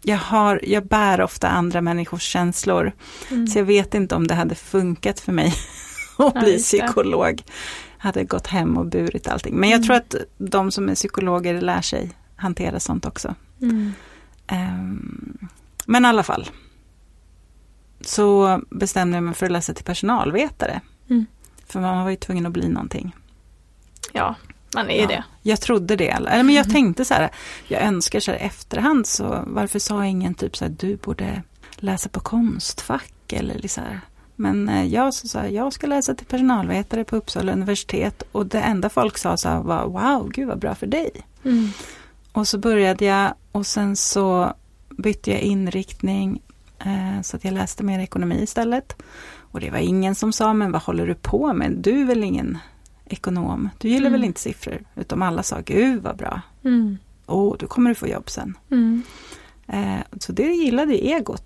jag, 0.04 0.18
har, 0.18 0.60
jag 0.64 0.86
bär 0.88 1.22
ofta 1.22 1.50
andra 1.50 1.82
människors 1.82 2.22
känslor. 2.24 2.92
Mm. 3.32 3.48
Så 3.48 3.60
jag 3.60 3.66
vet 3.66 3.94
inte 3.94 4.16
om 4.16 4.28
det 4.28 4.34
hade 4.36 4.56
funkat 4.56 5.20
för 5.20 5.32
mig 5.32 5.48
att 6.18 6.32
Ja, 6.36 6.42
bli 6.42 6.58
psykolog. 6.58 7.42
Hade 7.98 8.24
gått 8.24 8.48
hem 8.48 8.78
och 8.78 8.86
burit 8.86 9.28
allting. 9.28 9.56
Men 9.56 9.70
jag 9.70 9.78
Mm. 9.78 9.88
tror 9.88 9.96
att 9.96 10.16
de 10.38 10.72
som 10.72 10.90
är 10.90 10.96
psykologer 10.96 11.62
lär 11.62 11.82
sig 11.82 12.12
hantera 12.36 12.80
sånt 12.80 13.06
också. 13.06 13.36
Mm. 13.62 13.92
Ehm, 14.48 15.38
men 15.86 16.06
i 16.06 16.08
alla 16.08 16.24
fall. 16.24 16.50
Så 18.02 18.62
bestämde 18.70 19.18
jag 19.18 19.24
mig 19.24 19.34
för 19.34 19.46
att 19.46 19.52
läsa 19.52 19.74
till 19.74 19.86
personalvetare. 19.86 20.82
Mm. 21.10 21.26
För 21.68 21.80
man 21.82 22.04
var 22.04 22.10
ju 22.10 22.16
tvungen 22.16 22.46
att 22.46 22.52
bli 22.52 22.68
någonting. 22.70 23.16
Ja, 24.14 24.36
man 24.76 24.90
är 24.90 24.96
ju 24.96 25.02
Ja, 25.02 25.08
det. 25.08 25.24
Jag 25.42 25.62
trodde 25.62 25.96
det. 25.96 26.10
Eller 26.10 26.44
men 26.44 26.56
jag 26.56 26.70
tänkte 26.70 27.06
så 27.06 27.14
här, 27.14 27.30
jag 27.68 27.82
önskar 27.82 28.20
så 28.20 28.32
här 28.32 28.40
efterhand 28.40 29.08
så 29.08 29.44
varför 29.48 29.80
sa 29.80 30.06
ingen 30.06 30.34
typ 30.34 30.58
så 30.58 30.66
här, 30.66 30.76
du 30.80 30.96
borde 30.96 31.42
läsa 31.76 32.10
på 32.10 32.20
Konstfack 32.20 33.34
eller 33.34 33.68
så 33.68 33.82
här. 33.82 34.00
Men 34.36 34.70
eh, 34.70 34.86
jag 34.86 35.14
sa 35.14 35.28
så 35.28 35.40
här, 35.40 35.48
jag 35.48 35.74
ska 35.74 35.88
läsa 35.88 36.16
till 36.16 36.26
personalvetare 36.26 37.04
på 37.04 37.16
Uppsala 37.16 37.52
universitet 37.52 38.24
och 38.32 38.46
det 38.46 38.60
enda 38.60 38.90
folk 38.90 39.18
sa 39.18 39.38
så 39.38 39.50
här 39.50 39.62
var 39.62 39.86
wow, 39.86 40.30
gud 40.30 40.48
vad 40.48 40.60
bra 40.60 40.76
för 40.76 40.88
dig. 40.88 41.12
Mm. 41.44 41.70
Och 42.32 42.48
så 42.48 42.58
började 42.58 43.06
jag 43.06 43.34
och 43.52 43.66
sen 43.66 43.96
så 43.96 44.54
bytte 44.90 45.32
jag 45.32 45.42
inriktning 45.42 46.42
eh, 46.80 47.22
så 47.22 47.38
att 47.38 47.44
jag 47.44 47.54
läste 47.54 47.84
mer 47.84 48.00
ekonomi 48.00 48.44
istället. 48.44 49.02
Och 49.52 49.60
det 49.60 49.70
var 49.70 49.78
ingen 49.78 50.16
som 50.16 50.34
sa, 50.34 50.54
men 50.54 50.72
vad 50.72 50.82
håller 50.82 51.08
du 51.08 51.16
på 51.16 51.54
med? 51.54 51.72
Du 51.72 52.02
är 52.02 52.06
väl 52.06 52.24
ingen 52.24 52.58
ekonom? 53.14 53.70
Du 53.78 53.88
gillar 53.90 54.08
Mm. 54.08 54.12
väl 54.12 54.24
inte 54.24 54.40
siffror? 54.40 54.80
Utom 54.96 55.22
alla 55.22 55.44
sa, 55.44 55.60
gud 55.66 56.02
vad 56.04 56.18
bra. 56.18 56.42
Mm. 56.64 56.98
Åh, 57.28 57.56
du 57.60 57.68
kommer 57.68 57.90
du 57.90 57.96
få 57.96 58.08
jobb 58.08 58.30
sen. 58.30 58.58
Mm. 58.72 59.04
Eh, 59.68 60.00
så 60.20 60.32
det 60.32 60.44
gillade 60.54 60.94
egot. 61.06 61.44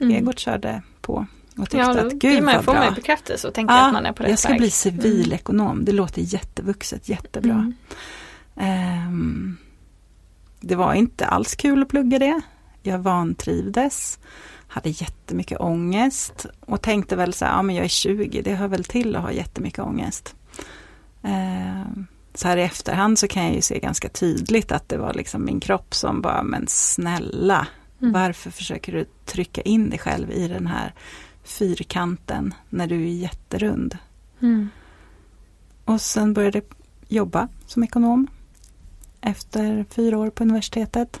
Mm. 0.00 0.16
Egot 0.16 0.38
körde 0.38 0.82
på 1.00 1.26
och 1.58 1.70
tyckte 1.70 1.76
Ja, 1.76 2.06
att 2.06 2.12
gud 2.12 2.42
man, 2.42 2.54
vad 2.54 2.64
får 2.64 2.72
man 2.72 2.80
bra. 2.80 2.90
ju 2.90 2.94
bekräftelse 2.94 3.48
och 3.48 3.54
tänker 3.54 3.74
att 3.74 3.92
man 3.92 4.06
är 4.06 4.12
på 4.12 4.22
rätt 4.22 4.30
jag 4.30 4.38
ska 4.38 4.48
väg. 4.48 4.58
bli 4.60 4.70
civilekonom. 4.70 5.84
Det 5.84 5.92
låter 5.92 6.22
jättevuxet, 6.22 7.08
jättebra. 7.08 7.52
Mm. 7.52 7.74
Ehm, 8.56 9.56
det 10.60 10.74
var 10.74 10.94
inte 10.94 11.26
alls 11.26 11.54
kul 11.54 11.82
att 11.82 11.88
plugga 11.88 12.18
det. 12.18 12.40
Jag 12.82 12.98
vantrivdes, 12.98 14.18
hade 14.68 14.88
jättemycket 14.90 15.60
ångest 15.60 16.46
och 16.60 16.82
tänkte 16.82 17.16
väl 17.16 17.32
så 17.32 17.44
här, 17.44 17.52
ja 17.52 17.62
men 17.62 17.74
jag 17.76 17.84
är 17.84 17.88
20, 17.88 18.42
det 18.42 18.54
hör 18.54 18.68
väl 18.68 18.84
till 18.84 19.16
att 19.16 19.22
ha 19.22 19.32
jättemycket 19.32 19.78
ångest. 19.84 20.34
Ehm, 21.26 22.06
så 22.34 22.48
här 22.48 22.56
i 22.56 22.62
efterhand 22.62 23.18
så 23.18 23.28
kan 23.28 23.44
jag 23.44 23.54
ju 23.54 23.60
se 23.60 23.78
ganska 23.78 24.08
tydligt 24.08 24.72
att 24.72 24.88
det 24.88 24.96
var 24.98 25.14
liksom 25.14 25.44
min 25.44 25.60
kropp 25.60 25.94
som 25.94 26.20
bara, 26.22 26.42
men 26.42 26.64
snälla, 26.68 27.66
Mm. 28.00 28.12
varför 28.12 28.50
försöker 28.50 28.92
du 28.92 29.04
trycka 29.24 29.60
in 29.60 29.90
dig 29.90 29.98
själv 29.98 30.30
i 30.30 30.48
den 30.48 30.66
här 30.66 30.94
fyrkanten 31.44 32.54
när 32.68 32.86
du 32.86 33.02
är 33.02 33.12
jätterund? 33.14 33.98
Mm. 34.42 34.68
Och 35.84 36.00
sen 36.00 36.34
började 36.34 36.58
jag 36.58 36.66
jobba 37.08 37.48
som 37.66 37.82
ekonom 37.82 38.26
efter 39.20 39.84
fyra 39.90 40.18
år 40.18 40.30
på 40.30 40.42
universitetet. 40.44 41.20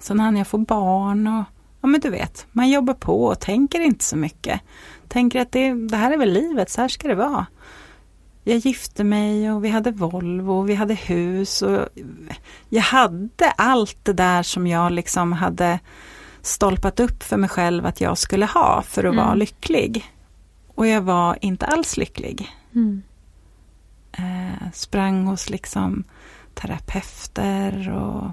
Sen 0.00 0.20
hann 0.20 0.36
jag 0.36 0.46
få 0.46 0.58
barn 0.58 1.26
och 1.26 1.44
ja 1.80 1.86
men 1.88 2.00
du 2.00 2.10
vet, 2.10 2.46
man 2.52 2.70
jobbar 2.70 2.94
på 2.94 3.24
och 3.24 3.40
tänker 3.40 3.80
inte 3.80 4.04
så 4.04 4.16
mycket. 4.16 4.60
Tänker 5.08 5.40
att 5.40 5.52
det, 5.52 5.74
det 5.74 5.96
här 5.96 6.10
är 6.12 6.16
väl 6.18 6.32
livet, 6.32 6.70
så 6.70 6.80
här 6.80 6.88
ska 6.88 7.08
det 7.08 7.14
vara. 7.14 7.46
Jag 8.48 8.58
gifte 8.58 9.04
mig 9.04 9.52
och 9.52 9.64
vi 9.64 9.68
hade 9.68 9.90
Volvo 9.90 10.52
och 10.52 10.68
vi 10.68 10.74
hade 10.74 10.94
hus 10.94 11.62
och 11.62 11.88
jag 12.68 12.82
hade 12.82 13.50
allt 13.56 13.96
det 14.02 14.12
där 14.12 14.42
som 14.42 14.66
jag 14.66 14.92
liksom 14.92 15.32
hade 15.32 15.78
stolpat 16.42 17.00
upp 17.00 17.22
för 17.22 17.36
mig 17.36 17.48
själv 17.48 17.86
att 17.86 18.00
jag 18.00 18.18
skulle 18.18 18.46
ha 18.46 18.82
för 18.82 19.04
att 19.04 19.12
Mm. 19.12 19.24
vara 19.24 19.34
lycklig. 19.34 20.04
Och 20.74 20.86
jag 20.86 21.00
var 21.00 21.38
inte 21.40 21.66
alls 21.66 21.96
lycklig 21.96 22.48
Mm. 22.74 23.02
eh, 24.12 24.70
sprang 24.72 25.26
hos 25.26 25.50
liksom 25.50 26.04
terapeuter 26.54 27.90
och 27.92 28.30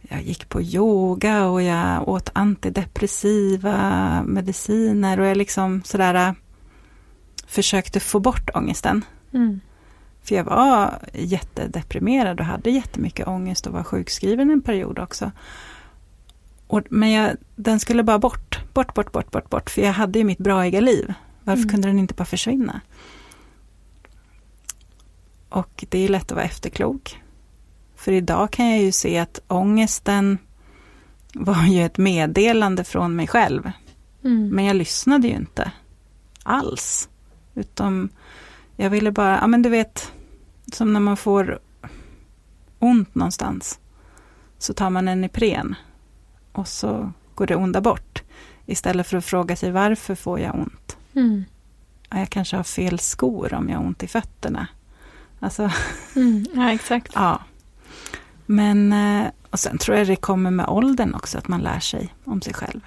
jag 0.00 0.22
gick 0.22 0.48
på 0.48 0.62
yoga 0.62 1.46
och 1.46 1.62
jag 1.62 2.08
åt 2.08 2.30
antidepressiva 2.32 3.76
mediciner 4.26 5.20
och 5.20 5.26
jag 5.26 5.36
liksom 5.36 5.82
sådär 5.84 6.14
eh, 6.14 6.32
försökte 7.46 8.00
få 8.00 8.20
bort 8.20 8.50
ångesten. 8.54 9.04
Mm. 9.32 9.60
För 10.22 10.34
jag 10.34 10.44
var 10.44 10.98
jättedeprimerad 11.12 12.40
och 12.40 12.46
hade 12.46 12.70
jättemycket 12.70 13.28
ångest 13.28 13.66
och 13.66 13.72
var 13.72 13.82
sjukskriven 13.82 14.50
en 14.50 14.62
period 14.62 14.98
också. 14.98 15.32
Och, 16.66 16.82
men 16.90 17.10
jag, 17.10 17.36
den 17.56 17.80
skulle 17.80 18.02
bara 18.02 18.18
bort, 18.18 18.58
bort, 18.74 18.94
bort, 18.94 19.12
bort, 19.12 19.30
bort, 19.30 19.50
bort. 19.50 19.70
För 19.70 19.82
jag 19.82 19.92
hade 19.92 20.18
ju 20.18 20.24
mitt 20.24 20.38
braiga 20.38 20.80
liv. 20.80 21.14
Varför 21.44 21.62
Mm. 21.62 21.68
kunde 21.68 21.88
den 21.88 21.98
inte 21.98 22.14
bara 22.14 22.24
försvinna? 22.24 22.80
Och 25.48 25.84
det 25.88 25.98
är 25.98 26.08
lätt 26.08 26.22
att 26.22 26.36
vara 26.36 26.44
efterklok. 26.44 27.22
För 27.96 28.12
idag 28.12 28.50
kan 28.50 28.70
jag 28.70 28.80
ju 28.80 28.92
se 28.92 29.18
att 29.18 29.40
ångesten 29.46 30.38
var 31.34 31.66
ju 31.66 31.84
ett 31.84 31.98
meddelande 31.98 32.84
från 32.84 33.16
mig 33.16 33.26
själv. 33.26 33.70
Mm. 34.24 34.48
Men 34.48 34.64
jag 34.64 34.76
lyssnade 34.76 35.28
ju 35.28 35.34
inte 35.34 35.72
alls. 36.42 37.08
Utom 37.54 38.08
jag 38.80 38.90
ville 38.90 39.12
bara, 39.12 39.38
ja 39.40 39.46
men 39.46 39.62
du 39.62 39.68
vet, 39.68 40.12
som 40.72 40.92
när 40.92 41.00
man 41.00 41.16
får 41.16 41.58
ont 42.78 43.14
någonstans. 43.14 43.78
Så 44.58 44.74
tar 44.74 44.90
man 44.90 45.08
en 45.08 45.24
Ipren 45.24 45.74
och 46.52 46.68
så 46.68 47.12
går 47.34 47.46
det 47.46 47.56
onda 47.56 47.80
bort. 47.80 48.22
Istället 48.66 49.06
för 49.06 49.16
att 49.16 49.24
fråga 49.24 49.56
sig 49.56 49.70
varför 49.70 50.14
får 50.14 50.40
jag 50.40 50.54
ont? 50.54 50.96
Mm. 51.14 51.44
Ja, 52.10 52.18
jag 52.18 52.30
kanske 52.30 52.56
har 52.56 52.64
fel 52.64 52.98
skor 52.98 53.54
om 53.54 53.68
jag 53.68 53.78
har 53.78 53.84
ont 53.84 54.02
i 54.02 54.06
fötterna. 54.06 54.66
Alltså, 55.40 55.70
Mm. 56.16 56.46
Ja, 56.54 56.72
exakt. 56.72 57.12
ja. 57.14 57.40
Men, 58.46 58.92
eh, 58.92 59.26
och 59.50 59.60
sen 59.60 59.78
tror 59.78 59.96
jag 59.96 60.06
det 60.06 60.16
kommer 60.16 60.50
med 60.50 60.68
åldern 60.68 61.14
också, 61.14 61.38
att 61.38 61.48
man 61.48 61.60
lär 61.60 61.80
sig 61.80 62.14
om 62.24 62.42
sig 62.42 62.54
själv. 62.54 62.80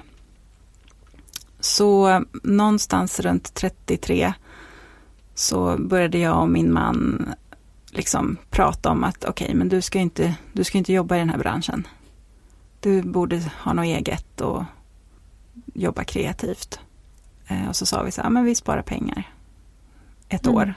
Så 1.60 2.10
eh, 2.10 2.22
någonstans 2.44 3.20
runt 3.20 3.54
33 3.54 4.34
så 5.36 5.78
började 5.78 6.18
jag 6.18 6.42
och 6.42 6.50
min 6.50 6.74
man 6.74 7.26
liksom 7.92 8.38
prata 8.50 8.90
om 8.90 9.04
att 9.04 9.26
okej, 9.26 9.54
men 9.54 9.70
du 9.70 9.82
ska, 9.82 10.00
inte, 10.00 10.36
du 10.54 10.64
ska 10.64 10.78
inte 10.78 10.94
jobba 10.94 11.16
i 11.16 11.20
den 11.20 11.30
här 11.30 11.38
branschen. 11.38 11.88
Du 12.80 13.02
borde 13.02 13.52
ha 13.64 13.74
något 13.74 13.86
eget 13.86 14.42
och 14.42 14.64
jobba 15.74 16.04
kreativt. 16.04 16.80
Eh, 17.48 17.70
och 17.70 17.76
så 17.76 17.86
sa 17.86 18.04
vi 18.04 18.12
så 18.12 18.22
här, 18.22 18.30
men 18.30 18.44
vi 18.46 18.56
sparar 18.56 18.82
pengar 18.82 19.24
ett 20.30 20.46
Mm. 20.46 20.58
år. 20.58 20.74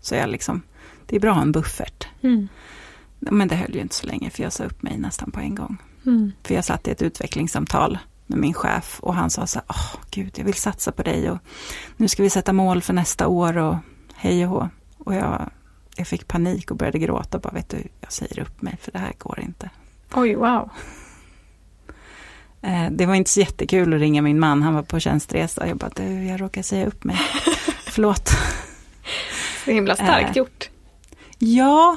Så 0.00 0.14
jag 0.14 0.28
liksom, 0.30 0.62
det 1.06 1.16
är 1.16 1.20
bra 1.20 1.30
att 1.30 1.36
ha 1.36 1.42
en 1.42 1.52
buffert. 1.52 2.08
Mm. 2.22 2.48
Men 3.18 3.48
det 3.48 3.56
höll 3.56 3.74
ju 3.74 3.80
inte 3.80 3.94
så 3.94 4.06
länge 4.06 4.30
för 4.30 4.42
jag 4.42 4.52
sa 4.52 4.64
upp 4.64 4.82
mig 4.82 4.98
nästan 4.98 5.30
på 5.30 5.40
en 5.40 5.54
gång. 5.54 5.76
Mm. 6.06 6.32
För 6.42 6.54
jag 6.54 6.64
satt 6.64 6.88
i 6.88 6.90
ett 6.90 7.02
utvecklingssamtal 7.02 7.98
med 8.26 8.38
min 8.38 8.54
chef 8.54 9.00
och 9.00 9.14
han 9.14 9.30
sa 9.30 9.46
så 9.46 9.58
här, 9.58 9.66
åh 9.68 10.00
gud 10.10 10.32
jag 10.36 10.44
vill 10.44 10.54
satsa 10.54 10.92
på 10.92 11.02
dig 11.02 11.30
och 11.30 11.38
nu 11.96 12.08
ska 12.08 12.22
vi 12.22 12.30
sätta 12.30 12.52
mål 12.52 12.82
för 12.82 12.92
nästa 12.92 13.26
år 13.28 13.58
och 13.58 13.76
hej 14.18 14.44
och 14.46 14.50
hå. 14.50 14.68
Och 14.98 15.14
jag, 15.14 15.50
jag 15.96 16.06
fick 16.06 16.28
panik 16.28 16.70
och 16.70 16.76
började 16.76 16.98
gråta 16.98 17.36
och 17.38 17.42
bara, 17.42 17.54
vet 17.54 17.68
du, 17.68 17.82
jag 18.00 18.12
säger 18.12 18.40
upp 18.40 18.62
mig 18.62 18.76
för 18.80 18.92
det 18.92 18.98
här 18.98 19.12
går 19.18 19.40
inte. 19.40 19.70
Oj, 20.14 20.34
wow. 20.34 20.70
Eh, 22.62 22.90
det 22.90 23.06
var 23.06 23.14
inte 23.14 23.30
så 23.30 23.40
jättekul 23.40 23.94
att 23.94 24.00
ringa 24.00 24.22
min 24.22 24.40
man, 24.40 24.62
han 24.62 24.74
var 24.74 24.82
på 24.82 25.00
tjänstresa 25.00 25.66
jag 25.66 25.76
bara, 25.76 25.90
du 25.96 26.24
jag 26.24 26.40
råkar 26.40 26.62
säga 26.62 26.86
upp 26.86 27.04
mig. 27.04 27.16
Förlåt. 27.86 28.28
Så 29.64 29.70
himla 29.70 29.94
starkt 29.94 30.30
Eh. 30.30 30.36
gjort. 30.36 30.70
Ja, 31.38 31.96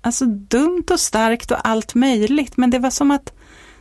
alltså 0.00 0.24
dumt 0.26 0.84
och 0.90 1.00
starkt 1.00 1.50
och 1.50 1.68
allt 1.68 1.94
möjligt, 1.94 2.56
men 2.56 2.70
det 2.70 2.78
var 2.78 2.90
som 2.90 3.10
att 3.10 3.32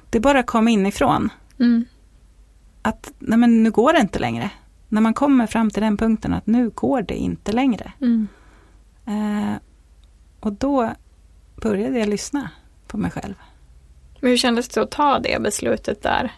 det 0.10 0.20
bara 0.20 0.44
kom 0.44 0.68
inifrån. 0.68 1.30
Mm. 1.60 1.86
Att 2.82 3.12
nej 3.20 3.38
men 3.38 3.64
nu 3.64 3.72
går 3.72 3.94
det 3.94 4.00
inte 4.00 4.20
längre. 4.20 4.50
När 4.90 5.02
man 5.02 5.14
kommer 5.14 5.48
fram 5.48 5.70
till 5.70 5.82
den 5.84 5.98
punkten 5.98 6.34
att 6.34 6.48
nu 6.48 6.70
går 6.70 7.02
det 7.02 7.16
inte 7.16 7.52
längre. 7.52 7.92
Mm. 8.02 8.28
Eh, 9.06 9.58
Och 10.40 10.54
då 10.54 10.92
började 11.62 12.00
jag 12.00 12.10
lyssna 12.10 12.50
på 12.88 12.98
mig 12.98 13.12
själv. 13.12 13.34
Men 14.20 14.30
hur 14.30 14.38
kändes 14.38 14.70
det 14.70 14.82
att 14.82 14.92
ta 14.92 15.20
det 15.20 15.42
beslutet 15.42 16.02
där? 16.04 16.32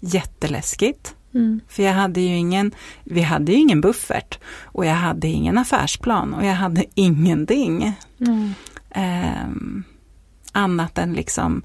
Jätteläskigt. 0.00 1.16
Mm. 1.34 1.60
För 1.68 1.82
jag 1.82 1.92
hade 1.92 2.20
ju 2.20 2.36
ingen, 2.36 2.72
vi 3.04 3.20
hade 3.22 3.52
ju 3.52 3.58
ingen 3.58 3.80
buffert 3.80 4.38
och 4.64 4.86
jag 4.86 4.94
hade 4.94 5.28
ingen 5.28 5.58
affärsplan 5.58 6.34
och 6.34 6.44
jag 6.44 6.54
hade 6.54 6.84
ingenting. 6.94 7.92
Mm. 8.20 8.52
Eh, 8.90 9.46
annat 10.52 10.98
än 10.98 11.12
liksom, 11.12 11.62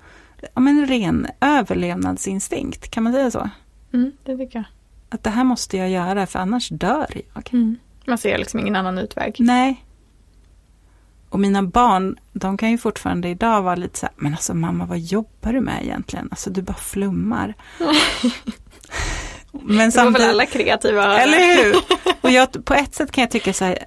ja 0.54 0.62
men 0.62 0.86
ren 0.88 1.28
överlevnadsinstinkt, 1.42 2.92
kan 2.92 3.04
man 3.04 3.14
säga 3.14 3.32
så? 3.32 3.50
Mm, 3.94 4.12
det 4.24 4.38
tycker 4.38 4.60
jag. 4.60 4.66
Att 5.10 5.24
det 5.24 5.30
här 5.30 5.44
måste 5.44 5.78
jag 5.78 5.90
göra 5.90 6.28
för 6.28 6.40
annars 6.40 6.70
dör 6.70 7.22
jag. 7.34 7.50
Mm. 7.54 7.78
Man 8.06 8.18
ser 8.18 8.38
liksom 8.38 8.60
ingen 8.60 8.76
annan 8.76 8.98
utväg. 8.98 9.36
Nej. 9.40 9.84
Och 11.30 11.40
mina 11.40 11.64
barn, 11.64 12.18
de 12.34 12.58
kan 12.58 12.72
ju 12.72 12.78
fortfarande 12.78 13.30
idag 13.30 13.62
vara 13.62 13.76
lite 13.76 14.00
så 14.00 14.06
här, 14.06 14.16
men 14.18 14.34
alltså 14.34 14.54
mamma 14.54 14.86
vad 14.86 15.00
jobbar 15.00 15.54
du 15.54 15.62
med 15.62 15.84
egentligen? 15.84 16.28
Alltså 16.32 16.50
du 16.50 16.62
bara 16.62 16.78
flummar. 16.78 17.54
men 19.52 19.90
det 19.90 19.98
var 19.98 20.12
väl 20.12 20.30
alla 20.30 20.46
kreativa 20.46 21.20
Eller 21.20 21.64
hur? 21.64 21.76
Och 22.22 22.32
jag, 22.32 22.66
på 22.66 22.74
ett 22.74 22.96
sätt 22.96 23.12
kan 23.12 23.22
jag 23.22 23.32
tycka 23.32 23.54
så 23.54 23.66
här, 23.66 23.78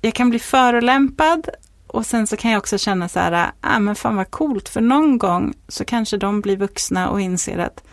jag 0.00 0.14
kan 0.14 0.30
bli 0.30 0.38
förolämpad 0.38 1.48
och 1.86 2.06
sen 2.06 2.26
så 2.26 2.36
kan 2.36 2.50
jag 2.50 2.58
också 2.58 2.78
känna 2.78 3.08
så 3.08 3.20
här, 3.20 3.50
ah, 3.60 3.78
men 3.78 3.94
fan 3.94 4.16
vad 4.16 4.30
coolt, 4.30 4.68
för 4.68 4.80
någon 4.80 5.18
gång 5.18 5.54
så 5.68 5.84
kanske 5.84 6.16
de 6.16 6.40
blir 6.40 6.56
vuxna 6.56 7.08
och 7.08 7.20
inser 7.20 7.58
att 7.58 7.84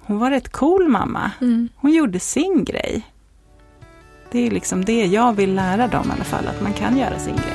hon 0.00 0.18
var 0.18 0.30
rätt 0.30 0.52
cool 0.52 0.88
mamma. 0.88 1.30
Mm. 1.40 1.68
Hon 1.76 1.92
gjorde 1.92 2.20
sin 2.20 2.64
grej. 2.64 3.06
Det 4.30 4.46
är 4.46 4.50
liksom 4.50 4.84
det 4.84 5.06
jag 5.06 5.32
vill 5.32 5.54
lära 5.54 5.88
dem 5.88 6.06
i 6.08 6.12
alla 6.12 6.24
fall, 6.24 6.46
att 6.46 6.62
man 6.62 6.72
kan 6.72 6.98
göra 6.98 7.18
sin 7.18 7.36
grej. 7.36 7.54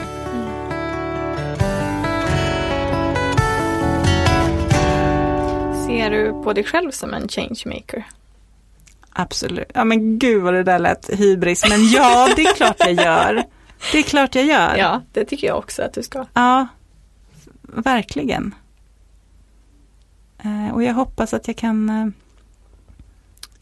Ser 5.86 6.12
du 6.12 6.44
på 6.44 6.54
dig 6.54 6.64
själv 6.64 6.92
som 6.92 7.14
en 7.14 7.28
changemaker? 7.28 8.06
Absolut. 9.10 9.72
Ja 9.74 9.84
men 9.84 10.20
gud 10.20 10.44
vad 10.44 10.54
det 10.54 10.64
där 10.64 10.80
lät 10.80 11.10
hybris. 11.20 11.70
Men 11.70 11.88
ja, 11.88 12.30
det 12.36 12.42
är 12.42 12.54
klart 12.54 12.76
jag 12.80 12.94
gör. 12.94 13.44
Det 13.92 13.98
är 13.98 14.04
klart 14.04 14.36
jag 14.36 14.46
gör. 14.46 14.78
Ja, 14.78 15.02
det 15.12 15.26
tycker 15.26 15.48
jag 15.48 15.58
också 15.58 15.82
att 15.82 15.94
du 15.94 16.04
ska. 16.04 16.26
Ja, 16.34 16.68
verkligen. 17.62 18.56
Eh, 20.44 20.74
och 20.74 20.84
jag 20.84 20.94
hoppas 20.94 21.34
att 21.34 21.48
jag 21.48 21.58
kan... 21.58 21.90
Eh, 21.90 22.08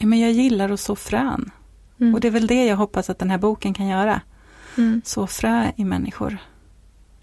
men 0.07 0.19
jag 0.19 0.31
gillar 0.31 0.69
att 0.69 0.79
så 0.79 0.95
frön. 0.95 1.51
Mm. 1.99 2.13
Och 2.13 2.19
det 2.19 2.27
är 2.27 2.31
väl 2.31 2.47
det 2.47 2.65
jag 2.65 2.75
hoppas 2.75 3.09
att 3.09 3.19
den 3.19 3.29
här 3.29 3.37
boken 3.37 3.73
kan 3.73 3.87
göra. 3.87 4.21
Mm. 4.77 5.01
Så 5.05 5.27
frö 5.27 5.71
i 5.75 5.85
människor. 5.85 6.37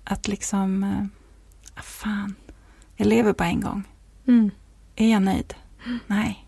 Att 0.05 0.29
liksom... 0.29 0.83
Eh, 0.83 1.05
ah, 1.75 1.83
fan, 1.83 2.35
jag 2.97 3.07
lever 3.07 3.33
bara 3.33 3.49
en 3.49 3.61
gång. 3.61 3.85
Mm. 4.27 4.51
Är 4.97 5.11
jag 5.11 5.23
nöjd? 5.23 5.55
Nej. 6.07 6.47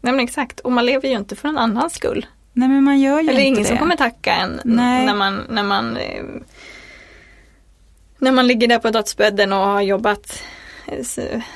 Nej 0.00 0.12
men 0.12 0.20
exakt, 0.20 0.60
och 0.60 0.72
man 0.72 0.86
lever 0.86 1.08
ju 1.08 1.16
inte 1.16 1.36
för 1.36 1.48
någon 1.48 1.58
annans 1.58 1.94
skull. 1.94 2.26
Nej 2.52 2.68
men 2.68 2.84
man 2.84 3.00
gör 3.00 3.20
ju 3.20 3.28
Eller 3.28 3.32
inte 3.32 3.42
ingen 3.42 3.62
det. 3.62 3.68
som 3.68 3.78
kommer 3.78 3.96
tacka 3.96 4.34
en 4.34 4.60
Nej. 4.64 5.06
när 5.06 5.14
man, 5.14 5.42
när 5.48 5.62
man 5.62 5.98
när 8.18 8.32
man 8.32 8.46
ligger 8.46 8.68
där 8.68 8.78
på 8.78 8.90
dödsbädden 8.90 9.52
och 9.52 9.58
har 9.58 9.80
jobbat 9.80 10.42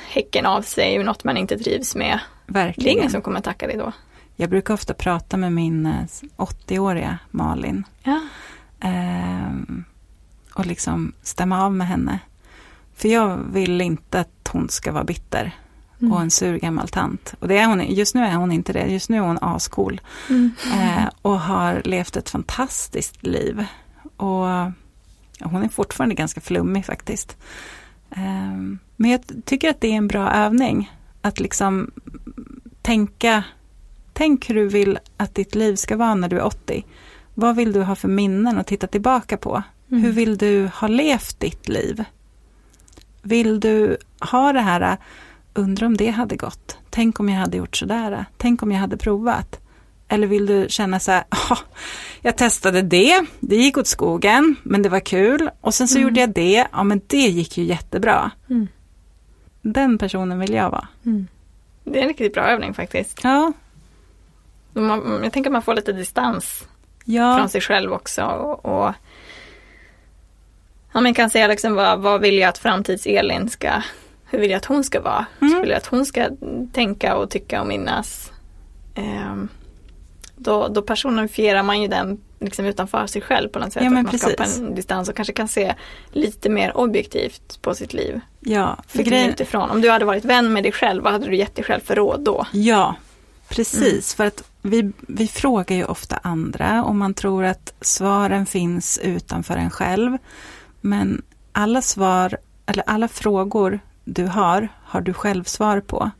häcken 0.07 0.45
av 0.45 0.61
sig, 0.61 1.03
något 1.03 1.23
man 1.23 1.37
inte 1.37 1.57
trivs 1.57 1.95
med. 1.95 2.19
Verkligen. 2.45 2.85
Det 2.85 2.91
är 2.91 2.99
ingen 2.99 3.11
som 3.11 3.21
kommer 3.21 3.41
tacka 3.41 3.67
dig 3.67 3.77
då. 3.77 3.91
Jag 4.35 4.49
brukar 4.49 4.73
ofta 4.73 4.93
prata 4.93 5.37
med 5.37 5.53
min 5.53 5.87
80-åriga 6.37 7.09
eh, 7.09 7.27
Malin. 7.31 7.83
Ja. 8.03 8.19
Ehm, 8.79 9.83
och 10.53 10.65
liksom 10.65 11.13
stämma 11.21 11.65
av 11.65 11.73
med 11.73 11.87
henne. 11.87 12.19
För 12.95 13.09
jag 13.09 13.37
vill 13.37 13.81
inte 13.81 14.19
att 14.19 14.49
hon 14.51 14.69
ska 14.69 14.91
vara 14.91 15.03
bitter 15.03 15.51
mm. 15.99 16.13
och 16.13 16.21
en 16.21 16.31
sur 16.31 16.57
gammal 16.57 16.89
tant. 16.89 17.33
Och 17.39 17.47
det 17.47 17.57
är 17.57 17.67
hon, 17.67 17.85
just 17.87 18.15
nu 18.15 18.21
är 18.21 18.35
hon 18.35 18.51
inte 18.51 18.73
det, 18.73 18.85
just 18.85 19.09
nu 19.09 19.17
är 19.17 19.21
hon 19.21 19.37
ascool. 19.41 20.01
Mm. 20.29 20.51
Eh, 20.73 21.09
och 21.21 21.39
har 21.39 21.81
levt 21.85 22.17
ett 22.17 22.29
fantastiskt 22.29 23.23
liv. 23.25 23.65
Och 24.17 24.47
hon 25.39 25.63
är 25.63 25.69
fortfarande 25.69 26.15
ganska 26.15 26.41
flummig 26.41 26.85
faktiskt. 26.85 27.37
Eh, 28.15 28.77
men 28.95 29.11
jag 29.11 29.21
tycker 29.45 29.69
att 29.69 29.81
det 29.81 29.87
är 29.87 29.97
en 29.97 30.07
bra 30.07 30.31
övning. 30.31 30.91
Att 31.21 31.39
liksom 31.39 31.91
tänka, 32.81 33.43
tänk 34.13 34.49
hur 34.49 34.55
du 34.55 34.67
vill 34.67 34.99
att 35.17 35.35
ditt 35.35 35.55
liv 35.55 35.75
ska 35.75 35.97
vara 35.97 36.15
när 36.15 36.29
du 36.29 36.37
är 36.37 36.43
80. 36.43 36.85
Vad 37.33 37.55
vill 37.55 37.73
du 37.73 37.81
ha 37.81 37.95
för 37.95 38.07
minnen 38.07 38.57
att 38.57 38.67
titta 38.67 38.87
tillbaka 38.87 39.37
på? 39.37 39.63
Mm. 39.91 40.03
Hur 40.03 40.11
vill 40.11 40.37
du 40.37 40.69
ha 40.75 40.87
levt 40.87 41.39
ditt 41.39 41.69
liv? 41.69 42.03
Vill 43.21 43.59
du 43.59 43.97
ha 44.31 44.53
det 44.53 44.61
här, 44.61 44.97
undra 45.53 45.85
om 45.85 45.97
det 45.97 46.09
hade 46.09 46.35
gått? 46.35 46.77
Tänk 46.89 47.19
om 47.19 47.29
jag 47.29 47.39
hade 47.39 47.57
gjort 47.57 47.77
sådär? 47.77 48.25
Tänk 48.37 48.63
om 48.63 48.71
jag 48.71 48.79
hade 48.79 48.97
provat? 48.97 49.59
Eller 50.07 50.27
vill 50.27 50.45
du 50.45 50.65
känna 50.69 50.99
så 50.99 51.11
här, 51.11 51.23
oh, 51.31 51.59
jag 52.21 52.37
testade 52.37 52.81
det, 52.81 53.25
det 53.39 53.55
gick 53.55 53.77
åt 53.77 53.87
skogen, 53.87 54.55
men 54.63 54.81
det 54.81 54.89
var 54.89 54.99
kul. 54.99 55.49
Och 55.61 55.73
sen 55.73 55.87
så 55.87 55.97
mm. 55.97 56.07
gjorde 56.07 56.19
jag 56.19 56.29
det, 56.29 56.67
ja 56.71 56.83
men 56.83 57.01
det 57.07 57.17
gick 57.17 57.57
ju 57.57 57.63
jättebra. 57.63 58.31
Mm. 58.49 58.67
Den 59.61 59.97
personen 59.97 60.39
vill 60.39 60.53
jag 60.53 60.69
vara. 60.69 60.87
Mm. 61.05 61.27
Det 61.83 61.99
är 61.99 62.01
en 62.01 62.07
riktigt 62.07 62.33
bra 62.33 62.43
övning 62.43 62.73
faktiskt. 62.73 63.19
Ja. 63.23 63.53
Man, 64.73 65.19
jag 65.23 65.33
tänker 65.33 65.49
att 65.49 65.53
man 65.53 65.61
får 65.61 65.73
lite 65.73 65.93
distans 65.93 66.67
ja. 67.05 67.37
från 67.37 67.49
sig 67.49 67.61
själv 67.61 67.93
också. 67.93 68.23
Och, 68.23 68.65
och 68.65 68.93
Ja, 70.93 71.01
man 71.01 71.13
kan 71.13 71.29
säga 71.29 71.47
liksom 71.47 71.75
vad, 71.75 71.99
vad 71.99 72.21
vill 72.21 72.37
jag 72.37 72.49
att 72.49 72.59
framtids-Elin 72.59 73.49
ska, 73.49 73.81
hur 74.25 74.39
vill 74.39 74.49
jag 74.49 74.57
att 74.57 74.65
hon 74.65 74.83
ska 74.83 75.01
vara? 75.01 75.25
Mm. 75.41 75.53
Så 75.53 75.59
vill 75.59 75.69
jag 75.69 75.77
att 75.77 75.85
hon 75.85 76.05
ska 76.05 76.29
tänka 76.73 77.15
och 77.15 77.29
tycka 77.29 77.61
och 77.61 77.67
minnas. 77.67 78.31
Um, 78.95 79.49
då, 80.35 80.67
då 80.67 80.81
personifierar 80.81 81.63
man 81.63 81.81
ju 81.81 81.87
den 81.87 82.21
liksom 82.39 82.65
utanför 82.65 83.07
sig 83.07 83.21
själv 83.21 83.49
på 83.49 83.59
något 83.59 83.73
sätt. 83.73 83.83
Ja, 83.83 83.87
att 83.87 83.93
man 83.93 84.05
precis. 84.05 84.21
skapar 84.21 84.67
en 84.67 84.75
distans 84.75 85.09
och 85.09 85.15
kanske 85.15 85.33
kan 85.33 85.47
se 85.47 85.75
lite 86.11 86.49
mer 86.49 86.77
objektivt 86.77 87.61
på 87.61 87.75
sitt 87.75 87.93
liv. 87.93 88.19
Ja, 88.39 88.77
för 88.87 89.03
grejen... 89.03 89.29
utifrån. 89.29 89.69
Om 89.69 89.81
du 89.81 89.89
hade 89.89 90.05
varit 90.05 90.25
vän 90.25 90.53
med 90.53 90.63
dig 90.63 90.71
själv, 90.71 91.03
vad 91.03 91.13
hade 91.13 91.25
du 91.25 91.35
gett 91.35 91.55
dig 91.55 91.65
själv 91.65 91.81
för 91.81 91.95
råd 91.95 92.21
då? 92.21 92.47
Ja, 92.51 92.95
precis. 93.49 93.81
Mm. 93.81 94.01
För 94.01 94.25
att 94.25 94.43
vi, 94.61 94.91
vi 95.07 95.27
frågar 95.27 95.75
ju 95.75 95.85
ofta 95.85 96.19
andra 96.23 96.83
och 96.83 96.95
man 96.95 97.13
tror 97.13 97.43
att 97.43 97.73
svaren 97.81 98.45
finns 98.45 98.99
utanför 99.03 99.57
en 99.57 99.69
själv. 99.69 100.17
Men 100.81 101.21
alla 101.51 101.81
svar, 101.81 102.37
eller 102.65 102.83
alla 102.87 103.07
frågor 103.07 103.79
du 104.03 104.25
har, 104.25 104.67
har 104.83 105.01
du 105.01 105.13
själv 105.13 105.43
svar 105.43 105.79
på. 105.79 106.11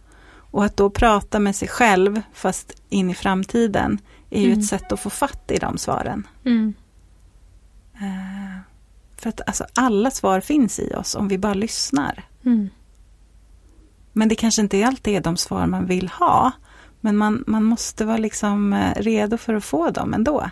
Och 0.54 0.66
att 0.66 0.78
då 0.78 0.89
prata 0.89 1.39
med 1.39 1.56
sig 1.56 1.68
själv, 1.68 2.22
fast 2.34 2.82
in 2.89 3.10
i 3.10 3.14
framtiden, 3.14 3.99
är 4.30 4.41
ju 4.41 4.47
mm. 4.47 4.60
ett 4.60 4.66
sätt 4.66 4.91
att 4.91 4.99
få 4.99 5.10
fatt 5.10 5.51
i 5.51 5.58
de 5.58 5.78
svaren. 5.78 6.28
Mm. 6.45 6.74
Uh, 7.95 8.60
för 9.18 9.30
att 9.30 9.41
alltså, 9.47 9.66
alla 9.74 10.12
svar 10.12 10.41
finns 10.41 10.80
i 10.80 10.93
oss 10.93 11.16
om 11.16 11.28
vi 11.28 11.38
bara 11.38 11.54
lyssnar. 11.54 12.24
Mm. 12.45 12.70
Men 14.14 14.30
det 14.30 14.36
kanske 14.36 14.62
inte 14.62 14.86
alltid 14.88 15.16
är 15.16 15.22
de 15.22 15.38
svar 15.38 15.68
man 15.68 15.86
vill 15.86 16.08
ha. 16.08 16.51
Men 17.01 17.18
man, 17.18 17.43
man 17.47 17.64
måste 17.64 18.06
vara 18.06 18.18
liksom 18.18 18.74
eh, 18.74 18.93
redo 18.95 19.38
för 19.38 19.54
att 19.54 19.66
få 19.66 19.89
dem 19.89 20.14
ändå. 20.14 20.49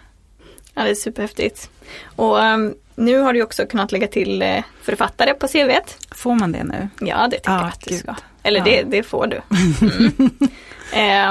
Ja, 0.74 0.84
det 0.84 0.90
är 0.90 0.96
superhäftigt. 0.96 1.70
Och 2.16 2.38
um, 2.38 2.76
nu 2.96 3.18
har 3.18 3.34
du 3.34 3.44
också 3.44 3.66
kunnat 3.66 3.92
lägga 3.92 4.08
till 4.08 4.44
uh, 4.44 4.64
författare 4.82 5.34
på 5.34 5.48
CVt. 5.48 6.08
Får 6.12 6.36
man 6.36 6.52
det 6.52 6.64
nu? 6.64 6.90
Ja, 7.00 7.28
det 7.28 7.38
tycker 7.38 7.52
ah, 7.52 7.60
jag 7.60 7.68
att 7.68 7.82
du 7.82 7.98
ska. 7.98 8.16
Eller 8.44 8.60
ja. 8.60 8.66
det, 8.66 8.84
det 8.84 9.04
får 9.04 9.28
du. 9.28 9.42
Mm. 9.52 10.14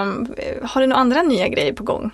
um, 0.02 0.34
har 0.62 0.80
du 0.80 0.86
några 0.86 1.00
andra 1.00 1.22
nya 1.22 1.48
grejer 1.48 1.72
på 1.72 1.84
gång? 1.84 2.10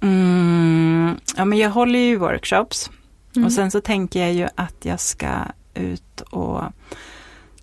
Mm, 0.00 1.20
ja, 1.36 1.44
men 1.44 1.58
jag 1.58 1.70
håller 1.70 1.98
ju 1.98 2.16
workshops. 2.16 2.90
Mm. 3.36 3.46
Och 3.46 3.52
sen 3.52 3.70
så 3.70 3.80
tänker 3.80 4.20
jag 4.20 4.32
ju 4.32 4.48
att 4.54 4.76
jag 4.82 5.00
ska 5.00 5.28
ut 5.74 6.20
och 6.20 6.62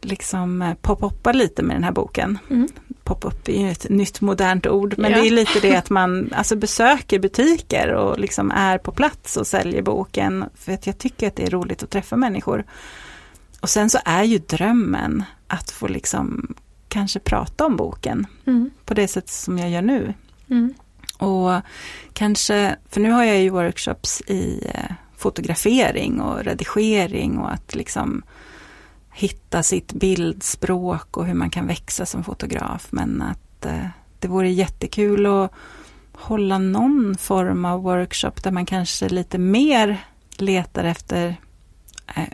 liksom 0.02 0.62
eh, 0.62 0.74
pop-uppa 0.82 1.34
lite 1.34 1.64
med 1.64 1.76
den 1.76 1.84
här 1.84 1.92
boken. 1.92 2.40
Mm 2.50 2.68
pop-up 3.06 3.48
är 3.48 3.62
ju 3.62 3.72
ett 3.72 3.90
nytt 3.90 4.22
modernt 4.22 4.68
ord, 4.68 4.94
men 4.98 5.12
ja. 5.12 5.22
det 5.22 5.28
är 5.28 5.32
lite 5.32 5.60
det 5.60 5.76
att 5.76 5.90
man 5.90 6.34
alltså 6.36 6.56
besöker 6.56 7.20
butiker 7.20 7.94
och 7.94 8.20
liksom 8.20 8.52
är 8.52 8.78
på 8.78 8.92
plats 8.92 9.38
och 9.38 9.48
säljer 9.48 9.82
boken. 9.82 10.46
För 10.56 10.72
att 10.72 10.88
jag 10.88 10.98
tycker 10.98 11.28
att 11.28 11.36
det 11.36 11.44
är 11.44 11.50
roligt 11.50 11.84
att 11.84 11.90
träffa 11.90 12.16
människor. 12.16 12.66
Och 13.62 13.70
sen 13.70 13.90
så 13.90 14.00
är 14.06 14.24
ju 14.24 14.38
drömmen 14.38 15.24
att 15.48 15.72
få 15.72 15.88
liksom 15.88 16.56
kanske 16.88 17.20
prata 17.20 17.66
om 17.66 17.76
boken 17.76 18.28
mm. 18.46 18.70
på 18.86 18.94
det 18.94 19.08
sätt 19.08 19.30
som 19.30 19.58
jag 19.58 19.70
gör 19.70 19.82
nu. 19.82 20.14
Mm. 20.50 20.74
Och 21.18 21.62
kanske, 22.14 22.76
för 22.90 23.02
nu 23.02 23.12
har 23.12 23.24
jag 23.24 23.42
ju 23.42 23.50
workshops 23.50 24.22
i 24.22 24.72
eh, 24.74 24.92
fotografering 25.18 26.22
och 26.22 26.44
redigering 26.44 27.38
och 27.38 27.54
att 27.54 27.76
liksom 27.76 28.24
hitta 29.14 29.64
sitt 29.64 29.94
bildspråk 29.94 31.18
och 31.18 31.26
hur 31.26 31.34
man 31.34 31.50
kan 31.50 31.68
växa 31.68 32.06
som 32.06 32.24
fotograf. 32.24 32.88
Men 32.90 33.22
att 33.22 33.66
eh, 33.66 33.88
det 34.20 34.28
vore 34.28 34.50
jättekul 34.50 35.26
att 35.26 35.52
hålla 36.14 36.58
någon 36.58 37.18
form 37.18 37.66
av 37.66 37.82
workshop 37.82 38.44
där 38.44 38.52
man 38.52 38.66
kanske 38.66 39.10
lite 39.10 39.38
mer 39.38 40.06
letar 40.38 40.84
efter 40.84 41.36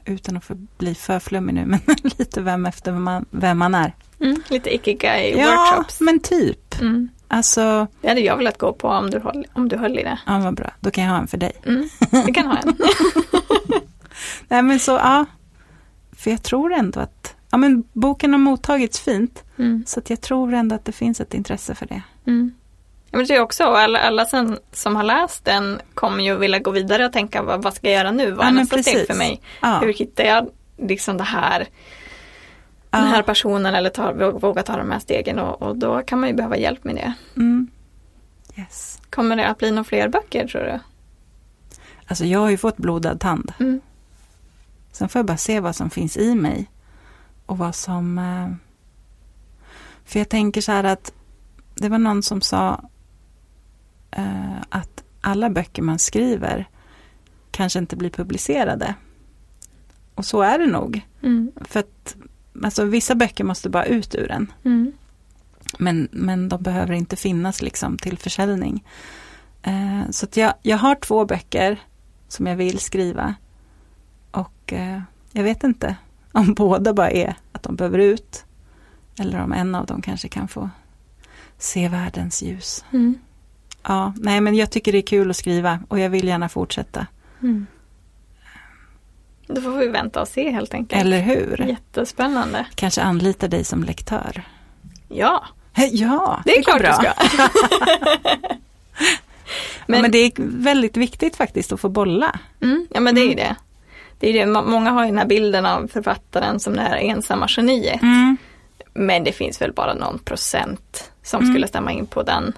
utan 0.05 0.38
att 0.38 0.51
bli 0.78 0.95
för 0.95 1.19
flummig 1.19 1.53
nu, 1.53 1.65
men 1.65 1.80
lite 2.03 2.41
vem 2.41 2.65
efter 2.65 2.91
vem 2.91 3.03
man, 3.03 3.26
vem 3.32 3.57
man 3.57 3.76
är. 3.76 3.95
Mm, 4.19 4.41
lite 4.49 4.76
ikigai 4.76 5.36
Ja, 5.38 5.86
men 5.99 6.19
typ. 6.19 6.82
Mm. 6.82 7.09
Alltså, 7.28 7.88
Det 8.01 8.07
hade 8.07 8.22
jag 8.22 8.38
velat 8.38 8.57
gå 8.57 8.74
på 8.74 8.88
om 8.88 9.09
du 9.09 9.19
höll, 9.19 9.45
om 9.53 9.69
du 9.69 9.78
höll 9.78 9.99
i 9.99 10.03
det. 10.03 10.19
ja 10.26 10.39
vad 10.39 10.55
bra, 10.55 10.74
då 10.80 10.91
kan 10.91 11.03
jag 11.03 11.11
ha 11.11 11.19
en 11.19 11.28
för 11.28 11.38
dig. 11.38 11.51
Mm. 11.65 11.89
Du 12.26 12.34
kan 12.34 12.47
ha 12.47 12.57
en. 12.57 12.78
Nej 14.47 14.61
men 14.61 14.80
så, 14.80 14.91
ja. 14.91 15.26
För 16.11 16.32
jag 16.32 16.43
tror 16.43 16.74
ändå 16.74 16.99
att, 16.99 17.36
ja 17.51 17.57
men 17.57 17.84
boken 17.93 18.32
har 18.32 18.39
mottagits 18.39 18.99
fint. 18.99 19.43
Mm. 19.57 19.84
Så 19.88 19.99
att 19.99 20.09
jag 20.09 20.22
tror 20.22 20.53
ändå 20.53 20.76
att 20.76 20.86
det 20.86 20.91
finns 20.91 21.22
ett 21.22 21.34
intresse 21.34 21.76
för 21.76 21.86
det. 21.86 22.01
Mm. 22.28 22.51
Ja, 23.12 23.18
men 23.18 23.28
det 23.28 23.34
jag 23.34 23.43
också, 23.43 23.64
alla, 23.64 23.99
alla 23.99 24.26
sen, 24.26 24.57
som 24.72 24.95
har 24.95 25.03
läst 25.03 25.45
den 25.45 25.82
kommer 25.93 26.24
ju 26.24 26.36
vilja 26.38 26.59
gå 26.59 26.72
vidare 26.72 27.05
och 27.05 27.14
tänka 27.14 27.41
vad, 27.41 27.64
vad 27.64 27.74
ska 27.74 27.88
jag 27.89 27.97
göra 27.97 28.12
nu? 28.12 28.32
Vad 28.32 28.45
är 28.45 28.49
Ja, 28.51 28.55
nästa 28.55 28.84
steg 28.84 29.07
för 29.07 29.14
mig? 29.14 29.41
Ja, 29.62 29.80
Hur 29.80 29.93
hittar 29.93 30.24
jag 30.24 30.49
liksom 30.78 31.18
det 31.18 31.24
här, 31.24 31.68
den 32.89 33.03
här 33.07 33.18
ja. 33.18 33.24
personen 33.24 33.76
eller 33.76 33.89
ta, 33.89 34.12
våga, 34.14 34.32
våga 34.32 34.64
ta 34.64 34.78
de 34.78 34.91
här 34.91 34.99
stegen 34.99 35.39
och, 35.39 35.62
och 35.62 35.76
då 35.78 36.01
kan 36.01 36.20
man 36.20 36.30
ju 36.30 36.36
behöva 36.36 36.57
hjälp 36.57 36.84
med 36.84 36.95
det. 36.95 37.14
Mm. 37.36 37.68
Yes. 38.57 38.99
Kommer 39.09 39.36
det 39.36 39.47
att 39.47 39.57
bli 39.57 39.72
några 39.72 39.84
fler 39.84 40.07
böcker 40.07 40.47
tror 40.47 40.62
du? 40.62 40.80
Alltså 42.07 42.26
jag 42.26 42.39
har 42.39 42.49
ju 42.49 42.57
fått 42.57 42.78
blodad 42.78 43.20
tand. 43.20 43.53
Mm. 43.59 43.82
Sen 44.91 45.09
får 45.09 45.20
jag 45.20 45.26
bara 45.26 45.38
se 45.38 45.59
vad 45.59 45.76
som 45.76 45.89
finns 45.89 46.18
i 46.18 46.36
mig. 46.36 46.70
Och 47.45 47.57
vad 47.57 47.76
som... 47.76 48.18
eh, 48.18 48.47
För 50.05 50.20
jag 50.20 50.30
tänker 50.30 50.62
så 50.62 50.72
här 50.72 50.84
att 50.84 51.14
det 51.76 51.89
var 51.89 51.97
någon 51.97 52.24
som 52.24 52.41
sa 52.41 52.82
eh, 54.12 54.62
att 54.70 55.03
alla 55.22 55.49
böcker 55.49 55.82
man 55.82 55.99
skriver 55.99 56.70
kanske 57.51 57.80
inte 57.80 57.95
blir 57.95 58.09
publicerade. 58.09 58.95
Och 60.16 60.26
så 60.26 60.41
är 60.41 60.59
det 60.59 60.68
nog. 60.68 61.01
Mm. 61.22 61.51
För 61.62 61.80
att 61.80 62.16
alltså, 62.64 62.86
vissa 62.86 63.16
böcker 63.16 63.43
måste 63.43 63.70
bara 63.70 63.86
ut 63.86 64.16
ur 64.16 64.32
en. 64.32 64.51
Mm. 64.66 64.91
Men, 65.80 66.07
men 66.12 66.49
de 66.49 66.64
behöver 66.64 66.93
inte 66.93 67.16
finnas 67.16 67.62
liksom 67.62 67.97
till 67.97 68.18
försäljning. 68.18 68.84
Eh, 69.62 70.09
så 70.09 70.26
att 70.26 70.38
jag, 70.38 70.53
jag 70.62 70.78
har 70.78 70.95
två 70.95 71.26
böcker 71.26 71.80
som 72.28 72.47
jag 72.47 72.55
vill 72.55 72.80
skriva. 72.80 73.36
Och 74.32 74.74
eh, 74.74 75.01
jag 75.32 75.43
vet 75.43 75.64
inte 75.64 75.95
om 76.32 76.53
båda 76.53 76.93
bara 76.93 77.12
är 77.12 77.36
att 77.51 77.64
de 77.64 77.76
behöver 77.76 77.99
ut. 77.99 78.45
Eller 79.20 79.43
om 79.43 79.53
en 79.53 79.76
av 79.76 79.86
dem 79.86 80.01
kanske 80.01 80.28
kan 80.28 80.47
få 80.47 80.70
se 81.57 81.88
världens 81.88 82.43
ljus. 82.43 82.86
Mm. 82.91 83.20
Ja, 83.84 84.13
nej 84.17 84.41
men 84.41 84.55
jag 84.55 84.71
tycker 84.71 84.91
det 84.91 84.97
är 84.97 85.01
kul 85.01 85.29
att 85.29 85.36
skriva 85.38 85.79
och 85.88 85.99
jag 85.99 86.09
vill 86.09 86.27
gärna 86.27 86.49
fortsätta. 86.49 87.07
Mm. 87.41 87.67
Då 89.47 89.61
får 89.61 89.71
vi 89.77 89.88
vänta 89.88 90.21
och 90.21 90.27
se 90.27 90.51
helt 90.51 90.73
enkelt. 90.73 91.01
Eller 91.01 91.19
hur? 91.21 91.65
Jättespännande. 91.67 92.65
Kanske 92.75 93.01
anlita 93.01 93.47
dig 93.47 93.63
som 93.63 93.84
lektör. 93.84 94.43
Ja, 95.09 95.43
Ja, 95.91 96.41
det 96.45 96.51
är 96.57 96.63
går 96.63 96.79
klart 96.79 96.82
bra. 96.82 97.13
du 97.21 97.38
ska. 97.38 97.47
Men, 99.86 99.91
Men- 99.95 100.01
men 100.01 100.11
det 100.11 100.17
är 100.17 100.32
väldigt 100.38 100.97
viktigt 100.97 101.36
faktiskt 101.36 101.71
att 101.71 101.79
få 101.79 101.89
bolla. 101.89 102.39
Mm, 102.61 102.88
ja 102.93 102.99
men 102.99 103.15
det 103.15 103.21
är 103.21 103.27
ju 103.27 103.34
det. 103.36 103.55
det, 104.19 104.29
är 104.29 104.34
det. 104.34 104.45
Må- 104.45 104.61
Många 104.63 104.91
har 104.91 105.03
ju 105.03 105.09
den 105.09 105.17
här 105.17 105.25
bilden 105.25 105.65
av 105.65 105.88
författaren 105.88 106.59
som 106.59 106.73
det 106.75 106.82
här 106.82 106.95
ensamma 106.97 107.45
geniet. 107.49 108.01
Mm. 108.01 108.38
Men 108.93 109.23
det 109.23 109.32
finns 109.32 109.61
väl 109.61 109.73
bara 109.73 109.93
någon 109.93 110.19
procent 110.19 111.11
som 111.23 111.41
Mm. 111.41 111.53
skulle 111.53 111.67
stämma 111.67 111.91
in 111.91 112.05
på 112.05 112.23
den 112.23 112.43
eh, 112.47 112.53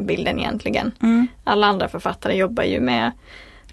bilden 0.00 0.38
egentligen. 0.38 0.92
Mm. 1.02 1.26
Alla 1.44 1.66
andra 1.66 1.88
författare 1.88 2.34
jobbar 2.34 2.64
ju 2.64 2.80
med 2.80 3.12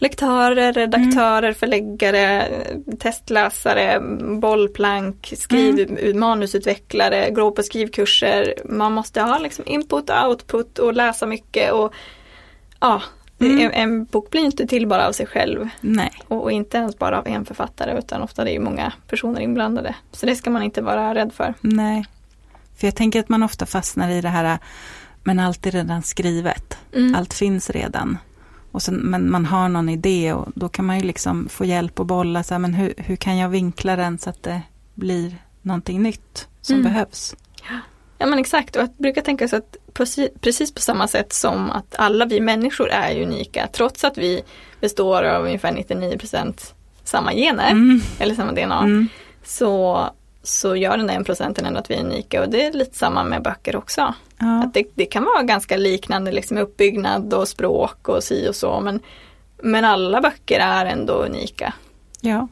lektörer, 0.02 0.74
redaktörer, 0.74 1.54
förläggare, 1.54 2.42
eh, 2.42 2.96
testläsare, 3.00 4.00
bollplank, 4.40 5.34
skriv, 5.38 6.16
manusutvecklare, 6.16 7.30
gå 7.32 7.52
på 7.52 7.64
skrivkurser. 7.64 8.54
Man 8.66 8.94
måste 8.94 9.22
ha 9.22 9.40
liksom 9.40 9.66
input 9.68 10.10
och 10.10 10.28
output 10.28 10.80
och 10.80 10.94
läsa 10.94 11.26
mycket 11.26 11.72
och 11.72 11.94
ja, 12.80 13.02
Mm. 13.40 13.72
en, 13.74 14.06
bok 14.06 14.30
blir 14.30 14.42
inte 14.42 14.68
till 14.68 14.88
bara 14.88 15.08
av 15.08 15.12
sig 15.12 15.26
själv 15.26 15.70
Nej. 15.82 16.12
och, 16.28 16.44
och 16.44 16.52
inte 16.52 16.78
ens 16.78 16.98
bara 16.98 17.20
av 17.20 17.28
en 17.28 17.46
författare 17.46 17.98
utan 17.98 18.22
ofta 18.22 18.44
det 18.44 18.56
är 18.56 18.60
många 18.60 18.94
personer 19.08 19.42
inblandade. 19.42 19.96
Så 20.12 20.26
det 20.26 20.36
ska 20.36 20.50
man 20.50 20.64
inte 20.64 20.82
vara 20.82 21.16
rädd 21.16 21.34
för. 21.34 21.54
Nej. 21.62 22.06
För 22.78 22.88
jag 22.88 22.96
tänker 22.96 23.20
att 23.20 23.30
man 23.30 23.44
ofta 23.44 23.66
fastnar 23.66 24.10
i 24.10 24.22
det 24.22 24.30
här, 24.30 24.60
men 25.24 25.40
allt 25.40 25.66
är 25.66 25.72
redan 25.72 26.02
skrivet. 26.04 26.78
Mm. 26.96 27.16
Allt 27.16 27.34
finns 27.34 27.70
redan. 27.70 28.18
Och 28.72 28.82
sen, 28.82 28.96
men 28.96 29.32
man 29.32 29.46
har 29.46 29.70
någon 29.70 29.90
idé 29.90 30.34
och 30.34 30.48
då 30.56 30.70
kan 30.70 30.86
man 30.86 31.00
ju 31.00 31.06
liksom 31.06 31.50
få 31.50 31.66
hjälp 31.66 32.00
och 32.00 32.06
bolla. 32.06 32.44
Så 32.44 32.54
här, 32.54 32.60
men 32.60 32.74
hur, 32.74 32.94
hur 32.98 33.16
kan 33.16 33.38
jag 33.38 33.50
vinkla 33.50 33.96
den 33.96 34.18
så 34.18 34.30
att 34.30 34.44
det 34.44 34.62
blir 34.96 35.36
någonting 35.62 36.02
nytt 36.04 36.48
som 36.62 36.76
Mm. 36.76 36.84
behövs? 36.94 37.36
Ja 38.18 38.26
men 38.28 38.40
exakt 38.40 38.76
och 38.76 38.82
jag 38.82 38.90
brukar 38.98 39.22
tänka 39.22 39.48
så 39.48 39.56
att 39.56 39.76
precis, 40.42 40.74
på 40.74 40.82
samma 40.82 41.08
sätt 41.08 41.34
som 41.34 41.70
att 41.72 41.96
alla 41.98 42.26
vi 42.26 42.42
människor 42.42 42.90
är 42.90 43.22
unika 43.24 43.68
trots 43.74 44.04
att 44.04 44.18
vi 44.18 44.42
består 44.82 45.24
av 45.24 45.46
ungefär 45.46 45.72
99% 45.72 46.74
samma 47.04 47.34
gener 47.34 47.72
Mm. 47.72 48.02
eller 48.20 48.36
samma 48.36 48.52
DNA 48.52 48.80
Mm. 48.84 49.08
så, 49.44 50.04
så 50.44 50.76
gör 50.76 50.98
den 50.98 51.08
där 51.08 51.14
en 51.16 51.24
procenten 51.24 51.66
ändå 51.66 51.80
att 51.80 51.90
vi 51.90 51.96
är 51.96 52.04
unika 52.06 52.44
och 52.44 52.50
det 52.50 52.66
är 52.66 52.74
lite 52.74 52.98
samma 52.98 53.24
med 53.24 53.44
böcker 53.44 53.76
också. 53.76 54.14
Ja. 54.42 54.64
Att 54.64 54.74
det, 54.74 54.84
det 54.96 55.06
kan 55.06 55.24
vara 55.24 55.44
ganska 55.44 55.78
liknande 55.78 56.32
liksom 56.32 56.58
uppbyggnad 56.58 57.34
och 57.34 57.48
språk 57.48 58.08
och 58.10 58.24
si 58.24 58.50
och 58.50 58.56
så 58.56 58.80
men, 58.80 59.00
men 59.64 59.86
alla 59.86 60.22
böcker 60.22 60.60
är 60.60 60.86
ändå 60.86 61.14
unika. 61.14 61.74
ja. 62.22 62.48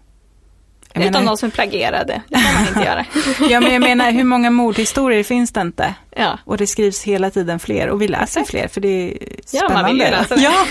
Jag 0.93 1.01
Utan 1.03 1.13
menar, 1.13 1.31
de 1.31 1.37
som 1.37 1.47
är 1.47 1.51
plagierade, 1.51 2.21
det 2.27 2.35
kan 2.35 2.53
man 2.53 2.67
inte 2.67 2.79
göra. 2.79 3.05
ja, 3.49 3.59
men 3.61 3.73
jag 3.73 3.81
menar, 3.81 4.11
hur 4.11 4.23
många 4.23 4.51
mordhistorier 4.51 5.23
finns 5.23 5.51
det 5.51 5.61
inte? 5.61 5.95
Ja. 6.15 6.39
Och 6.45 6.57
det 6.57 6.67
skrivs 6.67 7.03
hela 7.03 7.31
tiden 7.31 7.59
fler 7.59 7.89
och 7.89 8.01
vi 8.01 8.07
läser 8.07 8.43
fler 8.43 8.67
för 8.67 8.81
det 8.81 8.87
är 8.87 9.17
Ja, 9.51 9.59
spännande. 9.59 9.73
man 9.81 9.85
vill 9.85 9.97
läsa 9.97 10.35
det. 10.35 10.41
Ja. 10.41 10.65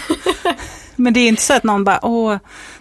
Men 0.96 1.12
det 1.12 1.20
är 1.20 1.28
inte 1.28 1.42
så 1.42 1.54
att 1.54 1.64
någon 1.64 1.84
bara, 1.84 1.98
åh, 2.06 2.36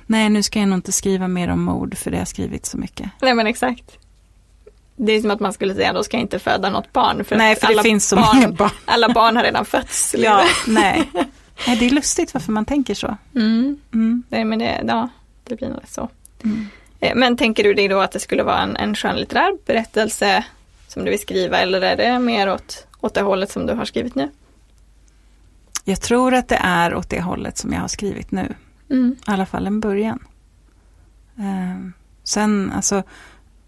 nej 0.05 0.29
nu 0.29 0.43
ska 0.43 0.59
jag 0.59 0.67
nog 0.69 0.77
inte 0.77 0.91
skriva 0.91 1.27
mer 1.27 1.49
om 1.49 1.63
mord 1.63 1.97
för 1.97 2.11
det 2.11 2.17
har 2.17 2.25
skrivit 2.25 2.65
så 2.65 2.77
mycket. 2.77 3.09
Nej 3.21 3.33
men 3.33 3.47
exakt. 3.47 3.97
Det 4.99 5.11
är 5.11 5.21
som 5.21 5.31
att 5.31 5.39
man 5.39 5.53
skulle 5.53 5.75
säga 5.75 5.93
då 5.93 6.03
ska 6.03 6.17
jag 6.17 6.21
inte 6.21 6.39
föda 6.39 6.69
något 6.69 6.93
barn. 6.93 7.23
För 7.23 7.35
nej, 7.35 7.55
för 7.55 7.67
alla 7.67 7.75
det 7.75 7.83
finns 7.83 8.07
så 8.07 8.15
barn, 8.15 8.35
många 8.35 8.51
barn. 8.51 8.69
Alla 8.85 9.09
barn 9.13 9.35
har 9.35 9.43
redan 9.43 9.65
fötts. 9.65 10.15
Ja, 10.17 10.43
nej. 10.67 11.09
nej. 11.67 11.77
Det 11.77 11.85
är 11.85 11.89
lustigt 11.89 12.33
varför 12.33 12.51
man 12.51 12.65
tänker 12.65 12.93
så. 12.93 13.17
Mm. 13.35 13.77
Mm. 13.93 14.23
Nej, 14.29 14.45
men 14.45 14.59
det, 14.59 14.83
ja, 14.87 15.09
det 15.43 15.55
blir 15.55 15.69
nog 15.69 15.79
så. 15.87 16.09
Mm. 16.43 16.67
Eh, 16.99 17.15
Men 17.15 17.37
tänker 17.37 17.63
du 17.63 17.73
dig 17.73 17.87
då 17.87 17.99
att 17.99 18.11
det 18.11 18.19
skulle 18.19 18.43
vara 18.43 18.59
en, 18.59 18.77
en 18.77 18.95
skönlitterär 18.95 19.57
berättelse 19.65 20.45
som 20.87 21.05
du 21.05 21.11
vill 21.11 21.19
skriva 21.19 21.57
eller 21.57 21.81
är 21.81 21.95
det 21.95 22.19
mer 22.19 22.49
åt, 22.53 22.87
åt 23.01 23.13
det 23.13 23.21
hållet 23.21 23.51
som 23.51 23.65
du 23.65 23.73
har 23.73 23.85
skrivit 23.85 24.15
nu? 24.15 24.29
Jag 25.83 26.01
tror 26.01 26.33
att 26.33 26.47
det 26.47 26.59
är 26.63 26.95
åt 26.95 27.09
det 27.09 27.21
hållet 27.21 27.57
som 27.57 27.73
jag 27.73 27.81
har 27.81 27.87
skrivit 27.87 28.31
nu. 28.31 28.53
Mm. 28.89 29.15
I 29.27 29.31
alla 29.31 29.45
fall 29.45 29.67
en 29.67 29.79
början. 29.79 30.19
Eh, 31.37 31.89
sen, 32.23 32.71
alltså, 32.75 33.03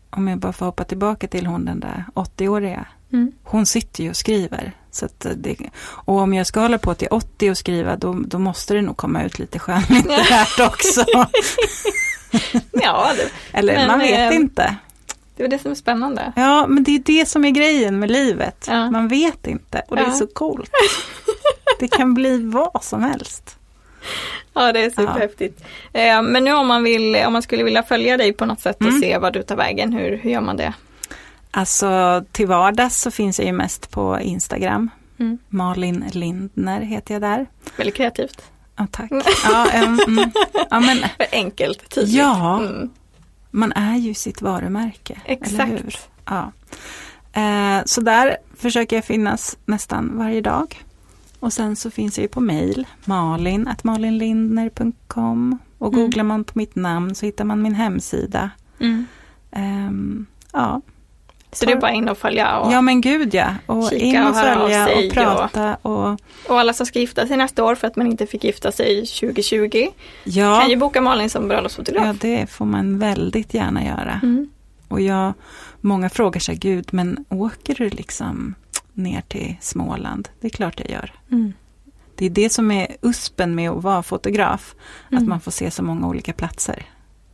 om 0.10 0.28
jag 0.28 0.40
bara 0.40 0.54
får 0.54 0.66
hoppa 0.66 0.84
tillbaka 0.84 1.28
till 1.28 1.46
hon 1.46 1.66
den 1.66 1.80
där 1.80 2.06
80-åriga. 2.16 2.86
Mm. 3.14 3.32
Hon 3.44 3.66
sitter 3.66 4.04
ju 4.04 4.10
och 4.10 4.16
skriver. 4.16 4.72
Så 4.92 5.06
att 5.06 5.26
det, 5.36 5.56
och 5.82 6.18
om 6.18 6.34
jag 6.34 6.48
ska 6.48 6.60
hålla 6.60 6.78
på 6.78 6.94
till 6.94 7.08
80 7.12 7.52
och 7.52 7.58
skriva 7.58 7.96
då, 7.96 8.14
då 8.14 8.40
måste 8.40 8.74
det 8.74 8.82
nog 8.82 8.98
komma 8.98 9.24
ut 9.24 9.40
lite 9.40 9.60
skönlitterärt 9.60 10.60
också. 10.60 11.06
Ja, 12.72 13.12
det, 13.18 13.58
Eller 13.58 13.74
Men, 13.76 13.88
man 13.88 14.00
vet 14.00 14.32
eh, 14.32 14.36
inte. 14.36 14.76
det 15.36 15.44
är 15.44 15.48
det 15.48 15.60
som 15.62 15.72
är 15.72 15.76
spännande. 15.76 16.34
Ja, 16.36 16.68
men 16.68 16.84
det 16.84 16.96
är 16.96 17.00
det 17.00 17.30
som 17.30 17.46
är 17.46 17.50
grejen 17.50 18.00
med 18.00 18.12
livet. 18.12 18.66
Ja. 18.70 18.92
Man 18.92 19.08
vet 19.08 19.48
inte 19.48 19.82
och 19.88 19.96
det 19.96 20.02
är 20.02 20.08
Ja. 20.08 20.14
så 20.16 20.28
coolt. 20.28 20.72
Det 21.80 21.88
kan 21.88 22.14
bli 22.14 22.44
vad 22.44 22.84
som 22.84 23.04
helst. 23.04 23.58
Ja, 24.54 24.72
det 24.74 24.80
är 24.86 24.90
superhäftigt. 24.90 25.64
Eh, 25.94 26.22
Men 26.22 26.44
nu 26.44 26.54
om 26.54 26.68
man, 26.68 26.84
vill, 26.84 27.16
om 27.16 27.34
man 27.34 27.42
skulle 27.42 27.64
vilja 27.64 27.84
följa 27.84 28.18
dig 28.18 28.34
på 28.34 28.46
något 28.46 28.60
sätt 28.60 28.78
och 28.80 28.88
Mm. 28.88 29.02
se 29.02 29.18
vad 29.18 29.34
du 29.34 29.44
tar 29.44 29.56
vägen, 29.56 29.94
hur, 29.94 30.18
hur 30.18 30.32
gör 30.32 30.42
man 30.42 30.58
det? 30.58 30.74
Alltså 31.52 32.24
till 32.32 32.48
vardags 32.48 33.02
så 33.02 33.12
finns 33.12 33.40
jag 33.40 33.46
ju 33.46 33.54
mest 33.54 33.92
på 33.92 34.20
Instagram. 34.22 34.90
Mm. 35.20 35.38
Malin 35.50 36.06
Lindner 36.14 36.82
heter 36.82 37.14
jag 37.14 37.22
där. 37.22 37.46
Väldigt 37.78 37.96
kreativt. 37.96 38.42
Ja, 38.76 38.88
tack. 38.92 39.12
Ja, 39.44 39.70
em, 39.72 40.00
mm. 40.08 40.32
ja, 40.70 40.80
men 40.80 40.98
Enkelt, 41.32 41.90
tydligt. 41.90 42.16
Ja. 42.16 42.60
Mm. 42.60 42.90
man 43.52 43.72
är 43.72 43.96
ju 43.98 44.14
sitt 44.14 44.42
varumärke. 44.42 45.20
Eller 45.26 45.38
Exakt. 45.38 45.72
hur? 45.72 45.96
Ja. 46.26 46.52
Eh, 47.34 47.82
så 47.86 48.02
där 48.02 48.38
försöker 48.58 48.96
jag 48.96 49.06
finnas 49.06 49.58
nästan 49.66 50.18
varje 50.18 50.42
dag. 50.42 50.82
Och 51.40 51.54
sen 51.54 51.76
så 51.76 51.92
finns 51.92 52.18
jag 52.18 52.22
ju 52.24 52.28
på 52.28 52.42
mail, 52.42 52.88
malin 53.06 53.68
att 53.68 53.84
malinlindner.com 53.84 55.58
och 55.78 55.94
Mm. 55.94 56.00
googlar 56.06 56.24
man 56.24 56.44
på 56.44 56.52
mitt 56.56 56.76
namn 56.76 57.16
så 57.16 57.26
hittar 57.26 57.46
man 57.46 57.62
min 57.62 57.76
hemsida. 57.76 58.50
Mm. 58.80 59.06
Ehm, 59.52 60.26
ja, 60.54 60.82
Så 61.52 61.66
det 61.66 61.72
är 61.72 61.80
bara 61.82 61.92
in 61.92 62.10
och 62.10 62.18
följa 62.18 62.58
och, 62.60 62.74
Ja 62.74 62.82
men 62.82 63.02
gud 63.02 63.34
ja. 63.34 63.56
Och 63.66 63.94
in 63.94 64.24
och 64.24 64.30
och 64.30 64.36
följa 64.36 64.86
sig 64.86 65.08
och 65.08 65.14
prata 65.14 65.76
och, 65.82 66.10
och 66.50 66.60
alla 66.60 66.74
som 66.74 66.86
ska 66.86 67.00
gifta 67.00 67.28
sig 67.28 67.38
nästa 67.38 67.64
år 67.64 67.76
för 67.76 67.88
att 67.88 67.96
man 67.96 68.08
inte 68.08 68.26
fick 68.28 68.44
gifta 68.44 68.72
sig 68.72 69.06
2020 69.06 69.88
ja, 70.24 70.60
kan 70.62 70.70
ju 70.70 70.76
boka 70.76 71.02
Malin 71.02 71.30
som 71.30 71.48
bröllopsfotograf. 71.48 72.06
ja, 72.06 72.14
det 72.22 72.48
får 72.50 72.66
man 72.66 73.00
väldigt 73.00 73.54
gärna 73.54 73.86
göra. 73.86 74.20
Mm. 74.24 74.50
Och 74.88 75.02
jag, 75.02 75.34
många 75.82 76.10
frågar 76.10 76.40
sig, 76.40 76.56
gud 76.56 76.88
men 76.92 77.26
åker 77.30 77.76
du 77.76 77.90
liksom 77.90 78.56
ner 79.00 79.22
till 79.22 79.56
Småland? 79.62 80.30
Det 80.42 80.48
är 80.48 80.52
klart 80.52 80.80
jag 80.80 80.90
gör. 80.90 81.14
Mm. 81.32 81.54
Det 82.16 82.26
är 82.26 82.30
det 82.30 82.50
som 82.50 82.72
är 82.72 82.88
uspen 83.02 83.56
med 83.56 83.70
att 83.72 83.84
vara 83.84 84.04
fotograf. 84.04 84.76
Att 85.06 85.12
Mm. 85.12 85.30
man 85.30 85.40
får 85.42 85.52
se 85.52 85.72
så 85.72 85.84
många 85.84 86.08
olika 86.08 86.34
platser. 86.34 86.86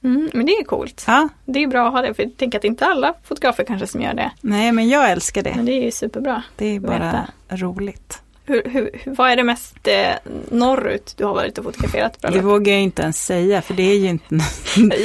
Mm, 0.04 0.30
men 0.34 0.46
det 0.46 0.52
är 0.52 0.64
coolt. 0.64 1.04
Ja, 1.08 1.30
Det 1.46 1.64
är 1.64 1.68
bra 1.68 1.88
att 1.88 1.94
ha 1.94 2.02
det, 2.02 2.14
för 2.14 2.24
jag 2.24 2.38
tänker 2.38 2.58
att 2.58 2.64
inte 2.64 2.86
alla 2.86 3.14
fotografer 3.24 3.64
kanske 3.64 3.88
som 3.88 4.02
gör 4.02 4.14
det. 4.14 4.32
nej 4.42 4.72
men 4.72 4.90
jag 4.90 5.12
älskar 5.12 5.44
det. 5.44 5.54
Men 5.56 5.66
det 5.66 5.72
är 5.72 5.84
ju 5.86 5.92
superbra. 5.92 6.44
Det 6.56 6.66
är 6.76 6.80
bara 6.80 7.28
roligt. 7.50 8.22
Hur, 8.48 8.62
hur, 8.66 8.90
vad 9.06 9.32
är 9.32 9.36
det 9.36 9.44
mest 9.44 9.88
eh, 9.88 10.32
norrut 10.52 11.14
du 11.18 11.26
har 11.26 11.34
varit 11.34 11.58
och 11.58 11.64
fotograferat 11.64 12.14
Det 12.22 12.28
bröllop? 12.28 12.44
vågar 12.44 12.74
jag 12.74 12.82
inte 12.82 13.02
ens 13.02 13.26
säga 13.26 13.62
för 13.62 13.74
det 13.74 13.84
är 13.84 13.98
ju 13.98 14.08
inte 14.08 14.40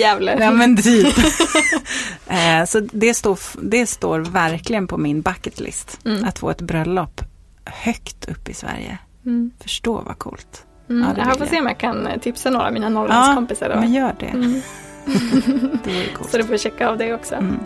Gävle. 0.00 0.36
Ja 0.40 0.50
men 0.50 0.76
typ. 0.82 1.18
eh, 2.26 2.64
så 2.66 2.80
det 2.80 3.14
står, 3.14 3.38
det 3.62 3.86
står 3.86 4.20
verkligen 4.20 4.86
på 4.86 4.98
min 4.98 5.22
bucket 5.22 5.60
list. 5.60 6.00
Mm. 6.04 6.24
Att 6.24 6.38
få 6.38 6.50
ett 6.50 6.60
bröllop 6.60 7.20
högt 7.64 8.28
upp 8.28 8.48
i 8.48 8.54
Sverige. 8.54 8.98
Mm. 9.26 9.50
Förstå 9.60 10.02
vad 10.06 10.18
coolt. 10.18 10.64
Mm. 10.90 11.08
Ja, 11.08 11.14
det 11.14 11.28
jag 11.28 11.38
får 11.38 11.46
se 11.46 11.60
om 11.60 11.66
jag 11.66 11.78
kan 11.78 12.06
eh, 12.06 12.18
tipsa 12.20 12.50
några 12.50 12.66
av 12.66 12.72
mina 12.72 12.88
Norrlandskompisar. 12.88 13.68
då. 13.68 13.80
men 13.80 13.92
gör 13.92 14.14
det. 14.20 14.26
Mm. 14.26 14.60
Det 15.84 15.90
vore 15.92 16.08
coolt. 16.14 16.30
Så 16.30 16.38
du 16.38 16.44
får 16.44 16.56
checka 16.56 16.88
av 16.88 16.98
det 16.98 17.14
också. 17.14 17.34
Mm. 17.34 17.58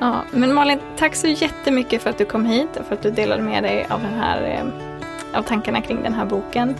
Ja, 0.00 0.22
men 0.30 0.54
Malin, 0.54 0.78
tack 0.98 1.14
så 1.14 1.26
jättemycket 1.26 2.02
för 2.02 2.10
att 2.10 2.18
du 2.18 2.24
kom 2.24 2.44
hit 2.46 2.76
och 2.80 2.86
för 2.86 2.94
att 2.94 3.02
du 3.02 3.10
delade 3.10 3.42
med 3.42 3.62
dig 3.62 3.86
av, 3.90 4.00
den 4.02 4.14
här, 4.14 4.42
eh, 4.42 5.38
av 5.38 5.42
tankarna 5.42 5.80
kring 5.80 6.02
den 6.02 6.14
här 6.14 6.24
boken. 6.24 6.74